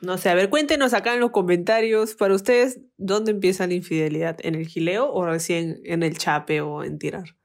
No 0.02 0.18
sé, 0.18 0.28
a 0.28 0.34
ver, 0.34 0.50
cuéntenos 0.50 0.92
acá 0.92 1.14
en 1.14 1.20
los 1.20 1.30
comentarios 1.30 2.16
para 2.16 2.34
ustedes 2.34 2.80
dónde 2.98 3.30
empieza 3.30 3.66
la 3.66 3.72
infidelidad, 3.72 4.36
en 4.42 4.56
el 4.56 4.66
gileo 4.66 5.10
o 5.10 5.24
recién 5.24 5.80
en 5.84 6.02
el 6.02 6.18
chape 6.18 6.60
o 6.60 6.84
en 6.84 6.98
tirar. 6.98 7.38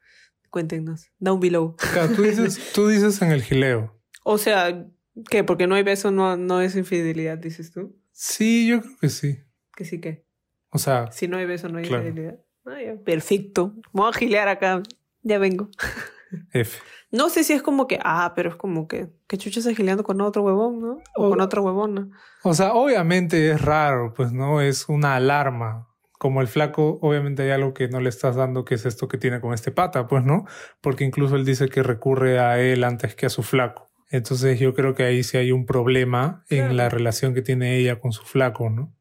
Cuéntenos, 0.50 1.12
down 1.18 1.40
below. 1.40 1.78
tú, 2.14 2.24
dices, 2.24 2.60
tú 2.74 2.90
dices 2.90 3.22
en 3.22 3.32
el 3.32 3.42
gileo. 3.42 3.98
O 4.26 4.38
sea, 4.38 4.86
¿qué? 5.30 5.46
Porque 5.46 5.66
no 5.66 5.76
hay 5.76 5.84
beso, 5.84 6.12
no, 6.12 6.36
no 6.36 6.60
es 6.60 6.76
infidelidad, 6.76 7.38
dices 7.38 7.72
tú. 7.72 7.98
Sí, 8.12 8.68
yo 8.68 8.82
creo 8.82 8.98
que 9.00 9.08
sí. 9.08 9.40
¿Que 9.78 9.86
sí 9.86 10.02
qué? 10.02 10.29
O 10.72 10.78
sea. 10.78 11.12
Si 11.12 11.28
no 11.28 11.38
hay 11.38 11.46
beso, 11.46 11.70
no 11.70 11.80
hay 11.80 11.86
infidelidad. 11.86 12.40
Ah, 12.66 12.78
perfecto. 13.04 13.74
Voy 13.92 14.10
a 14.10 14.14
gilear 14.14 14.48
acá. 14.48 14.84
Ya 15.24 15.38
vengo. 15.40 15.70
F. 16.54 16.80
No 17.12 17.30
sé 17.30 17.44
si 17.44 17.54
es 17.54 17.64
como 17.64 17.88
que, 17.88 18.00
ah, 18.04 18.34
pero 18.36 18.50
es 18.50 18.56
como 18.56 18.88
que, 18.88 19.10
que 19.28 19.38
chucha 19.38 19.60
está 19.60 19.74
gileando 19.74 20.04
con 20.04 20.22
otro 20.22 20.44
huevón, 20.44 20.80
¿no? 20.80 20.98
O, 21.16 21.30
con 21.30 21.42
otra 21.42 21.62
huevona. 21.62 22.08
O 22.44 22.54
sea, 22.54 22.74
obviamente 22.74 23.50
es 23.50 23.62
raro, 23.62 24.14
pues, 24.14 24.32
¿no? 24.32 24.62
Es 24.62 24.88
una 24.90 25.16
alarma. 25.16 25.88
Como 26.20 26.42
el 26.42 26.48
flaco, 26.48 27.00
obviamente 27.02 27.44
hay 27.44 27.52
algo 27.52 27.74
que 27.74 27.88
no 27.88 28.00
le 28.00 28.10
estás 28.10 28.36
dando, 28.36 28.66
que 28.66 28.76
es 28.76 28.86
esto 28.86 29.08
que 29.08 29.18
tiene 29.18 29.40
con 29.40 29.54
este 29.54 29.72
pata, 29.72 30.06
pues, 30.08 30.24
¿no? 30.24 30.46
Porque 30.82 31.04
incluso 31.04 31.36
él 31.36 31.46
dice 31.46 31.70
que 31.70 31.82
recurre 31.82 32.40
a 32.40 32.60
él 32.60 32.84
antes 32.84 33.16
que 33.16 33.26
a 33.26 33.30
su 33.30 33.42
flaco. 33.42 33.90
Entonces 34.12 34.60
yo 34.60 34.74
creo 34.74 34.94
que 34.96 35.04
ahí 35.04 35.24
sí 35.24 35.38
hay 35.38 35.52
un 35.52 35.66
problema 35.66 36.44
en 36.50 36.76
la 36.76 36.90
relación 36.90 37.34
que 37.34 37.42
tiene 37.42 37.78
ella 37.78 38.00
con 38.00 38.12
su 38.12 38.24
flaco, 38.24 38.70
¿no? 38.70 38.94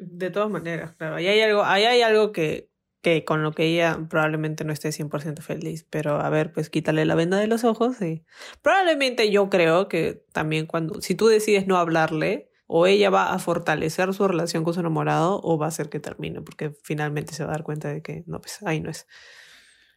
De 0.00 0.30
todas 0.30 0.50
maneras, 0.50 0.92
claro. 0.96 1.16
Ahí 1.16 1.28
hay 1.28 1.40
algo, 1.40 1.62
ahí 1.62 1.84
hay 1.84 2.02
algo 2.02 2.32
que 2.32 2.70
que 3.02 3.24
con 3.24 3.42
lo 3.42 3.52
que 3.52 3.64
ella 3.64 3.98
probablemente 4.08 4.64
no 4.64 4.72
esté 4.72 4.92
100% 4.92 5.40
feliz, 5.40 5.86
pero 5.88 6.20
a 6.20 6.28
ver, 6.28 6.52
pues 6.52 6.68
quítale 6.68 7.04
la 7.04 7.14
venda 7.14 7.38
de 7.38 7.46
los 7.46 7.64
ojos 7.64 8.00
y 8.02 8.24
probablemente 8.62 9.30
yo 9.30 9.48
creo 9.48 9.88
que 9.88 10.22
también 10.32 10.66
cuando, 10.66 11.00
si 11.00 11.14
tú 11.14 11.28
decides 11.28 11.66
no 11.66 11.78
hablarle, 11.78 12.50
o 12.72 12.86
ella 12.86 13.10
va 13.10 13.32
a 13.32 13.38
fortalecer 13.40 14.14
su 14.14 14.28
relación 14.28 14.62
con 14.62 14.74
su 14.74 14.80
enamorado 14.80 15.40
o 15.42 15.58
va 15.58 15.66
a 15.66 15.70
hacer 15.70 15.88
que 15.88 15.98
termine, 15.98 16.40
porque 16.40 16.72
finalmente 16.84 17.34
se 17.34 17.42
va 17.42 17.50
a 17.50 17.54
dar 17.54 17.64
cuenta 17.64 17.88
de 17.88 18.00
que 18.00 18.22
no, 18.26 18.40
pues 18.40 18.62
ahí 18.62 18.80
no 18.80 18.90
es. 18.90 19.08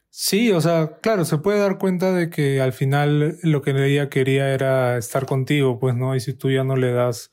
Sí, 0.09 0.51
o 0.51 0.59
sea, 0.59 0.97
claro, 1.01 1.23
se 1.23 1.37
puede 1.37 1.59
dar 1.59 1.77
cuenta 1.77 2.11
de 2.13 2.31
que 2.31 2.61
al 2.61 2.73
final 2.73 3.37
lo 3.43 3.61
que 3.61 3.71
ella 3.71 4.09
quería 4.09 4.51
era 4.55 4.97
estar 4.97 5.27
contigo, 5.27 5.79
pues, 5.79 5.95
¿no? 5.95 6.15
Y 6.15 6.19
si 6.19 6.33
tú 6.33 6.49
ya 6.49 6.63
no 6.63 6.75
le 6.75 6.91
das 6.91 7.31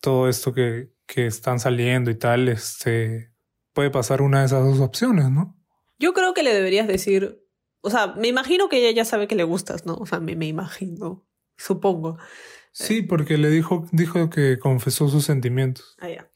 todo 0.00 0.28
esto 0.28 0.52
que, 0.52 0.90
que 1.12 1.26
están 1.26 1.58
saliendo 1.58 2.10
y 2.10 2.14
tal, 2.14 2.48
este, 2.48 3.32
puede 3.72 3.90
pasar 3.90 4.22
una 4.22 4.40
de 4.40 4.46
esas 4.46 4.64
dos 4.64 4.78
opciones, 4.78 5.28
¿no? 5.28 5.56
Yo 5.98 6.14
creo 6.14 6.34
que 6.34 6.44
le 6.44 6.54
deberías 6.54 6.86
decir, 6.86 7.44
o 7.80 7.90
sea, 7.90 8.14
me 8.14 8.28
imagino 8.28 8.68
que 8.68 8.78
ella 8.78 8.94
ya 8.94 9.04
sabe 9.04 9.26
que 9.26 9.34
le 9.34 9.42
gustas, 9.42 9.86
¿no? 9.86 9.94
O 9.94 10.06
sea, 10.06 10.20
me, 10.20 10.36
me 10.36 10.46
imagino, 10.46 11.26
supongo. 11.56 12.16
Sí, 12.72 13.02
porque 13.02 13.38
le 13.38 13.50
dijo, 13.50 13.88
dijo 13.90 14.30
que 14.30 14.60
confesó 14.60 15.08
sus 15.08 15.24
sentimientos. 15.24 15.96
Ah, 15.98 16.10
ya. 16.10 16.30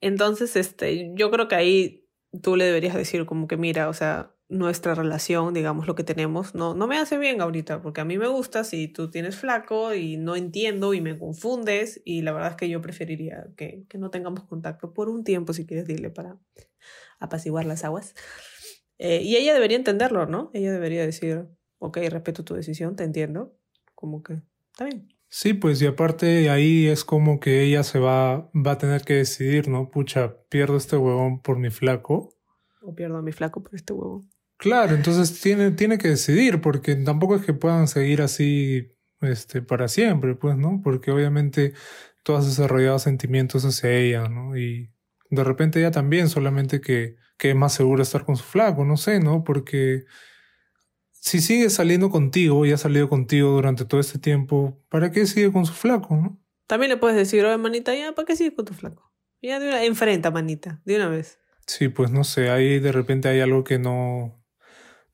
Entonces, 0.00 0.54
este, 0.54 1.12
yo 1.16 1.32
creo 1.32 1.48
que 1.48 1.56
ahí 1.56 2.08
tú 2.42 2.54
le 2.54 2.64
deberías 2.64 2.94
decir 2.94 3.26
como 3.26 3.48
que 3.48 3.56
mira, 3.56 3.88
o 3.88 3.92
sea, 3.92 4.35
nuestra 4.48 4.94
relación, 4.94 5.54
digamos, 5.54 5.86
lo 5.86 5.94
que 5.94 6.04
tenemos, 6.04 6.54
no, 6.54 6.74
no 6.74 6.86
me 6.86 6.98
hace 6.98 7.18
bien 7.18 7.40
ahorita, 7.40 7.82
porque 7.82 8.00
a 8.00 8.04
mí 8.04 8.16
me 8.16 8.28
gusta 8.28 8.62
si 8.62 8.86
tú 8.88 9.10
tienes 9.10 9.36
flaco 9.36 9.94
y 9.94 10.16
no 10.16 10.36
entiendo 10.36 10.94
y 10.94 11.00
me 11.00 11.18
confundes, 11.18 12.00
y 12.04 12.22
la 12.22 12.32
verdad 12.32 12.50
es 12.50 12.56
que 12.56 12.68
yo 12.68 12.80
preferiría 12.80 13.48
que, 13.56 13.84
que 13.88 13.98
no 13.98 14.10
tengamos 14.10 14.44
contacto 14.44 14.92
por 14.94 15.08
un 15.08 15.24
tiempo, 15.24 15.52
si 15.52 15.66
quieres 15.66 15.86
dile, 15.86 16.10
para 16.10 16.38
apaciguar 17.18 17.64
las 17.64 17.84
aguas. 17.84 18.14
Eh, 18.98 19.22
y 19.22 19.36
ella 19.36 19.52
debería 19.52 19.76
entenderlo, 19.76 20.26
¿no? 20.26 20.50
Ella 20.54 20.72
debería 20.72 21.04
decir, 21.04 21.46
ok, 21.78 21.98
respeto 22.08 22.44
tu 22.44 22.54
decisión, 22.54 22.96
te 22.96 23.04
entiendo, 23.04 23.56
como 23.94 24.22
que 24.22 24.42
está 24.70 24.84
bien. 24.84 25.08
Sí, 25.28 25.54
pues 25.54 25.82
y 25.82 25.86
aparte 25.86 26.50
ahí 26.50 26.86
es 26.86 27.04
como 27.04 27.40
que 27.40 27.62
ella 27.62 27.82
se 27.82 27.98
va, 27.98 28.50
va 28.54 28.72
a 28.72 28.78
tener 28.78 29.02
que 29.02 29.14
decidir, 29.14 29.68
¿no? 29.68 29.90
Pucha, 29.90 30.36
pierdo 30.48 30.76
este 30.76 30.96
huevón 30.96 31.42
por 31.42 31.58
mi 31.58 31.70
flaco. 31.70 32.34
O 32.80 32.94
pierdo 32.94 33.18
a 33.18 33.22
mi 33.22 33.32
flaco 33.32 33.62
por 33.62 33.74
este 33.74 33.92
huevón. 33.92 34.30
Claro, 34.58 34.94
entonces 34.94 35.40
tiene, 35.40 35.70
tiene 35.72 35.98
que 35.98 36.08
decidir, 36.08 36.60
porque 36.60 36.96
tampoco 36.96 37.36
es 37.36 37.44
que 37.44 37.52
puedan 37.52 37.88
seguir 37.88 38.22
así 38.22 38.96
este, 39.20 39.62
para 39.62 39.88
siempre, 39.88 40.34
pues, 40.34 40.56
¿no? 40.56 40.80
Porque 40.82 41.10
obviamente 41.10 41.74
tú 42.22 42.34
has 42.34 42.46
desarrollado 42.46 42.98
sentimientos 42.98 43.64
hacia 43.64 43.92
ella, 43.92 44.28
¿no? 44.28 44.56
Y 44.56 44.90
de 45.30 45.44
repente 45.44 45.78
ella 45.78 45.90
también, 45.90 46.28
solamente 46.28 46.80
que, 46.80 47.16
que 47.36 47.50
es 47.50 47.56
más 47.56 47.74
seguro 47.74 48.02
estar 48.02 48.24
con 48.24 48.36
su 48.36 48.44
flaco, 48.44 48.84
no 48.84 48.96
sé, 48.96 49.20
¿no? 49.20 49.44
Porque 49.44 50.04
si 51.12 51.40
sigue 51.40 51.68
saliendo 51.70 52.08
contigo 52.10 52.64
y 52.64 52.72
ha 52.72 52.78
salido 52.78 53.08
contigo 53.08 53.50
durante 53.50 53.84
todo 53.84 54.00
este 54.00 54.18
tiempo, 54.18 54.80
¿para 54.88 55.10
qué 55.10 55.26
sigue 55.26 55.52
con 55.52 55.66
su 55.66 55.72
flaco, 55.72 56.16
no? 56.16 56.40
También 56.66 56.90
le 56.90 56.96
puedes 56.96 57.16
decir, 57.16 57.44
oye, 57.44 57.58
manita, 57.58 57.94
ya, 57.94 58.12
¿para 58.14 58.26
qué 58.26 58.36
sigue 58.36 58.54
con 58.54 58.64
tu 58.64 58.74
flaco? 58.74 59.12
Ya 59.42 59.60
de 59.60 59.68
una, 59.68 59.84
enfrenta, 59.84 60.30
manita, 60.30 60.80
de 60.84 60.96
una 60.96 61.08
vez. 61.08 61.38
Sí, 61.66 61.88
pues 61.88 62.10
no 62.10 62.24
sé, 62.24 62.50
ahí 62.50 62.78
de 62.78 62.92
repente 62.92 63.28
hay 63.28 63.40
algo 63.40 63.64
que 63.64 63.78
no, 63.78 64.40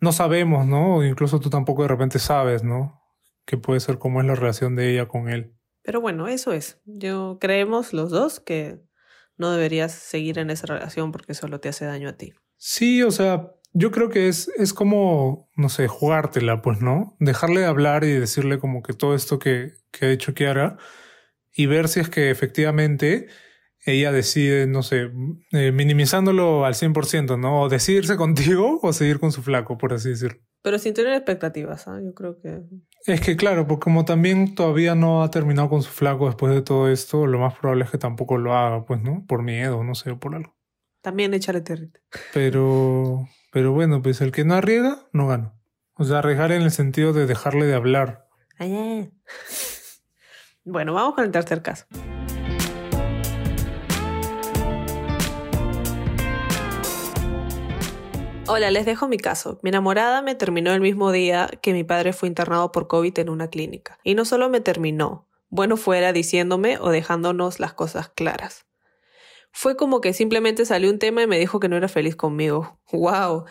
no 0.02 0.10
sabemos, 0.10 0.66
¿no? 0.66 0.96
O 0.96 1.04
incluso 1.04 1.38
tú 1.38 1.48
tampoco 1.48 1.82
de 1.82 1.88
repente 1.88 2.18
sabes, 2.18 2.64
¿no? 2.64 3.00
Que 3.46 3.56
puede 3.56 3.78
ser 3.78 3.98
cómo 3.98 4.20
es 4.20 4.26
la 4.26 4.34
relación 4.34 4.74
de 4.74 4.92
ella 4.92 5.06
con 5.06 5.28
él. 5.28 5.54
Pero 5.82 6.00
bueno, 6.00 6.26
eso 6.26 6.52
es. 6.52 6.80
Yo 6.84 7.38
creemos 7.40 7.92
los 7.92 8.10
dos 8.10 8.40
que 8.40 8.80
no 9.36 9.52
deberías 9.52 9.92
seguir 9.92 10.40
en 10.40 10.50
esa 10.50 10.66
relación 10.66 11.12
porque 11.12 11.34
solo 11.34 11.60
te 11.60 11.68
hace 11.68 11.84
daño 11.84 12.08
a 12.08 12.14
ti. 12.14 12.32
Sí, 12.56 13.04
o 13.04 13.12
sea, 13.12 13.52
yo 13.72 13.92
creo 13.92 14.10
que 14.10 14.26
es, 14.26 14.48
es 14.58 14.74
como, 14.74 15.48
no 15.56 15.68
sé, 15.68 15.86
jugártela, 15.86 16.62
pues, 16.62 16.80
¿no? 16.80 17.16
Dejarle 17.20 17.60
de 17.60 17.66
hablar 17.66 18.02
y 18.02 18.10
decirle 18.10 18.58
como 18.58 18.82
que 18.82 18.94
todo 18.94 19.14
esto 19.14 19.38
que, 19.38 19.74
que 19.92 20.06
ha 20.06 20.08
dicho 20.08 20.34
Kiara 20.34 20.78
y 21.54 21.66
ver 21.66 21.86
si 21.86 22.00
es 22.00 22.08
que 22.08 22.30
efectivamente 22.30 23.28
ella 23.84 24.12
decide, 24.12 24.66
no 24.66 24.82
sé, 24.82 25.10
eh, 25.52 25.72
minimizándolo 25.72 26.64
al 26.64 26.74
100%, 26.74 27.38
¿no? 27.38 27.62
O 27.62 27.68
decidirse 27.68 28.16
contigo 28.16 28.78
o 28.82 28.92
seguir 28.92 29.18
con 29.18 29.32
su 29.32 29.42
flaco, 29.42 29.78
por 29.78 29.92
así 29.92 30.10
decirlo. 30.10 30.40
Pero 30.62 30.78
sin 30.78 30.94
tener 30.94 31.14
expectativas, 31.14 31.88
¿ah? 31.88 32.00
Yo 32.02 32.14
creo 32.14 32.38
que... 32.40 32.62
Es 33.06 33.20
que 33.20 33.36
claro, 33.36 33.66
porque 33.66 33.84
como 33.84 34.04
también 34.04 34.54
todavía 34.54 34.94
no 34.94 35.24
ha 35.24 35.30
terminado 35.30 35.68
con 35.68 35.82
su 35.82 35.90
flaco 35.90 36.26
después 36.26 36.54
de 36.54 36.62
todo 36.62 36.88
esto, 36.88 37.26
lo 37.26 37.40
más 37.40 37.58
probable 37.58 37.84
es 37.84 37.90
que 37.90 37.98
tampoco 37.98 38.38
lo 38.38 38.54
haga, 38.54 38.84
pues, 38.84 39.02
¿no? 39.02 39.24
Por 39.26 39.42
miedo, 39.42 39.82
no 39.82 39.96
sé, 39.96 40.14
por 40.14 40.36
algo. 40.36 40.54
También 41.00 41.34
échale 41.34 41.60
terrible. 41.60 42.00
Pero... 42.32 43.28
Pero 43.52 43.72
bueno, 43.72 44.00
pues 44.00 44.22
el 44.22 44.32
que 44.32 44.44
no 44.44 44.54
arriesga, 44.54 45.08
no 45.12 45.26
gana. 45.26 45.54
O 45.94 46.04
sea, 46.04 46.20
arriesgar 46.20 46.52
en 46.52 46.62
el 46.62 46.70
sentido 46.70 47.12
de 47.12 47.26
dejarle 47.26 47.66
de 47.66 47.74
hablar. 47.74 48.26
Bueno, 50.64 50.94
vamos 50.94 51.14
con 51.14 51.24
el 51.24 51.30
tercer 51.30 51.60
caso. 51.60 51.84
Hola, 58.48 58.70
les 58.70 58.84
dejo 58.84 59.08
mi 59.08 59.18
caso. 59.18 59.58
Mi 59.62 59.70
enamorada 59.70 60.22
me 60.22 60.34
terminó 60.34 60.72
el 60.72 60.80
mismo 60.80 61.12
día 61.12 61.48
que 61.62 61.72
mi 61.72 61.84
padre 61.84 62.12
fue 62.12 62.28
internado 62.28 62.72
por 62.72 62.88
COVID 62.88 63.18
en 63.18 63.30
una 63.30 63.48
clínica. 63.48 63.98
Y 64.04 64.14
no 64.14 64.24
solo 64.24 64.48
me 64.48 64.60
terminó, 64.60 65.28
bueno 65.48 65.76
fuera 65.76 66.12
diciéndome 66.12 66.78
o 66.78 66.90
dejándonos 66.90 67.60
las 67.60 67.72
cosas 67.72 68.08
claras 68.08 68.66
fue 69.52 69.76
como 69.76 70.00
que 70.00 70.14
simplemente 70.14 70.64
salió 70.64 70.90
un 70.90 70.98
tema 70.98 71.22
y 71.22 71.26
me 71.26 71.38
dijo 71.38 71.60
que 71.60 71.68
no 71.68 71.76
era 71.76 71.88
feliz 71.88 72.16
conmigo. 72.16 72.80
¡Wow! 72.92 73.44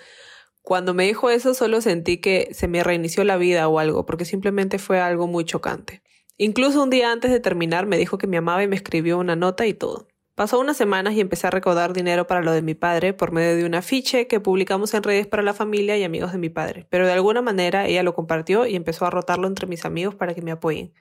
Cuando 0.63 0.93
me 0.93 1.05
dijo 1.05 1.29
eso 1.29 1.53
solo 1.53 1.81
sentí 1.81 2.17
que 2.17 2.49
se 2.53 2.67
me 2.67 2.83
reinició 2.83 3.23
la 3.23 3.37
vida 3.37 3.67
o 3.67 3.79
algo, 3.79 4.05
porque 4.05 4.25
simplemente 4.25 4.77
fue 4.77 4.99
algo 4.99 5.27
muy 5.27 5.45
chocante. 5.45 6.03
Incluso 6.37 6.83
un 6.83 6.89
día 6.89 7.11
antes 7.11 7.31
de 7.31 7.39
terminar 7.39 7.85
me 7.85 7.97
dijo 7.97 8.17
que 8.17 8.27
me 8.27 8.37
amaba 8.37 8.63
y 8.63 8.67
me 8.67 8.75
escribió 8.75 9.17
una 9.17 9.35
nota 9.35 9.65
y 9.65 9.73
todo. 9.73 10.07
Pasó 10.35 10.59
unas 10.59 10.77
semanas 10.77 11.13
y 11.13 11.19
empecé 11.19 11.47
a 11.47 11.51
recaudar 11.51 11.91
dinero 11.93 12.25
para 12.25 12.41
lo 12.41 12.53
de 12.53 12.61
mi 12.61 12.73
padre 12.73 13.13
por 13.13 13.33
medio 13.33 13.57
de 13.57 13.65
un 13.65 13.75
afiche 13.75 14.27
que 14.27 14.39
publicamos 14.39 14.93
en 14.93 15.03
redes 15.03 15.27
para 15.27 15.43
la 15.43 15.53
familia 15.53 15.97
y 15.97 16.03
amigos 16.03 16.31
de 16.31 16.37
mi 16.37 16.49
padre, 16.49 16.87
pero 16.89 17.05
de 17.05 17.11
alguna 17.11 17.41
manera 17.41 17.85
ella 17.85 18.01
lo 18.01 18.13
compartió 18.13 18.65
y 18.65 18.75
empezó 18.75 19.05
a 19.05 19.09
rotarlo 19.09 19.47
entre 19.47 19.67
mis 19.67 19.83
amigos 19.83 20.15
para 20.15 20.33
que 20.33 20.41
me 20.41 20.51
apoyen. 20.51 20.93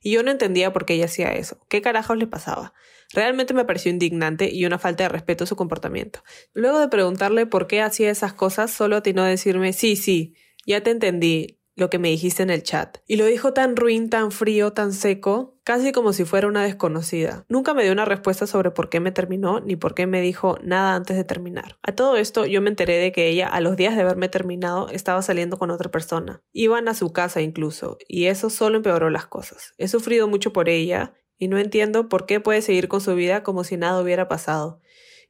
Y 0.00 0.12
yo 0.12 0.22
no 0.22 0.30
entendía 0.30 0.72
por 0.72 0.86
qué 0.86 0.94
ella 0.94 1.04
hacía 1.04 1.32
eso. 1.32 1.58
¿Qué 1.68 1.82
carajos 1.82 2.16
le 2.16 2.26
pasaba? 2.26 2.72
Realmente 3.12 3.52
me 3.52 3.64
pareció 3.64 3.90
indignante 3.90 4.48
y 4.50 4.64
una 4.64 4.78
falta 4.78 5.04
de 5.04 5.08
respeto 5.08 5.44
a 5.44 5.46
su 5.46 5.56
comportamiento. 5.56 6.22
Luego 6.54 6.78
de 6.78 6.88
preguntarle 6.88 7.46
por 7.46 7.66
qué 7.66 7.82
hacía 7.82 8.10
esas 8.10 8.32
cosas, 8.32 8.70
solo 8.70 8.96
atinó 8.96 9.22
a 9.22 9.28
decirme, 9.28 9.72
sí, 9.72 9.96
sí, 9.96 10.34
ya 10.66 10.82
te 10.82 10.90
entendí, 10.90 11.57
lo 11.78 11.90
que 11.90 11.98
me 11.98 12.08
dijiste 12.08 12.42
en 12.42 12.50
el 12.50 12.62
chat. 12.62 12.98
Y 13.06 13.16
lo 13.16 13.24
dijo 13.24 13.52
tan 13.52 13.76
ruin, 13.76 14.10
tan 14.10 14.32
frío, 14.32 14.72
tan 14.72 14.92
seco, 14.92 15.58
casi 15.62 15.92
como 15.92 16.12
si 16.12 16.24
fuera 16.24 16.48
una 16.48 16.64
desconocida. 16.64 17.44
Nunca 17.48 17.72
me 17.72 17.84
dio 17.84 17.92
una 17.92 18.04
respuesta 18.04 18.46
sobre 18.46 18.70
por 18.70 18.88
qué 18.88 19.00
me 19.00 19.12
terminó 19.12 19.60
ni 19.60 19.76
por 19.76 19.94
qué 19.94 20.06
me 20.06 20.20
dijo 20.20 20.58
nada 20.62 20.94
antes 20.94 21.16
de 21.16 21.24
terminar. 21.24 21.78
A 21.82 21.94
todo 21.94 22.16
esto 22.16 22.46
yo 22.46 22.60
me 22.60 22.70
enteré 22.70 22.98
de 22.98 23.12
que 23.12 23.28
ella, 23.28 23.46
a 23.46 23.60
los 23.60 23.76
días 23.76 23.94
de 23.94 24.02
haberme 24.02 24.28
terminado, 24.28 24.88
estaba 24.88 25.22
saliendo 25.22 25.56
con 25.56 25.70
otra 25.70 25.90
persona. 25.90 26.42
Iban 26.52 26.88
a 26.88 26.94
su 26.94 27.12
casa 27.12 27.40
incluso, 27.40 27.98
y 28.08 28.26
eso 28.26 28.50
solo 28.50 28.76
empeoró 28.76 29.08
las 29.10 29.26
cosas. 29.26 29.74
He 29.78 29.88
sufrido 29.88 30.26
mucho 30.26 30.52
por 30.52 30.68
ella 30.68 31.14
y 31.38 31.48
no 31.48 31.58
entiendo 31.58 32.08
por 32.08 32.26
qué 32.26 32.40
puede 32.40 32.62
seguir 32.62 32.88
con 32.88 33.00
su 33.00 33.14
vida 33.14 33.42
como 33.44 33.62
si 33.62 33.76
nada 33.76 34.02
hubiera 34.02 34.26
pasado. 34.26 34.80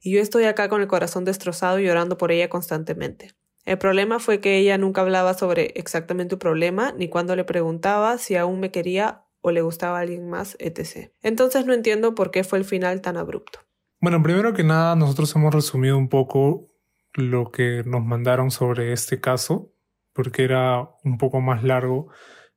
Y 0.01 0.13
yo 0.13 0.21
estoy 0.21 0.45
acá 0.45 0.69
con 0.69 0.81
el 0.81 0.87
corazón 0.87 1.25
destrozado 1.25 1.79
y 1.79 1.85
llorando 1.85 2.17
por 2.17 2.31
ella 2.31 2.49
constantemente. 2.49 3.35
El 3.69 3.77
problema 3.77 4.17
fue 4.17 4.41
que 4.41 4.57
ella 4.57 4.79
nunca 4.79 5.01
hablaba 5.01 5.35
sobre 5.35 5.73
exactamente 5.75 6.33
un 6.33 6.39
problema, 6.39 6.91
ni 6.97 7.07
cuando 7.07 7.35
le 7.35 7.43
preguntaba 7.43 8.17
si 8.17 8.35
aún 8.35 8.59
me 8.59 8.71
quería 8.71 9.25
o 9.41 9.51
le 9.51 9.61
gustaba 9.61 9.99
a 9.99 10.01
alguien 10.01 10.27
más, 10.27 10.57
etc. 10.59 11.11
Entonces 11.21 11.67
no 11.67 11.73
entiendo 11.73 12.15
por 12.15 12.31
qué 12.31 12.43
fue 12.43 12.57
el 12.57 12.65
final 12.65 13.01
tan 13.01 13.15
abrupto. 13.15 13.59
Bueno, 14.01 14.23
primero 14.23 14.55
que 14.55 14.63
nada, 14.63 14.95
nosotros 14.95 15.35
hemos 15.35 15.53
resumido 15.53 15.99
un 15.99 16.09
poco 16.09 16.65
lo 17.13 17.51
que 17.51 17.83
nos 17.85 18.03
mandaron 18.03 18.49
sobre 18.49 18.91
este 18.91 19.21
caso, 19.21 19.71
porque 20.13 20.45
era 20.45 20.89
un 21.03 21.19
poco 21.19 21.39
más 21.39 21.63
largo 21.63 22.07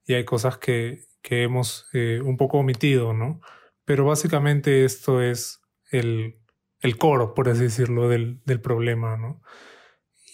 y 0.07 0.15
hay 0.15 0.25
cosas 0.25 0.57
que, 0.57 1.05
que 1.21 1.43
hemos 1.43 1.91
eh, 1.93 2.23
un 2.25 2.39
poco 2.39 2.57
omitido, 2.57 3.13
¿no? 3.13 3.43
Pero 3.85 4.07
básicamente 4.07 4.87
esto 4.87 5.21
es 5.21 5.61
el, 5.91 6.39
el 6.81 6.97
coro, 6.97 7.35
por 7.35 7.51
así 7.51 7.65
decirlo, 7.65 8.09
del, 8.09 8.41
del 8.47 8.63
problema, 8.63 9.19
¿no? 9.19 9.43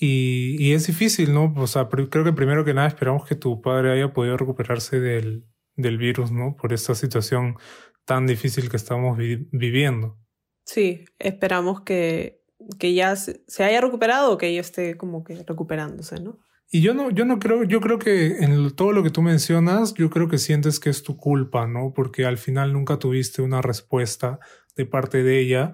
Y, 0.00 0.56
y, 0.60 0.74
es 0.74 0.86
difícil, 0.86 1.34
¿no? 1.34 1.52
O 1.56 1.66
sea, 1.66 1.88
creo 1.88 2.24
que 2.24 2.32
primero 2.32 2.64
que 2.64 2.72
nada 2.72 2.86
esperamos 2.86 3.26
que 3.26 3.34
tu 3.34 3.60
padre 3.60 3.92
haya 3.92 4.12
podido 4.12 4.36
recuperarse 4.36 5.00
del, 5.00 5.44
del 5.74 5.98
virus, 5.98 6.30
¿no? 6.30 6.56
Por 6.56 6.72
esta 6.72 6.94
situación 6.94 7.56
tan 8.04 8.26
difícil 8.26 8.70
que 8.70 8.76
estamos 8.76 9.18
viviendo. 9.18 10.18
Sí, 10.64 11.04
esperamos 11.18 11.80
que, 11.82 12.42
que 12.78 12.94
ya 12.94 13.16
se, 13.16 13.42
haya 13.64 13.80
recuperado 13.80 14.32
o 14.32 14.38
que 14.38 14.48
ella 14.48 14.60
esté 14.60 14.96
como 14.96 15.24
que 15.24 15.42
recuperándose, 15.44 16.20
¿no? 16.20 16.38
Y 16.70 16.82
yo 16.82 16.92
no, 16.92 17.10
yo 17.10 17.24
no 17.24 17.38
creo, 17.38 17.64
yo 17.64 17.80
creo 17.80 17.98
que 17.98 18.38
en 18.38 18.70
todo 18.72 18.92
lo 18.92 19.02
que 19.02 19.10
tú 19.10 19.22
mencionas, 19.22 19.94
yo 19.94 20.10
creo 20.10 20.28
que 20.28 20.36
sientes 20.36 20.78
que 20.80 20.90
es 20.90 21.02
tu 21.02 21.16
culpa, 21.16 21.66
¿no? 21.66 21.94
Porque 21.94 22.26
al 22.26 22.36
final 22.36 22.74
nunca 22.74 22.98
tuviste 22.98 23.40
una 23.40 23.62
respuesta 23.62 24.38
de 24.76 24.84
parte 24.84 25.22
de 25.22 25.40
ella 25.40 25.72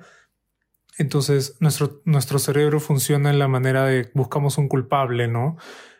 Entonces, 0.98 1.56
nuestro, 1.60 2.02
nuestro 2.04 2.38
cerebro 2.38 2.80
funciona 2.80 3.30
en 3.30 3.38
la 3.38 3.48
manera 3.48 3.84
de 3.84 4.10
buscamos 4.14 4.58
un 4.58 4.68
culpable, 4.68 5.28
¿no? 5.28 5.56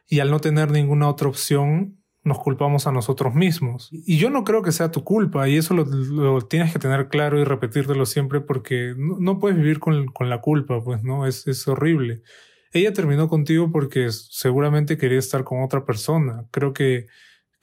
Y 0.09 0.21
al 0.21 0.31
no 0.31 0.41
tener 0.41 0.71
ninguna 0.71 1.09
otra 1.09 1.29
opción, 1.29 1.99
nos 2.23 2.39
culpamos 2.39 2.87
a 2.87 2.93
nosotros 2.93 3.35
mismos. 3.35 3.91
Y 3.93 4.17
yo 4.17 4.31
no 4.31 4.45
creo 4.45 4.63
que 4.63 4.73
sea 4.73 4.91
tu 4.91 5.05
culpa, 5.05 5.49
y 5.49 5.57
eso 5.57 5.75
lo, 5.75 6.41
tienes 6.43 6.73
que 6.73 6.79
tener 6.79 7.09
claro 7.09 7.39
y 7.39 7.45
repetírtelo 7.45 8.07
siempre 8.07 8.41
porque 8.41 8.95
no, 8.97 9.39
puedes 9.39 9.59
vivir 9.59 9.79
con, 9.79 10.07
con, 10.07 10.31
la 10.31 10.41
culpa, 10.41 10.83
pues, 10.83 11.03
¿no? 11.03 11.27
Es, 11.27 11.47
es 11.47 11.69
horrible. 11.69 12.23
Ella 12.73 12.93
terminó 12.93 13.29
contigo 13.29 13.71
porque 13.71 14.11
seguramente 14.11 14.97
quería 14.97 15.19
estar 15.19 15.45
con 15.45 15.63
otra 15.63 15.85
persona. 15.85 16.47
Creo 16.51 16.73
que, 16.73 17.07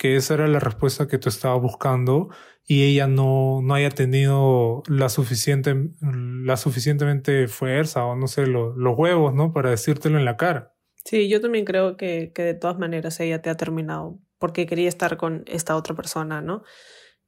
que 0.01 0.15
esa 0.15 0.33
era 0.33 0.47
la 0.47 0.59
respuesta 0.59 1.07
que 1.07 1.19
tú 1.19 1.29
estabas 1.29 1.61
buscando 1.61 2.29
y 2.65 2.85
ella 2.85 3.05
no, 3.05 3.61
no 3.61 3.75
haya 3.75 3.91
tenido 3.91 4.81
la 4.87 5.09
suficiente, 5.09 5.75
la 6.01 6.57
suficientemente 6.57 7.47
fuerza 7.47 8.03
o 8.05 8.15
no 8.15 8.25
sé, 8.25 8.47
los 8.47 8.97
huevos, 8.97 9.35
¿no? 9.35 9.53
Para 9.53 9.69
decírtelo 9.69 10.17
en 10.17 10.25
la 10.25 10.37
cara. 10.37 10.73
Sí, 11.05 11.29
yo 11.29 11.39
también 11.39 11.65
creo 11.65 11.97
que, 11.97 12.31
que 12.33 12.41
de 12.41 12.55
todas 12.55 12.79
maneras 12.79 13.19
ella 13.19 13.43
te 13.43 13.51
ha 13.51 13.57
terminado 13.57 14.17
porque 14.39 14.65
quería 14.65 14.89
estar 14.89 15.17
con 15.17 15.43
esta 15.45 15.75
otra 15.75 15.93
persona, 15.93 16.41
¿no? 16.41 16.63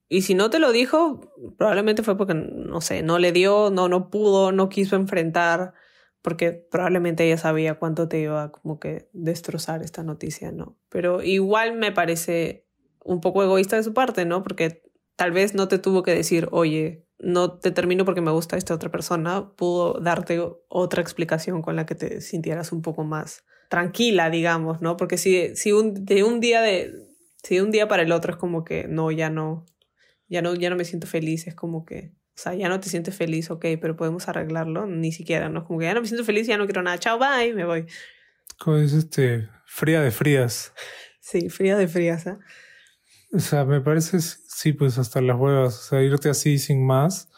Y 0.10 0.24
si 0.24 0.34
no 0.34 0.50
te 0.50 0.58
lo 0.58 0.72
dijo, 0.72 1.32
probablemente 1.60 2.02
fue 2.02 2.18
porque, 2.18 2.34
no 2.34 2.82
sé, 2.82 3.04
no 3.04 3.20
le 3.20 3.32
dio, 3.32 3.70
no, 3.70 3.88
no 3.88 4.10
pudo, 4.10 4.52
no 4.52 4.68
quiso 4.68 4.96
enfrentar, 4.96 5.74
porque 6.24 6.54
probablemente 6.54 7.24
ella 7.24 7.38
sabía 7.38 7.76
cuánto 7.76 8.08
te 8.08 8.22
iba 8.22 8.52
como 8.52 8.80
que 8.80 9.10
destrozar 9.14 9.84
esta 9.84 10.02
noticia, 10.02 10.52
¿no? 10.52 10.80
Pero 10.90 11.22
igual 11.22 11.78
me 11.78 11.92
parece 11.92 12.63
un 13.04 13.22
poco 13.22 13.44
egoísta 13.44 13.76
de 13.76 13.84
su 13.84 13.94
parte, 13.94 14.26
¿no? 14.26 14.44
Porque 14.44 14.84
tal 15.16 15.32
vez 15.32 15.54
no 15.54 15.68
te 15.68 15.80
tuvo 15.80 16.04
que 16.04 16.12
decir, 16.12 16.48
oye, 16.52 17.06
no 17.20 17.58
te 17.58 17.72
termino 17.72 18.06
porque 18.06 18.22
me 18.22 18.32
gusta 18.32 18.58
esta 18.58 18.74
otra 18.74 18.92
persona, 18.92 19.52
pudo 19.56 20.00
darte 20.00 20.42
otra 20.68 21.02
explicación 21.02 21.62
con 21.62 21.76
la 21.76 21.86
que 21.86 21.96
te 21.96 22.22
sintieras 22.22 22.72
un 22.72 22.82
poco 22.82 23.04
más 23.04 23.46
tranquila, 23.70 24.30
digamos, 24.30 24.82
¿no? 24.82 24.98
Porque 24.98 25.18
si, 25.18 25.56
si 25.56 25.72
un, 25.72 26.06
de 26.06 26.24
un 26.24 26.40
día 26.40 26.62
de, 26.62 26.94
si 27.44 27.56
de 27.56 27.62
un 27.62 27.72
día 27.72 27.88
para 27.88 28.04
el 28.04 28.12
otro 28.12 28.34
es 28.34 28.38
como 28.38 28.64
que 28.64 28.88
no, 28.88 29.12
ya 29.12 29.30
no, 29.30 29.66
ya 30.28 30.42
no, 30.42 30.54
ya 30.54 30.70
no 30.70 30.76
me 30.76 30.86
siento 30.86 31.08
feliz, 31.08 31.48
es 31.48 31.56
como 31.56 31.86
que, 31.86 32.14
o 32.36 32.40
sea, 32.42 32.54
ya 32.54 32.70
no 32.70 32.80
te 32.80 32.90
sientes 32.90 33.16
feliz, 33.16 33.50
ok, 33.50 33.66
pero 33.82 33.96
podemos 33.96 34.28
arreglarlo, 34.28 34.86
ni 34.86 35.12
siquiera, 35.12 35.50
¿no? 35.50 35.66
Como 35.66 35.80
que 35.80 35.86
ya 35.86 35.94
no 35.94 36.02
me 36.02 36.08
siento 36.08 36.26
feliz, 36.26 36.48
ya 36.48 36.58
no 36.58 36.66
quiero 36.66 36.84
nada, 36.84 36.98
chao, 37.00 37.18
bye, 37.18 37.54
me 37.54 37.66
voy. 37.66 37.86
Como 38.60 38.78
es 38.78 38.94
este, 38.94 39.50
fría 39.66 40.02
de 40.02 40.12
frías. 40.12 40.74
Sí, 41.20 41.50
fría 41.50 41.78
de 41.78 41.88
frías, 41.88 42.28
¿eh? 42.28 42.38
O 43.34 43.40
sea, 43.40 43.66
me 43.66 43.82
parece, 43.82 44.20
sí, 44.22 44.74
pues 44.74 45.00
hasta 45.00 45.20
las 45.20 45.38
huevas, 45.40 45.80
o 45.80 45.82
sea, 45.82 46.02
irte 46.04 46.30
así 46.30 46.60
sin 46.60 46.86
más. 46.86 47.32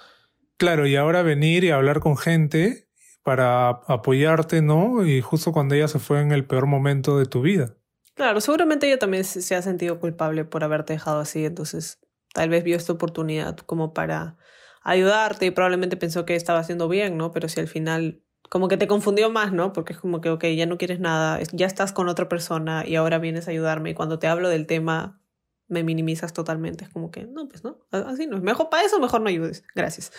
Claro, 0.58 0.86
y 0.88 0.98
ahora 0.98 1.22
venir 1.22 1.64
y 1.64 1.72
hablar 1.72 2.02
con 2.02 2.18
gente 2.18 2.90
para 3.24 3.70
apoyarte, 3.70 4.62
¿no? 4.62 5.06
Y 5.06 5.22
justo 5.22 5.54
cuando 5.54 5.74
ella 5.74 5.88
se 5.88 6.00
fue 6.00 6.20
en 6.20 6.34
el 6.34 6.46
peor 6.46 6.66
momento 6.66 7.18
de 7.18 7.26
tu 7.26 7.42
vida. 7.42 7.78
Claro, 8.14 8.42
seguramente 8.42 8.88
ella 8.88 9.00
también 9.00 9.24
se 9.24 9.56
ha 9.56 9.62
sentido 9.62 10.00
culpable 10.00 10.44
por 10.44 10.66
haberte 10.66 10.94
dejado 10.94 11.20
así, 11.22 11.46
entonces 11.46 12.00
tal 12.34 12.50
vez 12.50 12.64
vio 12.64 12.76
esta 12.76 12.94
oportunidad 12.94 13.58
como 13.58 13.94
para 13.94 14.38
ayudarte 14.84 15.46
y 15.46 15.52
probablemente 15.52 15.98
pensó 15.98 16.26
que 16.26 16.36
estaba 16.36 16.60
haciendo 16.60 16.90
bien, 16.90 17.18
¿no? 17.18 17.32
Pero 17.32 17.48
si 17.48 17.62
al 17.62 17.68
final 17.68 18.22
como 18.50 18.68
que 18.68 18.78
te 18.78 18.88
confundió 18.88 19.30
más, 19.30 19.54
¿no? 19.54 19.72
Porque 19.74 19.94
es 19.94 20.00
como 20.00 20.22
que, 20.22 20.30
ok, 20.30 20.46
ya 20.56 20.66
no 20.66 20.78
quieres 20.78 21.00
nada, 21.00 21.40
ya 21.52 21.66
estás 21.66 21.94
con 21.94 22.10
otra 22.10 22.30
persona 22.30 22.86
y 22.86 22.96
ahora 22.96 23.18
vienes 23.18 23.48
a 23.48 23.52
ayudarme 23.52 23.92
y 23.92 23.94
cuando 23.94 24.20
te 24.20 24.28
hablo 24.28 24.50
del 24.50 24.68
tema 24.68 25.22
me 25.68 25.84
minimizas 25.84 26.34
totalmente. 26.34 26.86
Es 26.86 26.90
como 26.90 27.12
que, 27.12 27.26
no, 27.26 27.48
pues 27.48 27.64
no, 27.64 27.80
así 27.92 28.28
no. 28.28 28.40
Mejor 28.40 28.70
para 28.70 28.84
eso, 28.84 29.00
mejor 29.00 29.22
no 29.22 29.30
ayudes. 29.30 29.64
Gracias. 29.76 30.12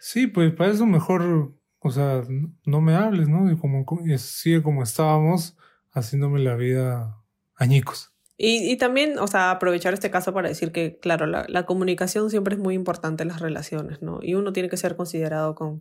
Sí, 0.00 0.26
pues 0.26 0.52
para 0.52 0.72
eso 0.72 0.86
mejor 0.86 1.54
o 1.86 1.90
sea, 1.90 2.22
no 2.64 2.80
me 2.80 2.94
hables, 2.94 3.28
¿no? 3.28 3.52
Y 3.52 3.58
como 3.58 3.84
sigue 4.16 4.62
como 4.62 4.82
estábamos, 4.82 5.54
haciéndome 5.90 6.40
la 6.40 6.56
vida 6.56 7.22
añicos. 7.56 8.10
Y, 8.38 8.72
y, 8.72 8.78
también, 8.78 9.18
o 9.18 9.26
sea, 9.26 9.50
aprovechar 9.50 9.92
este 9.92 10.10
caso 10.10 10.32
para 10.32 10.48
decir 10.48 10.72
que, 10.72 10.98
claro, 10.98 11.26
la, 11.26 11.44
la, 11.46 11.66
comunicación 11.66 12.30
siempre 12.30 12.54
es 12.54 12.60
muy 12.60 12.74
importante 12.74 13.22
en 13.22 13.28
las 13.28 13.40
relaciones, 13.40 14.00
¿no? 14.00 14.18
Y 14.22 14.34
uno 14.34 14.54
tiene 14.54 14.70
que 14.70 14.78
ser 14.78 14.96
considerado 14.96 15.54
con 15.54 15.80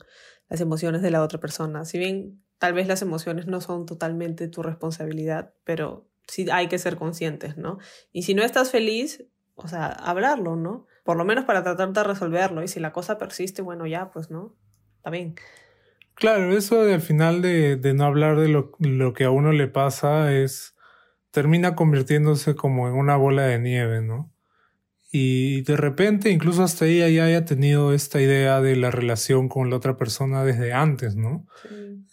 las 0.49 0.59
emociones 0.59 1.01
de 1.01 1.09
la 1.09 1.23
otra 1.23 1.39
persona. 1.39 1.85
Si 1.85 1.97
bien 1.97 2.43
tal 2.57 2.73
vez 2.73 2.85
las 2.85 3.01
emociones 3.01 3.47
no 3.47 3.61
son 3.61 3.85
totalmente 3.85 4.49
tu 4.49 4.61
responsabilidad, 4.61 5.53
pero 5.63 6.09
sí 6.27 6.47
hay 6.51 6.67
que 6.67 6.79
ser 6.79 6.95
conscientes, 6.97 7.57
¿no? 7.57 7.79
Y 8.11 8.23
si 8.23 8.33
no 8.33 8.43
estás 8.43 8.71
feliz, 8.71 9.23
o 9.55 9.67
sea, 9.67 9.87
hablarlo, 9.87 10.55
¿no? 10.55 10.87
Por 11.03 11.17
lo 11.17 11.25
menos 11.25 11.45
para 11.45 11.63
tratar 11.63 11.91
de 11.91 12.03
resolverlo. 12.03 12.63
Y 12.63 12.67
si 12.67 12.79
la 12.79 12.93
cosa 12.93 13.17
persiste, 13.17 13.61
bueno, 13.61 13.85
ya, 13.85 14.11
pues, 14.11 14.29
¿no? 14.29 14.55
Está 14.97 15.09
bien. 15.09 15.35
Claro, 16.15 16.55
eso 16.55 16.83
de, 16.83 16.93
al 16.93 17.01
final 17.01 17.41
de, 17.41 17.75
de 17.75 17.93
no 17.93 18.05
hablar 18.05 18.39
de 18.39 18.47
lo, 18.47 18.71
lo, 18.79 19.13
que 19.13 19.25
a 19.25 19.31
uno 19.31 19.51
le 19.51 19.67
pasa 19.67 20.31
es 20.33 20.75
termina 21.31 21.75
convirtiéndose 21.75 22.55
como 22.55 22.87
en 22.87 22.93
una 22.93 23.17
bola 23.17 23.43
de 23.43 23.59
nieve, 23.59 24.01
¿no? 24.01 24.31
Y 25.11 25.61
de 25.63 25.75
repente, 25.77 26.29
incluso 26.29 26.63
hasta 26.63 26.85
ella 26.85 27.09
ya 27.09 27.25
haya 27.25 27.45
tenido 27.45 27.93
esta 27.93 28.21
idea 28.21 28.61
de 28.61 28.75
la 28.75 28.91
relación 28.91 29.49
con 29.49 29.69
la 29.69 29.75
otra 29.75 29.97
persona 29.97 30.43
desde 30.43 30.73
antes, 30.73 31.15
¿no? 31.15 31.47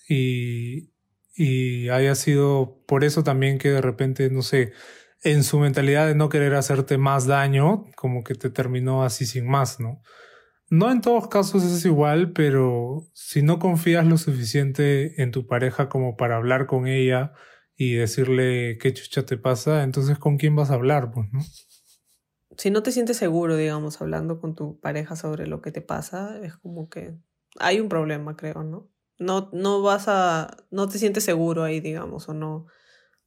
Y, 0.08 0.89
y 1.42 1.88
haya 1.88 2.14
sido 2.16 2.82
por 2.86 3.02
eso 3.02 3.24
también 3.24 3.56
que 3.56 3.70
de 3.70 3.80
repente, 3.80 4.28
no 4.28 4.42
sé, 4.42 4.74
en 5.22 5.42
su 5.42 5.58
mentalidad 5.58 6.06
de 6.06 6.14
no 6.14 6.28
querer 6.28 6.54
hacerte 6.54 6.98
más 6.98 7.26
daño, 7.26 7.86
como 7.96 8.24
que 8.24 8.34
te 8.34 8.50
terminó 8.50 9.04
así 9.04 9.24
sin 9.24 9.48
más, 9.48 9.80
¿no? 9.80 10.02
No 10.68 10.92
en 10.92 11.00
todos 11.00 11.28
casos 11.28 11.64
es 11.64 11.82
igual, 11.86 12.34
pero 12.34 13.08
si 13.14 13.40
no 13.40 13.58
confías 13.58 14.06
lo 14.06 14.18
suficiente 14.18 15.22
en 15.22 15.30
tu 15.30 15.46
pareja 15.46 15.88
como 15.88 16.14
para 16.18 16.36
hablar 16.36 16.66
con 16.66 16.86
ella 16.86 17.32
y 17.74 17.94
decirle 17.94 18.76
qué 18.76 18.92
chucha 18.92 19.24
te 19.24 19.38
pasa, 19.38 19.82
entonces 19.82 20.18
¿con 20.18 20.36
quién 20.36 20.54
vas 20.54 20.70
a 20.70 20.74
hablar? 20.74 21.10
Pues, 21.10 21.26
¿no? 21.32 21.40
Si 22.58 22.70
no 22.70 22.82
te 22.82 22.92
sientes 22.92 23.16
seguro, 23.16 23.56
digamos, 23.56 24.02
hablando 24.02 24.42
con 24.42 24.54
tu 24.54 24.78
pareja 24.78 25.16
sobre 25.16 25.46
lo 25.46 25.62
que 25.62 25.72
te 25.72 25.80
pasa, 25.80 26.38
es 26.42 26.58
como 26.58 26.90
que 26.90 27.16
hay 27.58 27.80
un 27.80 27.88
problema, 27.88 28.36
creo, 28.36 28.62
¿no? 28.62 28.89
No, 29.20 29.50
no 29.52 29.82
vas 29.82 30.08
a, 30.08 30.56
no 30.72 30.88
te 30.88 30.98
sientes 30.98 31.22
seguro 31.22 31.62
ahí, 31.62 31.78
digamos, 31.78 32.28
o 32.28 32.34
no, 32.34 32.66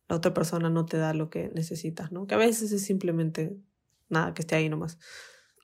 la 0.10 0.18
otra 0.18 0.34
persona 0.34 0.70
no 0.70 0.86
te 0.86 0.98
da 0.98 1.14
lo 1.14 1.30
que 1.30 1.50
necesitas, 1.56 2.12
¿no? 2.12 2.28
Que 2.28 2.36
a 2.36 2.40
veces 2.40 2.72
es 2.74 2.84
simplemente 2.84 3.56
nada, 4.10 4.34
que 4.34 4.42
esté 4.42 4.56
ahí 4.56 4.68
nomás. 4.68 5.00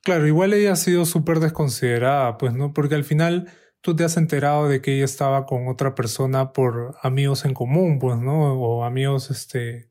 Claro, 0.03 0.25
igual 0.27 0.53
ella 0.53 0.73
ha 0.73 0.77
sido 0.77 1.05
súper 1.05 1.39
desconsiderada, 1.39 2.37
pues, 2.37 2.53
¿no? 2.53 2.73
Porque 2.73 2.95
al 2.95 3.03
final 3.03 3.51
tú 3.81 3.95
te 3.95 4.03
has 4.03 4.17
enterado 4.17 4.69
de 4.69 4.81
que 4.81 4.95
ella 4.95 5.05
estaba 5.05 5.45
con 5.45 5.67
otra 5.67 5.95
persona 5.95 6.53
por 6.53 6.95
amigos 7.01 7.43
en 7.45 7.53
común, 7.53 7.99
pues, 7.99 8.17
¿no? 8.17 8.53
O 8.53 8.83
amigos, 8.83 9.31
este... 9.31 9.89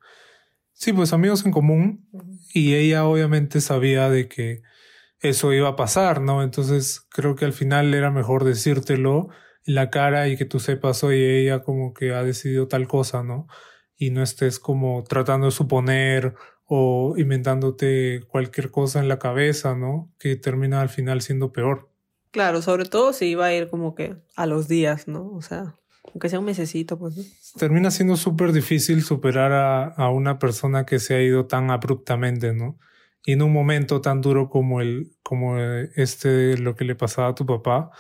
Sí, 0.73 0.93
pues 0.93 1.13
amigos 1.13 1.45
en 1.45 1.51
común. 1.51 2.09
Y 2.55 2.75
ella 2.75 3.05
obviamente 3.05 3.61
sabía 3.61 4.09
de 4.09 4.29
que 4.29 4.63
eso 5.21 5.53
iba 5.53 5.71
a 5.71 5.77
pasar, 5.77 6.21
¿no? 6.21 6.43
Entonces 6.43 7.01
creo 7.11 7.35
que 7.35 7.45
al 7.45 7.53
final 7.53 7.93
era 7.93 8.11
mejor 8.11 8.45
decírtelo 8.45 9.29
la 9.69 9.91
cara 9.91 10.29
y 10.29 10.39
que 10.39 10.47
tú 10.47 10.61
sepas, 10.61 11.05
oye, 11.05 11.43
ella 11.43 11.63
como 11.63 11.93
que 11.93 12.15
ha 12.15 12.25
decidido 12.25 12.69
tal 12.69 12.89
cosa, 12.89 13.23
¿no? 13.23 13.47
Y 13.99 14.11
no 14.11 14.23
estés 14.23 14.59
como 14.59 15.05
tratando 15.05 15.47
de 15.47 15.53
suponer 15.53 16.35
o 16.65 17.15
inventándote 17.19 18.23
cualquier 18.29 18.71
cosa 18.71 18.99
en 18.99 19.09
la 19.09 19.19
cabeza, 19.19 19.75
¿no? 19.75 20.11
Que 20.19 20.37
termina 20.37 20.81
al 20.81 20.89
final 20.89 21.21
siendo 21.21 21.53
peor. 21.53 21.91
Claro, 22.31 22.63
sobre 22.63 22.87
todo 22.87 23.13
si 23.13 23.27
iba 23.27 23.45
a 23.45 23.53
ir 23.53 23.69
como 23.69 23.95
que 23.95 24.17
a 24.37 24.47
los 24.47 24.69
días, 24.69 25.07
¿no? 25.07 25.31
O 25.33 25.43
sea, 25.43 25.75
aunque 26.05 26.31
sea 26.31 26.39
un 26.39 26.47
mesecito, 26.47 26.99
pues. 26.99 27.53
Termina 27.59 27.91
siendo 27.91 28.17
súper 28.17 28.53
difícil 28.53 29.03
superar 29.03 29.53
a, 29.53 29.85
a, 29.85 30.11
una 30.11 30.39
persona 30.39 30.87
que 30.87 30.99
se 30.99 31.15
ha 31.15 31.23
ido 31.23 31.47
tan 31.47 31.71
abruptamente, 31.71 32.55
¿no? 32.55 32.79
Y 33.23 33.33
en 33.33 33.43
un 33.43 33.53
momento 33.53 34.01
tan 34.01 34.23
duro 34.23 34.49
como 34.49 34.81
el, 34.81 35.13
como 35.23 35.59
este, 35.59 36.57
lo 36.57 36.75
que 36.75 36.87
le 36.87 36.95
pasaba 36.95 37.29
a 37.29 37.35
tu 37.35 37.45
papá. 37.45 37.91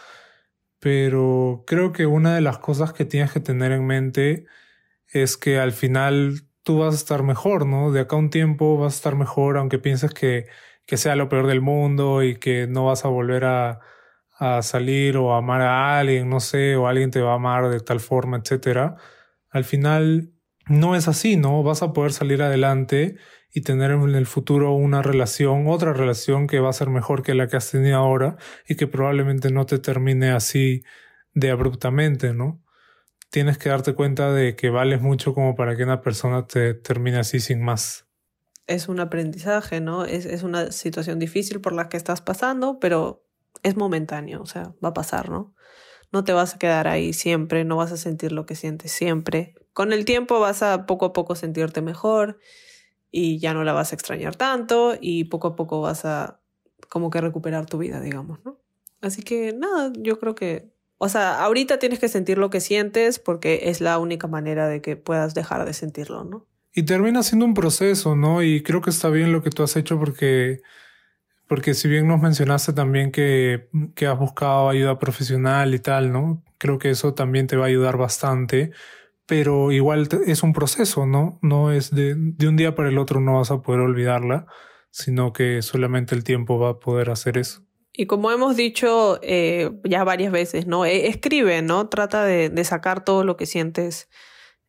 Pero 0.80 1.64
creo 1.66 1.92
que 1.92 2.06
una 2.06 2.34
de 2.34 2.40
las 2.40 2.58
cosas 2.58 2.92
que 2.92 3.04
tienes 3.04 3.32
que 3.32 3.40
tener 3.40 3.72
en 3.72 3.86
mente 3.86 4.46
es 5.08 5.36
que 5.36 5.58
al 5.60 5.72
final 5.72 6.42
tú 6.62 6.78
vas 6.78 6.94
a 6.94 6.98
estar 6.98 7.22
mejor, 7.22 7.66
¿no? 7.66 7.92
De 7.92 8.00
acá 8.00 8.16
a 8.16 8.18
un 8.20 8.30
tiempo 8.30 8.78
vas 8.78 8.94
a 8.94 8.96
estar 8.96 9.16
mejor, 9.16 9.58
aunque 9.58 9.78
pienses 9.78 10.12
que, 10.14 10.46
que 10.86 10.96
sea 10.96 11.16
lo 11.16 11.28
peor 11.28 11.46
del 11.46 11.60
mundo 11.62 12.22
y 12.22 12.36
que 12.38 12.66
no 12.68 12.86
vas 12.86 13.04
a 13.04 13.08
volver 13.08 13.44
a, 13.44 13.80
a 14.38 14.62
salir 14.62 15.16
o 15.16 15.34
a 15.34 15.38
amar 15.38 15.62
a 15.62 15.98
alguien, 15.98 16.28
no 16.30 16.40
sé, 16.40 16.76
o 16.76 16.86
alguien 16.88 17.10
te 17.10 17.20
va 17.20 17.32
a 17.32 17.36
amar 17.36 17.70
de 17.70 17.80
tal 17.80 18.00
forma, 18.00 18.38
etcétera. 18.38 18.96
Al 19.50 19.64
final 19.64 20.32
no 20.68 20.94
es 20.96 21.08
así, 21.08 21.36
¿no? 21.36 21.62
Vas 21.62 21.82
a 21.82 21.92
poder 21.92 22.12
salir 22.12 22.42
adelante 22.42 23.16
y 23.58 23.60
tener 23.60 23.90
en 23.90 24.14
el 24.14 24.26
futuro 24.26 24.72
una 24.72 25.02
relación, 25.02 25.66
otra 25.68 25.92
relación 25.92 26.46
que 26.46 26.60
va 26.60 26.70
a 26.70 26.72
ser 26.72 26.88
mejor 26.88 27.22
que 27.22 27.34
la 27.34 27.48
que 27.48 27.56
has 27.56 27.70
tenido 27.70 27.96
ahora 27.96 28.36
y 28.68 28.76
que 28.76 28.86
probablemente 28.86 29.50
no 29.50 29.66
te 29.66 29.78
termine 29.78 30.30
así 30.30 30.84
de 31.34 31.50
abruptamente, 31.50 32.32
¿no? 32.32 32.62
tienes 33.30 33.58
que 33.58 33.68
darte 33.68 33.94
cuenta 33.94 34.32
de 34.32 34.56
que 34.56 34.70
vales 34.70 35.02
mucho 35.02 35.34
como 35.34 35.54
para 35.54 35.76
que 35.76 35.84
una 35.84 36.00
persona 36.00 36.46
te 36.46 36.72
termine 36.72 37.18
así 37.18 37.40
sin 37.40 37.62
más. 37.62 38.06
Es 38.66 38.88
un 38.88 39.00
aprendizaje, 39.00 39.80
¿no? 39.80 40.06
Es, 40.06 40.24
es 40.24 40.42
una 40.42 40.72
situación 40.72 41.18
difícil 41.18 41.60
por 41.60 41.74
la 41.74 41.90
que 41.90 41.98
estás 41.98 42.22
pasando, 42.22 42.78
pero 42.80 43.26
es 43.62 43.76
momentáneo, 43.76 44.40
o 44.40 44.46
sea, 44.46 44.72
va 44.82 44.90
a 44.90 44.94
pasar, 44.94 45.28
¿no? 45.28 45.54
no 46.12 46.24
te 46.24 46.32
vas 46.32 46.54
a 46.54 46.58
quedar 46.58 46.88
ahí 46.88 47.12
siempre, 47.12 47.64
no 47.64 47.76
vas 47.76 47.92
a 47.92 47.96
sentir 47.96 48.32
lo 48.32 48.46
que 48.46 48.54
sientes 48.54 48.92
siempre. 48.92 49.54
Con 49.72 49.92
el 49.92 50.04
tiempo 50.04 50.40
vas 50.40 50.62
a 50.62 50.86
poco 50.86 51.06
a 51.06 51.12
poco 51.12 51.34
sentirte 51.34 51.82
mejor 51.82 52.38
y 53.10 53.38
ya 53.38 53.54
no 53.54 53.64
la 53.64 53.72
vas 53.72 53.92
a 53.92 53.94
extrañar 53.94 54.36
tanto 54.36 54.96
y 55.00 55.24
poco 55.24 55.48
a 55.48 55.56
poco 55.56 55.80
vas 55.80 56.04
a 56.04 56.40
como 56.88 57.10
que 57.10 57.20
recuperar 57.20 57.66
tu 57.66 57.78
vida, 57.78 58.00
digamos, 58.00 58.40
¿no? 58.44 58.58
Así 59.00 59.22
que 59.22 59.52
nada, 59.52 59.92
yo 59.96 60.18
creo 60.18 60.34
que, 60.34 60.70
o 60.98 61.08
sea, 61.08 61.42
ahorita 61.42 61.78
tienes 61.78 61.98
que 61.98 62.08
sentir 62.08 62.38
lo 62.38 62.50
que 62.50 62.60
sientes 62.60 63.18
porque 63.18 63.60
es 63.64 63.80
la 63.80 63.98
única 63.98 64.26
manera 64.26 64.68
de 64.68 64.80
que 64.80 64.96
puedas 64.96 65.34
dejar 65.34 65.64
de 65.64 65.72
sentirlo, 65.72 66.24
¿no? 66.24 66.46
Y 66.74 66.82
termina 66.82 67.22
siendo 67.22 67.44
un 67.44 67.54
proceso, 67.54 68.16
¿no? 68.16 68.42
Y 68.42 68.62
creo 68.62 68.80
que 68.80 68.90
está 68.90 69.08
bien 69.08 69.32
lo 69.32 69.42
que 69.42 69.50
tú 69.50 69.62
has 69.62 69.76
hecho 69.76 69.98
porque, 69.98 70.60
porque 71.46 71.74
si 71.74 71.88
bien 71.88 72.06
nos 72.08 72.20
mencionaste 72.20 72.72
también 72.72 73.10
que, 73.10 73.68
que 73.94 74.06
has 74.06 74.18
buscado 74.18 74.68
ayuda 74.68 74.98
profesional 74.98 75.74
y 75.74 75.78
tal, 75.78 76.12
¿no? 76.12 76.42
Creo 76.58 76.78
que 76.78 76.90
eso 76.90 77.14
también 77.14 77.46
te 77.46 77.56
va 77.56 77.64
a 77.64 77.68
ayudar 77.68 77.96
bastante 77.96 78.72
pero 79.28 79.72
igual 79.72 80.08
es 80.26 80.42
un 80.42 80.54
proceso, 80.54 81.04
¿no? 81.04 81.38
No 81.42 81.70
es 81.70 81.94
de, 81.94 82.14
de, 82.16 82.48
un 82.48 82.56
día 82.56 82.74
para 82.74 82.88
el 82.88 82.96
otro 82.96 83.20
no 83.20 83.34
vas 83.34 83.50
a 83.50 83.60
poder 83.60 83.82
olvidarla, 83.82 84.46
sino 84.90 85.34
que 85.34 85.60
solamente 85.60 86.14
el 86.14 86.24
tiempo 86.24 86.58
va 86.58 86.70
a 86.70 86.78
poder 86.80 87.10
hacer 87.10 87.36
eso. 87.36 87.62
Y 87.92 88.06
como 88.06 88.30
hemos 88.30 88.56
dicho 88.56 89.18
eh, 89.20 89.70
ya 89.84 90.02
varias 90.02 90.32
veces, 90.32 90.66
¿no? 90.66 90.86
E, 90.86 91.08
escribe, 91.08 91.60
¿no? 91.60 91.90
Trata 91.90 92.24
de, 92.24 92.48
de, 92.48 92.64
sacar 92.64 93.04
todo 93.04 93.22
lo 93.22 93.36
que 93.36 93.44
sientes 93.44 94.08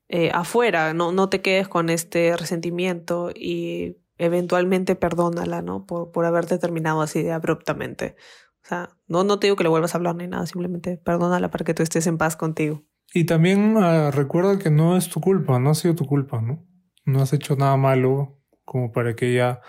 eh, 0.09 0.29
afuera, 0.33 0.93
¿no? 0.93 1.13
No 1.13 1.29
te 1.29 1.41
quedes 1.41 1.69
con 1.69 1.89
este 1.89 2.35
resentimiento 2.35 3.31
y 3.33 3.95
eventualmente 4.17 4.95
perdónala, 4.95 5.61
¿no? 5.61 5.85
Por, 5.85 6.11
por 6.11 6.25
haberte 6.25 6.57
terminado 6.57 7.01
así 7.01 7.23
de 7.23 7.31
abruptamente. 7.31 8.17
O 8.65 8.67
sea, 8.67 8.89
no, 9.07 9.23
no 9.23 9.39
te 9.39 9.47
digo 9.47 9.55
que 9.55 9.63
le 9.63 9.69
vuelvas 9.69 9.95
a 9.95 9.99
hablar 9.99 10.15
ni 10.15 10.27
nada, 10.27 10.45
simplemente 10.45 10.97
perdónala 10.97 11.49
para 11.49 11.63
que 11.63 11.73
tú 11.73 11.81
estés 11.81 12.07
en 12.07 12.17
paz 12.17 12.35
contigo. 12.35 12.83
Y 13.13 13.25
también 13.25 13.75
uh, 13.75 14.11
recuerda 14.11 14.59
que 14.59 14.69
no 14.69 14.95
es 14.95 15.09
tu 15.09 15.19
culpa, 15.19 15.59
no 15.59 15.71
ha 15.71 15.75
sido 15.75 15.95
tu 15.95 16.05
culpa, 16.05 16.41
¿no? 16.41 16.65
No 17.05 17.21
has 17.21 17.33
hecho 17.33 17.55
nada 17.55 17.75
malo 17.77 18.39
como 18.65 18.91
para 18.91 19.15
que 19.15 19.31
ella, 19.31 19.61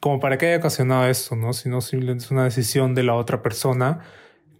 como 0.00 0.18
para 0.18 0.36
que 0.36 0.46
haya 0.46 0.58
ocasionado 0.58 1.06
esto, 1.06 1.36
¿no? 1.36 1.52
Sino 1.52 1.80
simplemente 1.80 2.24
es 2.24 2.30
una 2.30 2.44
decisión 2.44 2.94
de 2.94 3.04
la 3.04 3.14
otra 3.14 3.40
persona 3.42 4.00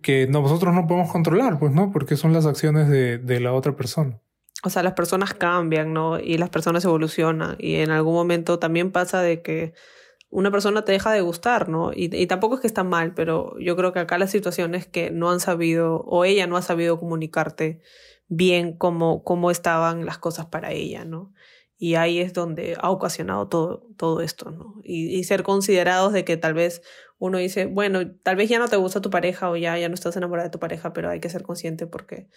que 0.02 0.26
nosotros 0.28 0.72
no 0.74 0.86
podemos 0.86 1.10
controlar, 1.10 1.58
pues, 1.58 1.72
¿no? 1.72 1.90
Porque 1.90 2.16
son 2.16 2.32
las 2.32 2.46
acciones 2.46 2.88
de, 2.88 3.18
de 3.18 3.40
la 3.40 3.52
otra 3.52 3.74
persona. 3.74 4.20
O 4.62 4.70
sea, 4.70 4.82
las 4.82 4.92
personas 4.92 5.34
cambian, 5.34 5.92
¿no? 5.92 6.20
Y 6.20 6.38
las 6.38 6.50
personas 6.50 6.84
evolucionan. 6.84 7.56
Y 7.58 7.76
en 7.76 7.90
algún 7.90 8.14
momento 8.14 8.58
también 8.58 8.92
pasa 8.92 9.20
de 9.20 9.42
que 9.42 9.74
una 10.30 10.50
persona 10.52 10.84
te 10.84 10.92
deja 10.92 11.12
de 11.12 11.20
gustar, 11.20 11.68
¿no? 11.68 11.90
Y, 11.94 12.26
tampoco 12.26 12.54
es 12.54 12.60
que 12.60 12.68
está 12.68 12.84
mal, 12.84 13.14
pero 13.14 13.58
yo 13.58 13.76
creo 13.76 13.92
que 13.92 13.98
acá 13.98 14.16
la 14.16 14.28
situación 14.28 14.74
es 14.76 14.86
que 14.86 15.10
no 15.10 15.30
han 15.30 15.40
sabido, 15.40 16.02
o 16.06 16.24
ella 16.24 16.46
no 16.46 16.56
ha 16.56 16.62
sabido 16.62 16.98
comunicarte 17.00 17.80
bien 18.28 18.76
cómo, 18.76 19.24
cómo 19.24 19.50
estaban 19.50 20.06
las 20.06 20.18
cosas 20.18 20.46
para 20.46 20.70
ella, 20.72 21.04
¿no? 21.04 21.32
Y 21.76 21.96
ahí 21.96 22.20
es 22.20 22.32
donde 22.32 22.76
ha 22.80 22.90
ocasionado 22.90 23.48
todo, 23.48 23.88
todo 23.96 24.20
esto, 24.20 24.50
¿no? 24.52 24.80
Y, 24.84 25.08
y, 25.18 25.24
ser 25.24 25.42
considerados 25.42 26.12
de 26.12 26.24
que 26.24 26.36
tal 26.36 26.54
vez 26.54 26.82
uno 27.18 27.38
dice, 27.38 27.66
bueno, 27.66 28.00
tal 28.22 28.36
vez 28.36 28.48
ya 28.48 28.58
no 28.60 28.68
te 28.68 28.76
gusta 28.76 29.00
tu 29.00 29.10
pareja 29.10 29.50
o 29.50 29.56
ya, 29.56 29.76
ya 29.78 29.88
no 29.88 29.94
estás 29.94 30.16
enamorada 30.16 30.48
de 30.48 30.52
tu 30.52 30.60
pareja, 30.60 30.92
pero 30.92 31.10
hay 31.10 31.20
que 31.20 31.30
ser 31.30 31.42
consciente 31.42 31.86
porque 31.88 32.28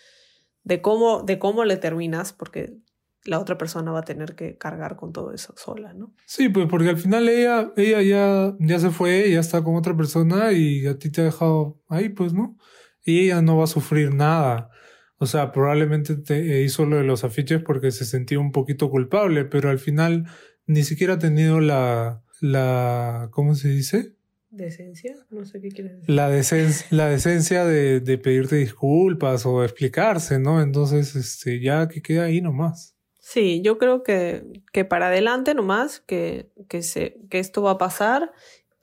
de 0.63 0.81
cómo, 0.81 1.21
de 1.23 1.39
cómo 1.39 1.63
le 1.65 1.77
terminas, 1.77 2.33
porque 2.33 2.77
la 3.25 3.39
otra 3.39 3.57
persona 3.57 3.91
va 3.91 3.99
a 3.99 4.05
tener 4.05 4.35
que 4.35 4.57
cargar 4.57 4.95
con 4.95 5.13
todo 5.13 5.33
eso 5.33 5.53
sola, 5.57 5.93
¿no? 5.93 6.13
Sí, 6.25 6.49
pues 6.49 6.67
porque 6.69 6.89
al 6.89 6.97
final 6.97 7.29
ella, 7.29 7.71
ella 7.77 8.01
ya, 8.01 8.55
ya 8.59 8.79
se 8.79 8.89
fue, 8.89 9.31
ya 9.31 9.39
está 9.39 9.63
con 9.63 9.75
otra 9.75 9.95
persona 9.95 10.51
y 10.51 10.85
a 10.87 10.97
ti 10.97 11.09
te 11.09 11.21
ha 11.21 11.25
dejado 11.25 11.81
ahí, 11.87 12.09
pues, 12.09 12.33
¿no? 12.33 12.57
Y 13.05 13.25
ella 13.25 13.41
no 13.41 13.57
va 13.57 13.63
a 13.63 13.67
sufrir 13.67 14.13
nada. 14.13 14.69
O 15.17 15.25
sea, 15.25 15.51
probablemente 15.51 16.17
te 16.17 16.61
hizo 16.63 16.85
lo 16.85 16.97
de 16.97 17.03
los 17.03 17.23
afiches 17.23 17.61
porque 17.63 17.91
se 17.91 18.05
sentía 18.05 18.39
un 18.39 18.51
poquito 18.51 18.89
culpable, 18.89 19.45
pero 19.45 19.69
al 19.69 19.79
final 19.79 20.25
ni 20.65 20.83
siquiera 20.83 21.13
ha 21.13 21.19
tenido 21.19 21.61
la, 21.61 22.23
la, 22.41 23.29
¿cómo 23.31 23.55
se 23.55 23.69
dice? 23.69 24.15
¿Decencia? 24.49 25.15
No 25.29 25.45
sé 25.45 25.61
qué 25.61 25.69
quiere 25.69 25.95
decir. 25.95 26.09
La, 26.13 26.29
decencia, 26.29 26.85
la 26.91 27.07
decencia 27.07 27.65
de, 27.65 28.01
de 28.01 28.17
pedirte 28.17 28.57
disculpas 28.57 29.45
o 29.45 29.63
explicarse, 29.63 30.39
¿no? 30.39 30.61
Entonces, 30.61 31.15
este, 31.15 31.61
ya 31.61 31.87
que 31.87 32.01
queda 32.01 32.25
ahí 32.25 32.41
nomás. 32.41 32.93
Sí, 33.25 33.61
yo 33.61 33.77
creo 33.77 34.03
que, 34.03 34.43
que 34.73 34.83
para 34.83 35.07
adelante 35.07 35.53
nomás, 35.53 36.01
que, 36.01 36.51
que, 36.67 36.83
se, 36.83 37.21
que 37.29 37.39
esto 37.39 37.63
va 37.63 37.71
a 37.71 37.77
pasar 37.77 38.33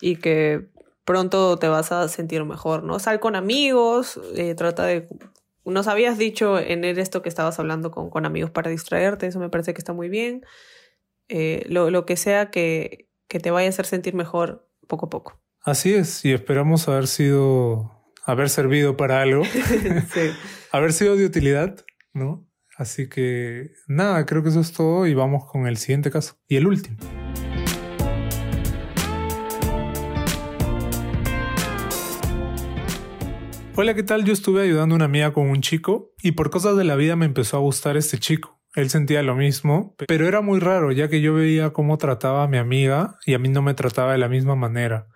y 0.01 0.17
que 0.17 0.71
pronto 1.05 1.59
te 1.59 1.69
vas 1.69 1.93
a 1.93 2.09
sentir 2.09 2.43
mejor, 2.45 2.83
¿no? 2.83 2.99
Sal 2.99 3.21
con 3.21 3.37
amigos, 3.37 4.19
eh, 4.35 4.55
trata 4.55 4.87
de... 4.87 5.09
Nos 5.67 5.89
habías 5.89 6.17
dicho 6.17 6.59
en 6.59 6.85
esto 6.85 7.21
que 7.21 7.29
estabas 7.29 7.59
hablando 7.59 7.91
con, 7.91 8.09
con 8.09 8.25
amigos 8.25 8.51
para 8.51 8.71
distraerte, 8.71 9.27
eso 9.27 9.41
me 9.41 9.51
parece 9.51 9.75
que 9.75 9.79
está 9.79 9.93
muy 9.93 10.09
bien. 10.09 10.43
Eh, 11.29 11.67
lo, 11.69 11.91
lo, 11.91 12.07
que 12.07 12.17
sea 12.17 12.51
que, 12.51 13.11
que 13.29 13.41
te 13.41 13.51
vaya 13.51 13.67
a 13.67 13.69
hacer 13.69 13.85
sentir 13.85 14.15
mejor 14.15 14.67
poco 14.87 15.05
a 15.07 15.11
poco. 15.11 15.39
Así 15.61 15.93
es, 15.93 16.25
y 16.25 16.33
esperamos 16.33 16.89
haber 16.89 17.09
sido, 17.09 17.91
haber 18.25 18.49
servido 18.49 18.97
para 18.97 19.21
algo, 19.21 19.45
sí. 20.15 20.31
haber 20.73 20.95
sido 20.95 21.15
de 21.17 21.27
utilidad, 21.27 21.85
¿no? 22.15 22.50
Así 22.81 23.11
que 23.11 23.73
nada, 23.89 24.25
creo 24.25 24.43
que 24.43 24.49
eso 24.49 24.61
es 24.61 24.73
todo 24.73 25.07
y 25.07 25.13
vamos 25.13 25.45
con 25.45 25.67
el 25.67 25.77
siguiente 25.77 26.11
caso. 26.11 26.37
Y 26.49 26.57
el 26.57 26.67
último. 26.67 26.97
Hola, 33.77 33.93
¿qué 33.93 34.03
tal? 34.03 34.25
Yo 34.25 34.33
estuve 34.33 34.63
ayudando 34.63 34.95
a 34.95 34.97
una 34.97 35.05
amiga 35.05 35.35
con 35.35 35.51
un 35.51 35.61
chico 35.61 36.15
y 36.23 36.33
por 36.33 36.49
cosas 36.49 36.75
de 36.79 36.85
la 36.85 36.97
vida 36.97 37.17
me 37.17 37.27
empezó 37.27 37.59
a 37.59 37.61
gustar 37.61 37.99
este 37.99 38.17
chico. 38.17 38.59
Él 38.75 38.89
sentía 38.89 39.23
lo 39.23 39.37
mismo, 39.37 39.95
pero 40.09 40.27
era 40.27 40.41
muy 40.41 40.59
raro 40.59 40.91
ya 40.91 41.11
que 41.11 41.21
yo 41.21 41.35
veía 41.35 41.75
cómo 41.75 41.99
trataba 41.99 42.45
a 42.45 42.49
mi 42.49 42.57
amiga 42.57 43.19
y 43.27 43.35
a 43.35 43.39
mí 43.39 43.51
no 43.51 43.61
me 43.61 43.75
trataba 43.75 44.13
de 44.13 44.19
la 44.19 44.31
misma 44.31 44.57
manera. 44.57 45.07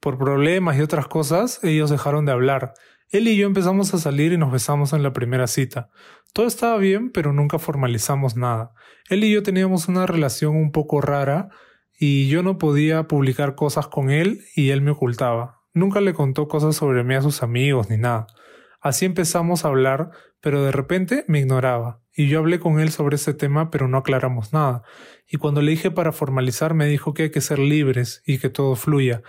Por 0.00 0.18
problemas 0.18 0.76
y 0.76 0.80
otras 0.80 1.06
cosas, 1.06 1.62
ellos 1.62 1.88
dejaron 1.88 2.26
de 2.26 2.32
hablar 2.32 2.74
él 3.12 3.28
y 3.28 3.36
yo 3.36 3.46
empezamos 3.46 3.92
a 3.92 3.98
salir 3.98 4.32
y 4.32 4.38
nos 4.38 4.50
besamos 4.50 4.94
en 4.94 5.02
la 5.02 5.12
primera 5.12 5.46
cita. 5.46 5.90
Todo 6.32 6.46
estaba 6.46 6.78
bien, 6.78 7.10
pero 7.10 7.34
nunca 7.34 7.58
formalizamos 7.58 8.36
nada. 8.36 8.72
Él 9.10 9.22
y 9.22 9.30
yo 9.30 9.42
teníamos 9.42 9.86
una 9.86 10.06
relación 10.06 10.56
un 10.56 10.72
poco 10.72 11.02
rara 11.02 11.50
y 11.98 12.28
yo 12.28 12.42
no 12.42 12.56
podía 12.56 13.06
publicar 13.08 13.54
cosas 13.54 13.86
con 13.86 14.10
él 14.10 14.40
y 14.56 14.70
él 14.70 14.80
me 14.80 14.92
ocultaba. 14.92 15.60
Nunca 15.74 16.00
le 16.00 16.14
contó 16.14 16.48
cosas 16.48 16.74
sobre 16.74 17.04
mí 17.04 17.14
a 17.14 17.20
sus 17.20 17.42
amigos 17.42 17.90
ni 17.90 17.98
nada. 17.98 18.26
Así 18.80 19.04
empezamos 19.04 19.64
a 19.64 19.68
hablar, 19.68 20.10
pero 20.40 20.64
de 20.64 20.72
repente 20.72 21.26
me 21.28 21.38
ignoraba. 21.38 22.00
Y 22.14 22.28
yo 22.28 22.38
hablé 22.38 22.60
con 22.60 22.80
él 22.80 22.90
sobre 22.90 23.16
ese 23.16 23.34
tema, 23.34 23.70
pero 23.70 23.88
no 23.88 23.98
aclaramos 23.98 24.54
nada. 24.54 24.84
Y 25.28 25.36
cuando 25.36 25.60
le 25.60 25.70
dije 25.70 25.90
para 25.90 26.12
formalizar, 26.12 26.72
me 26.72 26.86
dijo 26.86 27.12
que 27.12 27.24
hay 27.24 27.30
que 27.30 27.42
ser 27.42 27.58
libres 27.58 28.22
y 28.26 28.38
que 28.38 28.48
todo 28.48 28.74
fluya. 28.74 29.22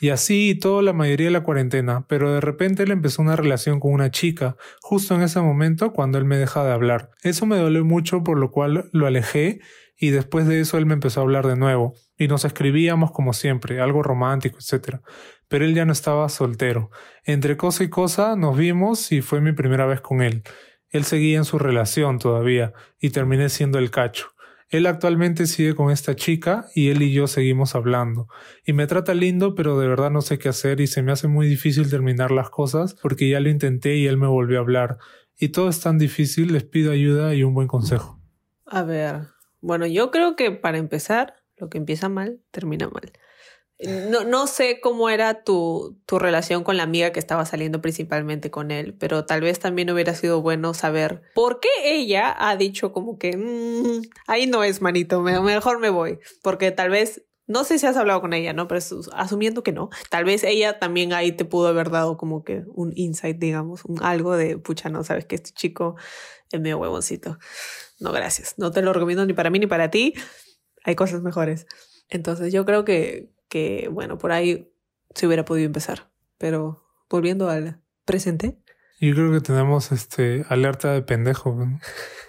Y 0.00 0.10
así 0.10 0.54
toda 0.54 0.82
la 0.82 0.92
mayoría 0.92 1.28
de 1.28 1.32
la 1.32 1.42
cuarentena, 1.42 2.06
pero 2.08 2.32
de 2.32 2.40
repente 2.40 2.82
él 2.82 2.90
empezó 2.90 3.22
una 3.22 3.36
relación 3.36 3.80
con 3.80 3.92
una 3.92 4.10
chica, 4.10 4.56
justo 4.82 5.14
en 5.14 5.22
ese 5.22 5.40
momento 5.40 5.92
cuando 5.92 6.18
él 6.18 6.24
me 6.24 6.36
deja 6.36 6.64
de 6.64 6.72
hablar. 6.72 7.10
Eso 7.22 7.46
me 7.46 7.56
dolió 7.56 7.84
mucho, 7.84 8.22
por 8.22 8.38
lo 8.38 8.50
cual 8.50 8.90
lo 8.92 9.06
alejé 9.06 9.60
y 9.98 10.10
después 10.10 10.46
de 10.46 10.60
eso 10.60 10.76
él 10.78 10.86
me 10.86 10.94
empezó 10.94 11.20
a 11.20 11.22
hablar 11.22 11.46
de 11.46 11.56
nuevo, 11.56 11.94
y 12.18 12.28
nos 12.28 12.44
escribíamos 12.44 13.12
como 13.12 13.32
siempre, 13.32 13.80
algo 13.80 14.02
romántico, 14.02 14.58
etc. 14.58 15.00
Pero 15.48 15.64
él 15.64 15.74
ya 15.74 15.84
no 15.84 15.92
estaba 15.92 16.28
soltero. 16.28 16.90
Entre 17.24 17.56
cosa 17.56 17.84
y 17.84 17.88
cosa 17.88 18.36
nos 18.36 18.56
vimos 18.56 19.10
y 19.12 19.22
fue 19.22 19.40
mi 19.40 19.52
primera 19.52 19.86
vez 19.86 20.00
con 20.00 20.20
él. 20.20 20.42
Él 20.90 21.04
seguía 21.04 21.38
en 21.38 21.44
su 21.44 21.58
relación 21.58 22.18
todavía, 22.18 22.72
y 23.00 23.10
terminé 23.10 23.48
siendo 23.48 23.78
el 23.78 23.90
cacho. 23.90 24.35
Él 24.68 24.86
actualmente 24.86 25.46
sigue 25.46 25.74
con 25.74 25.90
esta 25.90 26.16
chica 26.16 26.66
y 26.74 26.88
él 26.88 27.02
y 27.02 27.12
yo 27.12 27.28
seguimos 27.28 27.74
hablando. 27.74 28.28
Y 28.64 28.72
me 28.72 28.86
trata 28.86 29.14
lindo, 29.14 29.54
pero 29.54 29.78
de 29.78 29.86
verdad 29.86 30.10
no 30.10 30.22
sé 30.22 30.38
qué 30.38 30.48
hacer 30.48 30.80
y 30.80 30.88
se 30.88 31.02
me 31.02 31.12
hace 31.12 31.28
muy 31.28 31.46
difícil 31.46 31.88
terminar 31.88 32.32
las 32.32 32.50
cosas 32.50 32.94
porque 32.94 33.28
ya 33.28 33.40
lo 33.40 33.48
intenté 33.48 33.96
y 33.96 34.06
él 34.06 34.16
me 34.16 34.26
volvió 34.26 34.58
a 34.58 34.62
hablar. 34.62 34.98
Y 35.38 35.50
todo 35.50 35.68
es 35.68 35.80
tan 35.80 35.98
difícil, 35.98 36.52
les 36.52 36.64
pido 36.64 36.90
ayuda 36.90 37.34
y 37.34 37.44
un 37.44 37.54
buen 37.54 37.68
consejo. 37.68 38.20
A 38.64 38.82
ver, 38.82 39.28
bueno, 39.60 39.86
yo 39.86 40.10
creo 40.10 40.34
que 40.34 40.50
para 40.50 40.78
empezar, 40.78 41.34
lo 41.56 41.68
que 41.68 41.78
empieza 41.78 42.08
mal, 42.08 42.40
termina 42.50 42.88
mal. 42.88 43.12
No, 43.78 44.24
no 44.24 44.46
sé 44.46 44.80
cómo 44.80 45.10
era 45.10 45.44
tu, 45.44 46.00
tu 46.06 46.18
relación 46.18 46.64
con 46.64 46.78
la 46.78 46.84
amiga 46.84 47.12
que 47.12 47.20
estaba 47.20 47.44
saliendo 47.44 47.82
principalmente 47.82 48.50
con 48.50 48.70
él, 48.70 48.94
pero 48.94 49.26
tal 49.26 49.42
vez 49.42 49.58
también 49.58 49.90
hubiera 49.90 50.14
sido 50.14 50.40
bueno 50.40 50.72
saber 50.72 51.20
por 51.34 51.60
qué 51.60 51.68
ella 51.84 52.34
ha 52.38 52.56
dicho 52.56 52.92
como 52.92 53.18
que 53.18 53.36
mmm, 53.36 54.02
ahí 54.26 54.46
no 54.46 54.64
es 54.64 54.80
manito, 54.80 55.20
mejor 55.20 55.78
me 55.78 55.90
voy, 55.90 56.18
porque 56.42 56.70
tal 56.70 56.88
vez 56.88 57.26
no 57.46 57.64
sé 57.64 57.78
si 57.78 57.86
has 57.86 57.96
hablado 57.96 58.20
con 58.20 58.32
ella, 58.32 58.52
¿no? 58.52 58.66
Pero 58.66 58.80
asumiendo 59.12 59.62
que 59.62 59.72
no, 59.72 59.90
tal 60.10 60.24
vez 60.24 60.42
ella 60.42 60.78
también 60.78 61.12
ahí 61.12 61.32
te 61.32 61.44
pudo 61.44 61.68
haber 61.68 61.90
dado 61.90 62.16
como 62.16 62.44
que 62.44 62.64
un 62.74 62.92
insight, 62.96 63.38
digamos, 63.38 63.84
un 63.84 64.02
algo 64.02 64.36
de, 64.36 64.58
pucha, 64.58 64.88
no 64.88 65.04
sabes 65.04 65.26
que 65.26 65.36
este 65.36 65.52
chico 65.52 65.96
es 66.50 66.60
medio 66.60 66.78
huevoncito. 66.78 67.38
No, 68.00 68.12
gracias. 68.12 68.54
No 68.58 68.72
te 68.72 68.82
lo 68.82 68.92
recomiendo 68.92 69.24
ni 69.26 69.32
para 69.32 69.50
mí 69.50 69.58
ni 69.58 69.66
para 69.66 69.90
ti. 69.90 70.14
Hay 70.84 70.96
cosas 70.96 71.22
mejores. 71.22 71.66
Entonces 72.08 72.52
yo 72.52 72.64
creo 72.64 72.84
que, 72.84 73.30
que, 73.48 73.88
bueno, 73.90 74.18
por 74.18 74.32
ahí 74.32 74.72
se 75.14 75.26
hubiera 75.26 75.44
podido 75.44 75.66
empezar. 75.66 76.10
Pero 76.38 76.84
volviendo 77.08 77.48
al 77.48 77.80
presente. 78.04 78.58
Yo 79.00 79.14
creo 79.14 79.32
que 79.32 79.40
tenemos 79.40 79.92
este 79.92 80.44
alerta 80.48 80.92
de 80.92 81.02
pendejo. 81.02 81.54
¿no? 81.54 81.80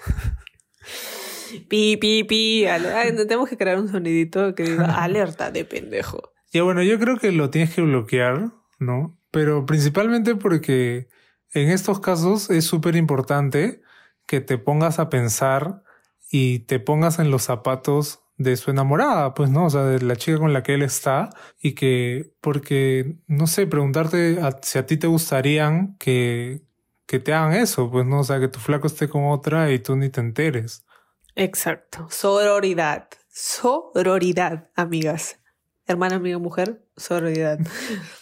pi, 1.69 1.97
pi, 1.97 2.23
pi. 2.23 2.65
tenemos 3.17 3.49
que 3.49 3.57
crear 3.57 3.79
un 3.79 3.89
sonidito 3.89 4.55
que 4.55 4.63
diga 4.63 4.85
alerta 5.03 5.51
de 5.51 5.65
pendejo. 5.65 6.33
Y 6.51 6.59
bueno, 6.61 6.81
yo 6.83 6.99
creo 6.99 7.17
que 7.17 7.31
lo 7.31 7.49
tienes 7.49 7.73
que 7.73 7.81
bloquear, 7.81 8.51
¿no? 8.79 9.19
Pero 9.31 9.65
principalmente 9.65 10.35
porque 10.35 11.07
en 11.53 11.69
estos 11.69 11.99
casos 11.99 12.49
es 12.49 12.65
súper 12.65 12.95
importante 12.95 13.81
que 14.25 14.41
te 14.41 14.57
pongas 14.57 14.99
a 14.99 15.09
pensar 15.09 15.83
y 16.29 16.59
te 16.59 16.79
pongas 16.79 17.19
en 17.19 17.31
los 17.31 17.43
zapatos 17.43 18.21
de 18.37 18.55
su 18.55 18.71
enamorada, 18.71 19.33
pues, 19.33 19.49
¿no? 19.49 19.65
O 19.65 19.69
sea, 19.69 19.83
de 19.83 20.01
la 20.01 20.15
chica 20.15 20.37
con 20.37 20.53
la 20.53 20.63
que 20.63 20.75
él 20.75 20.83
está 20.83 21.29
y 21.59 21.73
que, 21.73 22.33
porque, 22.41 23.17
no 23.27 23.47
sé, 23.47 23.67
preguntarte 23.67 24.39
si 24.61 24.77
a 24.77 24.85
ti 24.85 24.97
te 24.97 25.07
gustarían 25.07 25.97
que, 25.97 26.63
que 27.05 27.19
te 27.19 27.33
hagan 27.33 27.53
eso, 27.53 27.89
pues, 27.89 28.05
¿no? 28.05 28.19
O 28.19 28.23
sea, 28.23 28.39
que 28.39 28.47
tu 28.47 28.59
flaco 28.59 28.87
esté 28.87 29.09
con 29.09 29.25
otra 29.25 29.71
y 29.71 29.79
tú 29.79 29.95
ni 29.95 30.09
te 30.09 30.21
enteres. 30.21 30.85
Exacto. 31.35 32.07
Sororidad. 32.09 33.07
Sororidad, 33.29 34.69
amigas. 34.75 35.39
Hermana, 35.85 36.15
amiga, 36.15 36.37
mujer, 36.37 36.83
sororidad. 36.95 37.59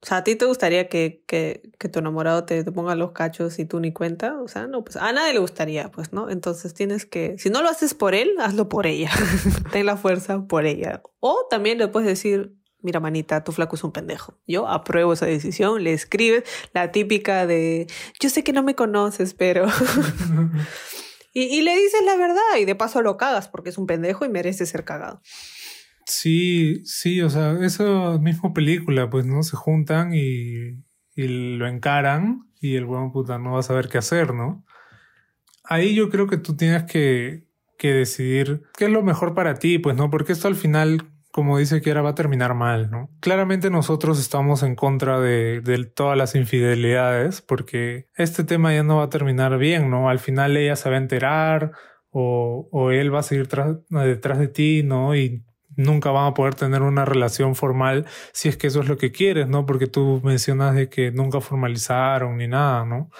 O 0.00 0.06
sea, 0.06 0.18
¿a 0.18 0.24
ti 0.24 0.36
te 0.36 0.44
gustaría 0.44 0.88
que, 0.88 1.24
que, 1.26 1.72
que 1.76 1.88
tu 1.88 1.98
enamorado 1.98 2.44
te, 2.44 2.62
te, 2.62 2.70
ponga 2.70 2.94
los 2.94 3.10
cachos 3.10 3.58
y 3.58 3.64
tú 3.64 3.80
ni 3.80 3.92
cuenta? 3.92 4.40
O 4.40 4.46
sea, 4.46 4.68
no, 4.68 4.84
pues 4.84 4.96
a 4.96 5.12
nadie 5.12 5.32
le 5.32 5.40
gustaría, 5.40 5.90
pues, 5.90 6.12
¿no? 6.12 6.30
Entonces 6.30 6.72
tienes 6.72 7.04
que, 7.04 7.36
si 7.38 7.50
no 7.50 7.62
lo 7.62 7.68
haces 7.68 7.94
por 7.94 8.14
él, 8.14 8.30
hazlo 8.38 8.68
por 8.68 8.86
ella. 8.86 9.10
Ten 9.72 9.86
la 9.86 9.96
fuerza 9.96 10.46
por 10.46 10.66
ella. 10.66 11.02
O 11.18 11.48
también 11.50 11.78
le 11.78 11.88
puedes 11.88 12.08
decir, 12.08 12.54
mira, 12.80 13.00
manita, 13.00 13.42
tu 13.42 13.50
flaco 13.50 13.74
es 13.74 13.82
un 13.82 13.90
pendejo. 13.90 14.38
Yo 14.46 14.68
apruebo 14.68 15.14
esa 15.14 15.26
decisión, 15.26 15.82
le 15.82 15.94
escribes 15.94 16.44
la 16.72 16.92
típica 16.92 17.46
de, 17.48 17.88
yo 18.20 18.30
sé 18.30 18.44
que 18.44 18.52
no 18.52 18.62
me 18.62 18.76
conoces, 18.76 19.34
pero... 19.34 19.66
y, 21.32 21.42
y 21.42 21.60
le 21.62 21.76
dices 21.76 22.02
la 22.04 22.16
verdad 22.16 22.56
y 22.60 22.64
de 22.66 22.76
paso 22.76 23.02
lo 23.02 23.16
cagas 23.16 23.48
porque 23.48 23.70
es 23.70 23.78
un 23.78 23.88
pendejo 23.88 24.24
y 24.24 24.28
merece 24.28 24.64
ser 24.64 24.84
cagado. 24.84 25.22
Sí, 26.08 26.82
sí, 26.86 27.20
o 27.20 27.28
sea, 27.28 27.52
esa 27.64 28.18
misma 28.18 28.54
película, 28.54 29.10
pues, 29.10 29.26
¿no? 29.26 29.42
Se 29.42 29.56
juntan 29.56 30.14
y, 30.14 30.82
y 31.14 31.56
lo 31.58 31.66
encaran 31.68 32.48
y 32.60 32.76
el 32.76 32.86
buen 32.86 33.12
puta 33.12 33.38
no 33.38 33.52
va 33.52 33.60
a 33.60 33.62
saber 33.62 33.88
qué 33.88 33.98
hacer, 33.98 34.32
¿no? 34.34 34.64
Ahí 35.64 35.94
yo 35.94 36.08
creo 36.08 36.26
que 36.26 36.38
tú 36.38 36.56
tienes 36.56 36.84
que, 36.84 37.44
que 37.76 37.92
decidir 37.92 38.62
qué 38.76 38.86
es 38.86 38.90
lo 38.90 39.02
mejor 39.02 39.34
para 39.34 39.54
ti, 39.58 39.78
pues, 39.78 39.96
¿no? 39.96 40.10
Porque 40.10 40.32
esto 40.32 40.48
al 40.48 40.56
final, 40.56 41.10
como 41.30 41.58
dice 41.58 41.82
Kiara, 41.82 42.00
va 42.02 42.10
a 42.10 42.14
terminar 42.14 42.54
mal, 42.54 42.90
¿no? 42.90 43.10
Claramente 43.20 43.68
nosotros 43.70 44.18
estamos 44.18 44.62
en 44.62 44.76
contra 44.76 45.20
de, 45.20 45.60
de 45.60 45.84
todas 45.84 46.16
las 46.16 46.34
infidelidades 46.34 47.42
porque 47.42 48.06
este 48.16 48.44
tema 48.44 48.72
ya 48.74 48.82
no 48.82 48.96
va 48.96 49.04
a 49.04 49.10
terminar 49.10 49.58
bien, 49.58 49.90
¿no? 49.90 50.08
Al 50.08 50.20
final 50.20 50.56
ella 50.56 50.74
se 50.76 50.88
va 50.88 50.96
a 50.96 50.98
enterar 51.00 51.72
o, 52.10 52.66
o 52.72 52.90
él 52.92 53.14
va 53.14 53.20
a 53.20 53.22
seguir 53.22 53.46
detrás 53.90 54.38
de 54.38 54.48
ti, 54.48 54.82
¿no? 54.82 55.14
Nunca 55.78 56.10
van 56.10 56.26
a 56.26 56.34
poder 56.34 56.54
tener 56.54 56.82
una 56.82 57.06
relación 57.06 57.54
formal 57.54 58.04
si 58.32 58.48
es 58.48 58.56
que 58.58 58.66
eso 58.66 58.80
es 58.80 58.88
lo 58.88 58.98
que 58.98 59.12
quieres, 59.12 59.48
¿no? 59.48 59.64
Porque 59.64 59.86
tú 59.86 60.20
mencionas 60.22 60.74
de 60.74 60.90
que 60.90 61.10
nunca 61.12 61.40
formalizaron 61.40 62.36
ni 62.36 62.48
nada, 62.48 62.84
¿no? 62.84 63.10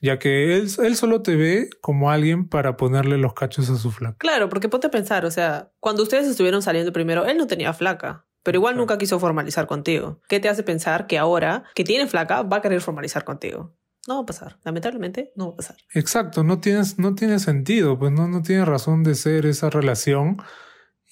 Ya 0.00 0.18
que 0.18 0.56
él, 0.56 0.68
él 0.82 0.96
solo 0.96 1.22
te 1.22 1.36
ve 1.36 1.70
como 1.80 2.10
alguien 2.10 2.48
para 2.48 2.76
ponerle 2.76 3.18
los 3.18 3.34
cachos 3.34 3.70
a 3.70 3.76
su 3.76 3.90
flaca. 3.90 4.16
Claro, 4.18 4.48
porque 4.48 4.68
ponte 4.68 4.88
a 4.88 4.90
pensar, 4.90 5.24
o 5.24 5.30
sea, 5.30 5.70
cuando 5.80 6.02
ustedes 6.02 6.28
estuvieron 6.28 6.60
saliendo 6.60 6.92
primero, 6.92 7.24
él 7.24 7.38
no 7.38 7.46
tenía 7.46 7.72
flaca. 7.72 8.26
Pero 8.42 8.58
igual 8.58 8.76
nunca 8.76 8.98
quiso 8.98 9.18
formalizar 9.20 9.66
contigo. 9.66 10.20
¿Qué 10.28 10.40
te 10.40 10.48
hace 10.48 10.64
pensar 10.64 11.06
que 11.06 11.18
ahora 11.18 11.64
que 11.74 11.84
tiene 11.84 12.08
flaca 12.08 12.42
va 12.42 12.58
a 12.58 12.62
querer 12.62 12.80
formalizar 12.80 13.24
contigo? 13.24 13.76
No 14.08 14.16
va 14.16 14.22
a 14.22 14.26
pasar. 14.26 14.58
Lamentablemente 14.64 15.32
no 15.36 15.46
va 15.46 15.52
a 15.52 15.56
pasar. 15.56 15.76
Exacto, 15.94 16.42
no 16.42 16.60
tienes, 16.60 16.98
no 16.98 17.14
tiene 17.14 17.38
sentido, 17.38 17.98
pues 17.98 18.10
no, 18.10 18.26
no 18.26 18.42
tiene 18.42 18.64
razón 18.64 19.04
de 19.04 19.14
ser 19.14 19.46
esa 19.46 19.70
relación 19.70 20.42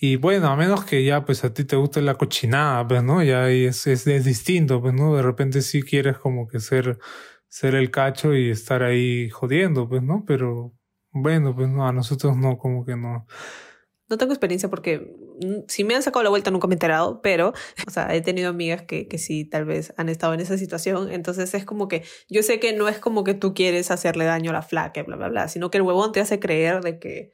y 0.02 0.16
bueno, 0.16 0.48
a 0.48 0.56
menos 0.56 0.86
que 0.86 1.04
ya 1.04 1.26
pues 1.26 1.44
a 1.44 1.52
ti 1.52 1.64
te 1.64 1.76
guste 1.76 2.00
la 2.00 2.14
cochinada, 2.14 2.88
pues, 2.88 3.02
¿no? 3.02 3.22
Ya 3.22 3.50
es, 3.50 3.86
es, 3.86 4.06
es 4.06 4.24
distinto, 4.24 4.80
pues, 4.80 4.94
¿no? 4.94 5.14
De 5.14 5.22
repente 5.22 5.60
sí 5.60 5.82
quieres 5.82 6.16
como 6.16 6.48
que 6.48 6.58
ser, 6.58 6.98
ser 7.48 7.74
el 7.74 7.90
cacho 7.90 8.34
y 8.34 8.48
estar 8.48 8.82
ahí 8.82 9.28
jodiendo, 9.28 9.90
pues, 9.90 10.02
¿no? 10.02 10.24
Pero 10.26 10.72
bueno, 11.10 11.54
pues 11.54 11.68
no, 11.68 11.86
a 11.86 11.92
nosotros 11.92 12.34
no, 12.34 12.56
como 12.56 12.86
que 12.86 12.96
no. 12.96 13.26
No 14.08 14.16
tengo 14.16 14.32
experiencia 14.32 14.70
porque 14.70 15.14
mm, 15.42 15.64
si 15.68 15.84
me 15.84 15.94
han 15.94 16.02
sacado 16.02 16.22
la 16.22 16.30
vuelta 16.30 16.50
nunca 16.50 16.66
me 16.66 16.74
he 16.74 16.76
enterado, 16.76 17.20
pero, 17.20 17.52
o 17.86 17.90
sea, 17.90 18.14
he 18.14 18.22
tenido 18.22 18.48
amigas 18.48 18.82
que, 18.82 19.06
que 19.06 19.18
sí, 19.18 19.44
tal 19.44 19.66
vez 19.66 19.92
han 19.98 20.08
estado 20.08 20.32
en 20.32 20.40
esa 20.40 20.56
situación. 20.56 21.12
Entonces 21.12 21.52
es 21.52 21.66
como 21.66 21.88
que 21.88 22.04
yo 22.30 22.42
sé 22.42 22.58
que 22.58 22.72
no 22.72 22.88
es 22.88 22.98
como 23.00 23.22
que 23.22 23.34
tú 23.34 23.52
quieres 23.52 23.90
hacerle 23.90 24.24
daño 24.24 24.48
a 24.50 24.54
la 24.54 24.62
flaca, 24.62 25.02
bla, 25.02 25.16
bla, 25.16 25.28
bla, 25.28 25.48
sino 25.48 25.70
que 25.70 25.76
el 25.76 25.82
huevón 25.82 26.12
te 26.12 26.20
hace 26.20 26.40
creer 26.40 26.80
de 26.80 26.98
que 26.98 27.32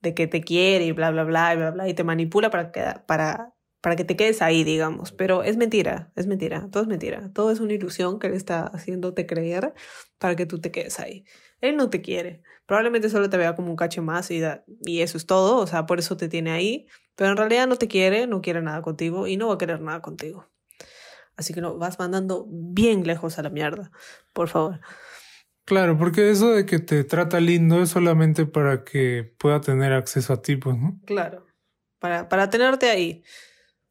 de 0.00 0.14
que 0.14 0.26
te 0.26 0.42
quiere 0.42 0.84
y 0.86 0.92
bla, 0.92 1.10
bla, 1.10 1.24
bla, 1.24 1.54
y 1.54 1.56
bla, 1.56 1.70
bla, 1.70 1.88
y 1.88 1.94
te 1.94 2.04
manipula 2.04 2.50
para 2.50 2.70
que, 2.72 2.84
para, 3.06 3.54
para 3.80 3.96
que 3.96 4.04
te 4.04 4.16
quedes 4.16 4.42
ahí, 4.42 4.64
digamos. 4.64 5.12
Pero 5.12 5.42
es 5.42 5.56
mentira, 5.56 6.12
es 6.16 6.26
mentira, 6.26 6.68
todo 6.70 6.82
es 6.82 6.88
mentira. 6.88 7.30
Todo 7.32 7.50
es 7.50 7.60
una 7.60 7.72
ilusión 7.72 8.18
que 8.18 8.28
él 8.28 8.34
está 8.34 8.66
haciéndote 8.66 9.26
creer 9.26 9.74
para 10.18 10.36
que 10.36 10.46
tú 10.46 10.60
te 10.60 10.70
quedes 10.70 11.00
ahí. 11.00 11.24
Él 11.60 11.76
no 11.76 11.90
te 11.90 12.00
quiere. 12.00 12.42
Probablemente 12.66 13.08
solo 13.08 13.30
te 13.30 13.36
vea 13.36 13.56
como 13.56 13.70
un 13.70 13.76
cacho 13.76 14.02
más 14.02 14.30
y, 14.30 14.42
y 14.84 15.00
eso 15.00 15.16
es 15.16 15.26
todo, 15.26 15.56
o 15.58 15.66
sea, 15.66 15.86
por 15.86 15.98
eso 15.98 16.16
te 16.16 16.28
tiene 16.28 16.50
ahí. 16.50 16.86
Pero 17.16 17.30
en 17.30 17.36
realidad 17.36 17.66
no 17.66 17.76
te 17.76 17.88
quiere, 17.88 18.26
no 18.26 18.40
quiere 18.40 18.62
nada 18.62 18.82
contigo 18.82 19.26
y 19.26 19.36
no 19.36 19.48
va 19.48 19.54
a 19.54 19.58
querer 19.58 19.80
nada 19.80 20.00
contigo. 20.02 20.48
Así 21.36 21.54
que 21.54 21.60
lo 21.60 21.78
vas 21.78 21.98
mandando 21.98 22.46
bien 22.48 23.06
lejos 23.06 23.38
a 23.38 23.42
la 23.42 23.50
mierda, 23.50 23.92
por 24.32 24.48
favor. 24.48 24.80
Claro, 25.68 25.98
porque 25.98 26.30
eso 26.30 26.52
de 26.52 26.64
que 26.64 26.78
te 26.78 27.04
trata 27.04 27.40
lindo 27.40 27.82
es 27.82 27.90
solamente 27.90 28.46
para 28.46 28.84
que 28.84 29.34
pueda 29.36 29.60
tener 29.60 29.92
acceso 29.92 30.32
a 30.32 30.40
ti, 30.40 30.56
pues, 30.56 30.78
¿no? 30.78 30.98
Claro, 31.04 31.44
para, 31.98 32.30
para 32.30 32.48
tenerte 32.48 32.88
ahí. 32.88 33.22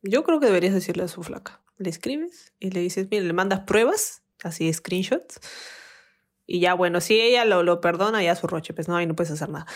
Yo 0.01 0.23
creo 0.23 0.39
que 0.39 0.47
deberías 0.47 0.73
decirle 0.73 1.03
a 1.03 1.07
su 1.07 1.21
flaca. 1.21 1.61
Le 1.77 1.91
escribes 1.91 2.51
y 2.57 2.71
le 2.71 2.79
dices, 2.79 3.07
mire, 3.11 3.25
le 3.25 3.33
mandas 3.33 3.59
pruebas, 3.59 4.23
así 4.43 4.73
screenshots. 4.73 5.39
Y 6.47 6.61
ya, 6.61 6.73
bueno, 6.73 6.99
si 6.99 7.21
ella 7.21 7.45
lo, 7.45 7.61
lo 7.61 7.79
perdona, 7.79 8.23
ya 8.23 8.35
su 8.35 8.47
roche, 8.47 8.73
pues 8.73 8.87
no, 8.87 8.95
ahí 8.95 9.05
no 9.05 9.15
puedes 9.15 9.29
hacer 9.29 9.49
nada. 9.49 9.67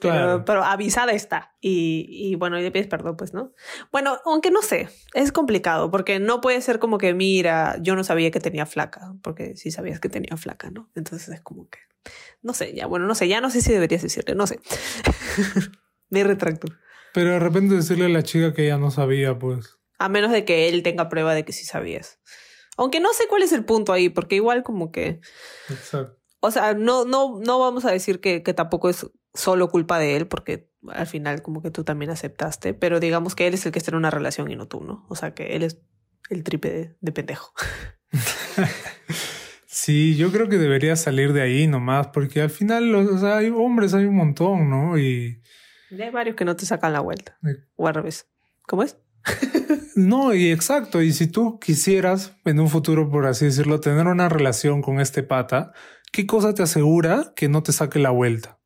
Claro. 0.00 0.44
Pero, 0.44 0.62
avisada 0.62 1.12
está. 1.12 1.54
Y, 1.60 2.06
y, 2.08 2.34
bueno, 2.36 2.58
y 2.58 2.62
le 2.62 2.70
pides 2.70 2.86
perdón, 2.86 3.16
pues, 3.16 3.34
¿no? 3.34 3.52
Bueno, 3.90 4.18
aunque 4.24 4.50
no 4.50 4.62
sé, 4.62 4.88
es 5.14 5.32
complicado 5.32 5.90
porque 5.90 6.20
no 6.20 6.40
puede 6.40 6.60
ser 6.60 6.78
como 6.78 6.98
que, 6.98 7.14
mira, 7.14 7.76
yo 7.80 7.96
no 7.96 8.04
sabía 8.04 8.30
que 8.30 8.40
tenía 8.40 8.66
flaca, 8.66 9.14
porque 9.22 9.56
sí 9.56 9.70
sabías 9.70 10.00
que 10.00 10.08
tenía 10.08 10.36
flaca, 10.36 10.70
¿no? 10.70 10.90
Entonces 10.94 11.28
es 11.28 11.40
como 11.40 11.68
que, 11.68 11.78
no 12.42 12.54
sé, 12.54 12.74
ya, 12.74 12.86
bueno, 12.86 13.06
no 13.06 13.14
sé, 13.14 13.28
ya 13.28 13.40
no 13.40 13.50
sé 13.50 13.60
si 13.60 13.72
deberías 13.72 14.02
decirle, 14.02 14.34
no 14.34 14.46
sé. 14.46 14.60
Me 16.10 16.24
retracto. 16.24 16.68
Pero 17.12 17.30
de 17.30 17.38
repente 17.38 17.74
decirle 17.74 18.06
a 18.06 18.10
la 18.10 18.22
chica 18.22 18.52
que 18.52 18.66
ya 18.66 18.78
no 18.78 18.90
sabía, 18.90 19.38
pues. 19.38 19.78
A 19.98 20.08
menos 20.08 20.30
de 20.30 20.44
que 20.44 20.68
él 20.68 20.82
tenga 20.82 21.08
prueba 21.08 21.34
de 21.34 21.44
que 21.44 21.52
sí 21.52 21.64
sabías. 21.64 22.20
Aunque 22.76 23.00
no 23.00 23.12
sé 23.12 23.24
cuál 23.28 23.42
es 23.42 23.52
el 23.52 23.64
punto 23.64 23.92
ahí, 23.92 24.08
porque 24.08 24.36
igual 24.36 24.62
como 24.62 24.92
que... 24.92 25.20
Exacto. 25.68 26.16
O 26.40 26.52
sea, 26.52 26.74
no, 26.74 27.04
no, 27.04 27.40
no 27.40 27.58
vamos 27.58 27.84
a 27.84 27.90
decir 27.90 28.20
que, 28.20 28.44
que 28.44 28.54
tampoco 28.54 28.88
es 28.88 29.10
solo 29.34 29.68
culpa 29.68 29.98
de 29.98 30.16
él, 30.16 30.26
porque 30.26 30.70
al 30.88 31.06
final 31.06 31.42
como 31.42 31.62
que 31.62 31.70
tú 31.70 31.84
también 31.84 32.10
aceptaste, 32.10 32.74
pero 32.74 33.00
digamos 33.00 33.34
que 33.34 33.46
él 33.46 33.54
es 33.54 33.66
el 33.66 33.72
que 33.72 33.78
está 33.78 33.90
en 33.90 33.96
una 33.96 34.10
relación 34.10 34.50
y 34.50 34.56
no 34.56 34.68
tú, 34.68 34.82
¿no? 34.82 35.06
O 35.08 35.16
sea, 35.16 35.34
que 35.34 35.56
él 35.56 35.62
es 35.62 35.80
el 36.30 36.44
tripe 36.44 36.96
de, 37.00 37.12
pendejo. 37.12 37.52
sí, 39.66 40.16
yo 40.16 40.30
creo 40.30 40.48
que 40.48 40.58
debería 40.58 40.96
salir 40.96 41.32
de 41.32 41.42
ahí 41.42 41.66
nomás, 41.66 42.08
porque 42.08 42.42
al 42.42 42.50
final, 42.50 42.94
o 42.94 43.18
sea, 43.18 43.38
hay 43.38 43.48
hombres, 43.48 43.94
hay 43.94 44.04
un 44.04 44.16
montón, 44.16 44.70
¿no? 44.70 44.98
Y... 44.98 45.42
hay 45.90 46.10
varios 46.10 46.36
que 46.36 46.44
no 46.44 46.56
te 46.56 46.66
sacan 46.66 46.92
la 46.92 47.00
vuelta. 47.00 47.38
O 47.76 47.88
al 47.88 47.94
revés. 47.94 48.28
¿Cómo 48.66 48.82
es? 48.82 48.98
no, 49.96 50.34
y 50.34 50.50
exacto. 50.50 51.02
Y 51.02 51.12
si 51.12 51.26
tú 51.26 51.58
quisieras 51.58 52.36
en 52.44 52.60
un 52.60 52.68
futuro, 52.68 53.10
por 53.10 53.26
así 53.26 53.46
decirlo, 53.46 53.80
tener 53.80 54.06
una 54.06 54.28
relación 54.28 54.82
con 54.82 55.00
este 55.00 55.22
pata, 55.22 55.72
¿qué 56.12 56.26
cosa 56.26 56.54
te 56.54 56.62
asegura 56.62 57.32
que 57.34 57.48
no 57.48 57.62
te 57.62 57.72
saque 57.72 57.98
la 57.98 58.10
vuelta? 58.10 58.57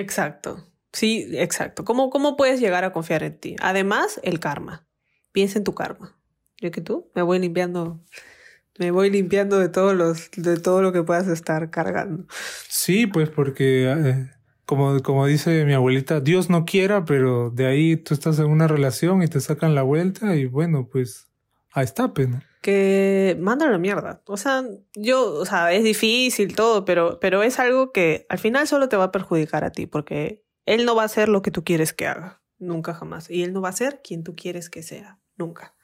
Exacto. 0.00 0.66
Sí, 0.92 1.28
exacto. 1.34 1.84
¿Cómo, 1.84 2.10
¿Cómo 2.10 2.36
puedes 2.36 2.60
llegar 2.60 2.84
a 2.84 2.92
confiar 2.92 3.22
en 3.22 3.38
ti? 3.38 3.56
Además, 3.60 4.20
el 4.22 4.40
karma. 4.40 4.86
Piensa 5.32 5.58
en 5.58 5.64
tu 5.64 5.74
karma. 5.74 6.16
Yo 6.58 6.70
que 6.70 6.80
tú 6.80 7.10
me 7.14 7.22
voy 7.22 7.38
limpiando, 7.38 8.00
me 8.78 8.90
voy 8.90 9.10
limpiando 9.10 9.58
de 9.58 9.68
todos 9.68 9.94
los, 9.94 10.30
de 10.36 10.58
todo 10.58 10.82
lo 10.82 10.92
que 10.92 11.02
puedas 11.02 11.28
estar 11.28 11.70
cargando. 11.70 12.26
Sí, 12.68 13.06
pues 13.06 13.30
porque 13.30 13.90
eh, 13.90 14.30
como, 14.66 15.00
como 15.00 15.26
dice 15.26 15.64
mi 15.64 15.74
abuelita, 15.74 16.20
Dios 16.20 16.50
no 16.50 16.64
quiera, 16.64 17.04
pero 17.04 17.50
de 17.50 17.66
ahí 17.66 17.96
tú 17.96 18.14
estás 18.14 18.38
en 18.38 18.46
una 18.46 18.66
relación 18.66 19.22
y 19.22 19.28
te 19.28 19.40
sacan 19.40 19.74
la 19.74 19.82
vuelta 19.82 20.34
y 20.34 20.46
bueno, 20.46 20.88
pues 20.90 21.28
ahí 21.72 21.84
está, 21.84 22.12
pena. 22.12 22.49
Que 22.60 23.36
manda 23.40 23.70
la 23.70 23.78
mierda. 23.78 24.22
O 24.26 24.36
sea, 24.36 24.64
yo, 24.94 25.32
o 25.34 25.46
sea, 25.46 25.72
es 25.72 25.82
difícil 25.82 26.54
todo, 26.54 26.84
pero, 26.84 27.18
pero 27.20 27.42
es 27.42 27.58
algo 27.58 27.92
que 27.92 28.26
al 28.28 28.38
final 28.38 28.68
solo 28.68 28.88
te 28.88 28.96
va 28.96 29.04
a 29.04 29.12
perjudicar 29.12 29.64
a 29.64 29.72
ti, 29.72 29.86
porque 29.86 30.44
él 30.66 30.84
no 30.84 30.94
va 30.94 31.02
a 31.02 31.06
hacer 31.06 31.28
lo 31.28 31.42
que 31.42 31.50
tú 31.50 31.64
quieres 31.64 31.92
que 31.92 32.06
haga, 32.06 32.42
nunca 32.58 32.92
jamás. 32.92 33.30
Y 33.30 33.42
él 33.42 33.52
no 33.52 33.60
va 33.60 33.70
a 33.70 33.72
ser 33.72 34.02
quien 34.02 34.24
tú 34.24 34.36
quieres 34.36 34.68
que 34.68 34.82
sea, 34.82 35.18
nunca. 35.36 35.74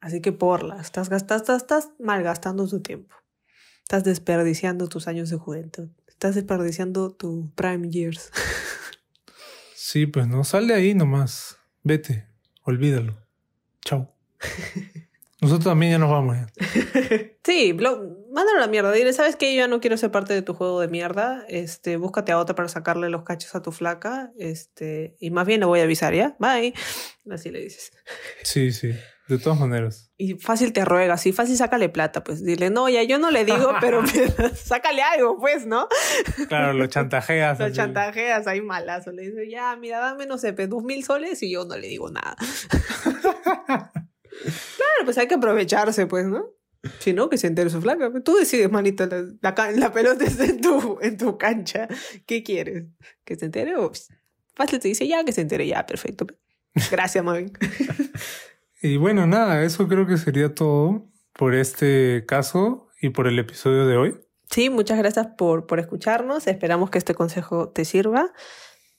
Así 0.00 0.20
que 0.20 0.32
porla, 0.32 0.80
estás 0.80 1.08
gastando, 1.08 1.42
estás, 1.42 1.62
estás 1.62 1.90
malgastando 1.98 2.68
tu 2.68 2.80
tiempo. 2.80 3.14
Estás 3.82 4.02
desperdiciando 4.04 4.88
tus 4.88 5.08
años 5.08 5.30
de 5.30 5.36
juventud. 5.36 5.88
Estás 6.08 6.34
desperdiciando 6.34 7.12
tu 7.12 7.52
prime 7.54 7.88
years. 7.90 8.30
Sí, 9.86 10.06
pues 10.06 10.26
no, 10.26 10.42
sal 10.44 10.66
de 10.66 10.74
ahí 10.74 10.94
nomás. 10.94 11.58
Vete, 11.82 12.26
olvídalo. 12.62 13.22
Chao. 13.84 14.12
Nosotros 15.44 15.64
también 15.64 15.92
ya 15.92 15.98
nos 15.98 16.10
vamos. 16.10 16.36
Ya. 16.36 16.46
Sí, 17.44 17.74
mándalo 17.74 18.56
a 18.56 18.60
la 18.60 18.66
mierda. 18.68 18.90
Dile, 18.90 19.12
¿sabes 19.12 19.36
qué? 19.36 19.54
Yo 19.54 19.58
ya 19.58 19.68
no 19.68 19.78
quiero 19.78 19.98
ser 19.98 20.10
parte 20.10 20.32
de 20.32 20.40
tu 20.40 20.54
juego 20.54 20.80
de 20.80 20.88
mierda. 20.88 21.44
Este, 21.46 21.98
búscate 21.98 22.32
a 22.32 22.38
otra 22.38 22.54
para 22.54 22.68
sacarle 22.68 23.10
los 23.10 23.22
cachos 23.22 23.54
a 23.54 23.60
tu 23.60 23.70
flaca. 23.70 24.32
Este, 24.38 25.14
y 25.20 25.30
más 25.30 25.46
bien 25.46 25.60
le 25.60 25.66
voy 25.66 25.80
a 25.80 25.82
avisar, 25.82 26.14
¿ya? 26.14 26.34
Bye. 26.38 26.72
Así 27.30 27.50
le 27.50 27.60
dices. 27.60 27.92
Sí, 28.42 28.72
sí. 28.72 28.92
De 29.28 29.38
todas 29.38 29.58
maneras. 29.58 30.10
Y 30.16 30.34
fácil 30.34 30.72
te 30.72 30.84
ruega, 30.84 31.16
sí, 31.16 31.32
fácil 31.32 31.56
sácale 31.56 31.88
plata, 31.88 32.22
pues 32.22 32.44
dile, 32.44 32.68
no, 32.68 32.90
ya 32.90 33.02
yo 33.04 33.18
no 33.18 33.30
le 33.30 33.46
digo, 33.46 33.72
pero 33.80 34.02
sácale 34.54 35.02
algo, 35.02 35.38
pues, 35.38 35.66
¿no? 35.66 35.88
Claro, 36.48 36.74
lo 36.74 36.86
chantajeas. 36.86 37.58
lo 37.58 37.70
chantajeas 37.70 38.46
ahí 38.46 38.60
malazo. 38.60 39.12
Le 39.12 39.22
dices, 39.22 39.48
ya, 39.50 39.76
mira, 39.76 39.98
dame, 39.98 40.26
no 40.26 40.36
sé, 40.36 40.52
dos 40.52 40.82
mil 40.82 41.04
soles 41.04 41.42
y 41.42 41.50
yo 41.50 41.64
no 41.64 41.76
le 41.76 41.88
digo 41.88 42.10
nada. 42.10 42.36
Claro, 44.42 45.04
pues 45.04 45.18
hay 45.18 45.28
que 45.28 45.34
aprovecharse, 45.34 46.06
pues, 46.06 46.26
¿no? 46.26 46.50
Si 46.98 47.12
no, 47.12 47.30
que 47.30 47.38
se 47.38 47.46
entere 47.46 47.70
su 47.70 47.80
flaca. 47.80 48.12
Tú 48.22 48.36
decides, 48.36 48.70
manito, 48.70 49.06
la, 49.06 49.54
la, 49.74 49.92
pelota 49.92 50.24
está 50.24 50.44
en 50.44 50.60
tu, 50.60 50.98
en 51.00 51.16
tu 51.16 51.38
cancha. 51.38 51.88
¿Qué 52.26 52.42
quieres? 52.42 52.84
¿Que 53.24 53.36
se 53.36 53.46
entere 53.46 53.76
o 53.76 53.90
fácil 54.54 54.80
te 54.80 54.88
dice 54.88 55.08
ya 55.08 55.24
que 55.24 55.32
se 55.32 55.40
entere? 55.40 55.66
Ya, 55.66 55.86
perfecto. 55.86 56.26
Gracias, 56.90 57.24
Mavin. 57.24 57.52
y 58.82 58.96
bueno, 58.98 59.26
nada, 59.26 59.64
eso 59.64 59.88
creo 59.88 60.06
que 60.06 60.18
sería 60.18 60.54
todo 60.54 61.10
por 61.32 61.54
este 61.54 62.24
caso 62.26 62.88
y 63.00 63.10
por 63.10 63.26
el 63.26 63.38
episodio 63.38 63.86
de 63.86 63.96
hoy. 63.96 64.20
Sí, 64.50 64.70
muchas 64.70 64.98
gracias 64.98 65.28
por, 65.38 65.66
por 65.66 65.80
escucharnos. 65.80 66.46
Esperamos 66.46 66.90
que 66.90 66.98
este 66.98 67.14
consejo 67.14 67.70
te 67.70 67.84
sirva. 67.84 68.32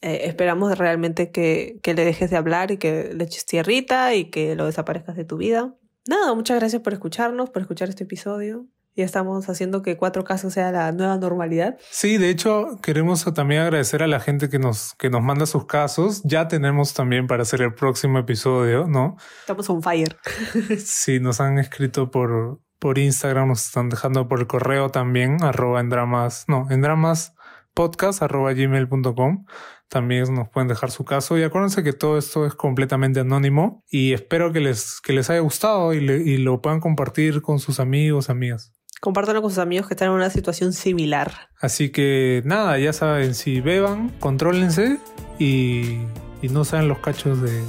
Eh, 0.02 0.22
esperamos 0.26 0.78
realmente 0.78 1.32
que, 1.32 1.80
que 1.82 1.94
le 1.94 2.06
dejes 2.06 2.30
de 2.30 2.38
hablar 2.38 2.72
y 2.72 2.78
que 2.78 3.14
le 3.14 3.24
eches 3.24 3.46
tierrita 3.46 4.14
y 4.14 4.30
que 4.30 4.56
lo 4.56 4.66
desaparezcas 4.66 5.16
de 5.16 5.26
tu 5.26 5.38
vida. 5.38 5.76
Nada, 6.08 6.34
muchas 6.36 6.60
gracias 6.60 6.82
por 6.82 6.94
escucharnos, 6.94 7.50
por 7.50 7.62
escuchar 7.62 7.90
este 7.90 8.04
episodio. 8.04 8.68
Ya 8.98 9.04
estamos 9.04 9.50
haciendo 9.50 9.82
que 9.82 9.98
cuatro 9.98 10.24
casos 10.24 10.54
sea 10.54 10.72
la 10.72 10.92
nueva 10.94 11.18
normalidad. 11.18 11.78
Sí, 11.90 12.18
de 12.18 12.30
hecho, 12.30 12.80
queremos 12.82 13.26
también 13.34 13.62
agradecer 13.62 14.02
a 14.04 14.08
la 14.08 14.22
gente 14.22 14.48
que 14.48 14.58
nos, 14.58 14.94
que 14.94 15.10
nos 15.10 15.22
manda 15.22 15.46
sus 15.46 15.66
casos. 15.66 16.22
Ya 16.24 16.48
tenemos 16.48 16.94
también 16.94 17.28
para 17.28 17.42
hacer 17.42 17.62
el 17.62 17.74
próximo 17.74 18.20
episodio, 18.20 18.88
¿no? 18.88 19.18
Estamos 19.42 19.70
on 19.70 19.84
fire. 19.84 20.16
sí, 20.78 21.20
nos 21.20 21.42
han 21.42 21.58
escrito 21.58 22.10
por, 22.10 22.62
por 22.80 22.98
Instagram, 22.98 23.50
nos 23.50 23.66
están 23.66 23.90
dejando 23.90 24.30
por 24.30 24.48
correo 24.48 24.90
también, 24.90 25.44
arroba 25.44 25.82
en 25.82 25.90
dramas, 25.90 26.46
no, 26.48 26.68
en 26.70 26.82
dramas 26.82 27.34
podcast 27.76 28.24
arroba 28.24 28.54
gmail.com 28.54 29.46
también 29.90 30.34
nos 30.34 30.50
pueden 30.50 30.68
dejar 30.68 30.92
su 30.92 31.06
caso 31.06 31.38
y 31.38 31.44
acuérdense 31.44 31.84
que 31.84 31.94
todo 31.94 32.18
esto 32.18 32.46
es 32.46 32.56
completamente 32.56 33.20
anónimo 33.20 33.84
y 33.90 34.14
espero 34.14 34.52
que 34.52 34.60
les, 34.60 35.00
que 35.02 35.14
les 35.14 35.30
haya 35.30 35.40
gustado 35.40 35.94
y, 35.94 35.98
y 35.98 36.38
lo 36.38 36.62
puedan 36.62 36.80
compartir 36.80 37.42
con 37.42 37.60
sus 37.60 37.80
amigos, 37.80 38.30
amigas. 38.30 38.74
Compártanlo 39.02 39.42
con 39.42 39.52
sus 39.52 39.60
amigos 39.60 39.88
que 39.88 39.94
están 39.94 40.10
en 40.10 40.16
una 40.16 40.30
situación 40.30 40.74
similar. 40.74 41.50
Así 41.60 41.90
que 41.90 42.42
nada, 42.46 42.80
ya 42.80 42.94
saben, 42.94 43.36
si 43.36 43.62
beban, 43.62 44.10
contrólense 44.20 45.00
y, 45.38 46.00
y 46.42 46.50
no 46.50 46.66
sean 46.66 46.88
los 46.88 47.00
cachos 47.00 47.42
de, 47.42 47.62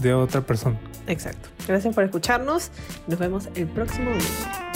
de 0.00 0.14
otra 0.14 0.40
persona. 0.40 0.80
Exacto. 1.06 1.48
Gracias 1.68 1.94
por 1.94 2.04
escucharnos. 2.04 2.70
Nos 3.06 3.18
vemos 3.18 3.48
el 3.54 3.66
próximo 3.68 4.10
video. 4.10 4.69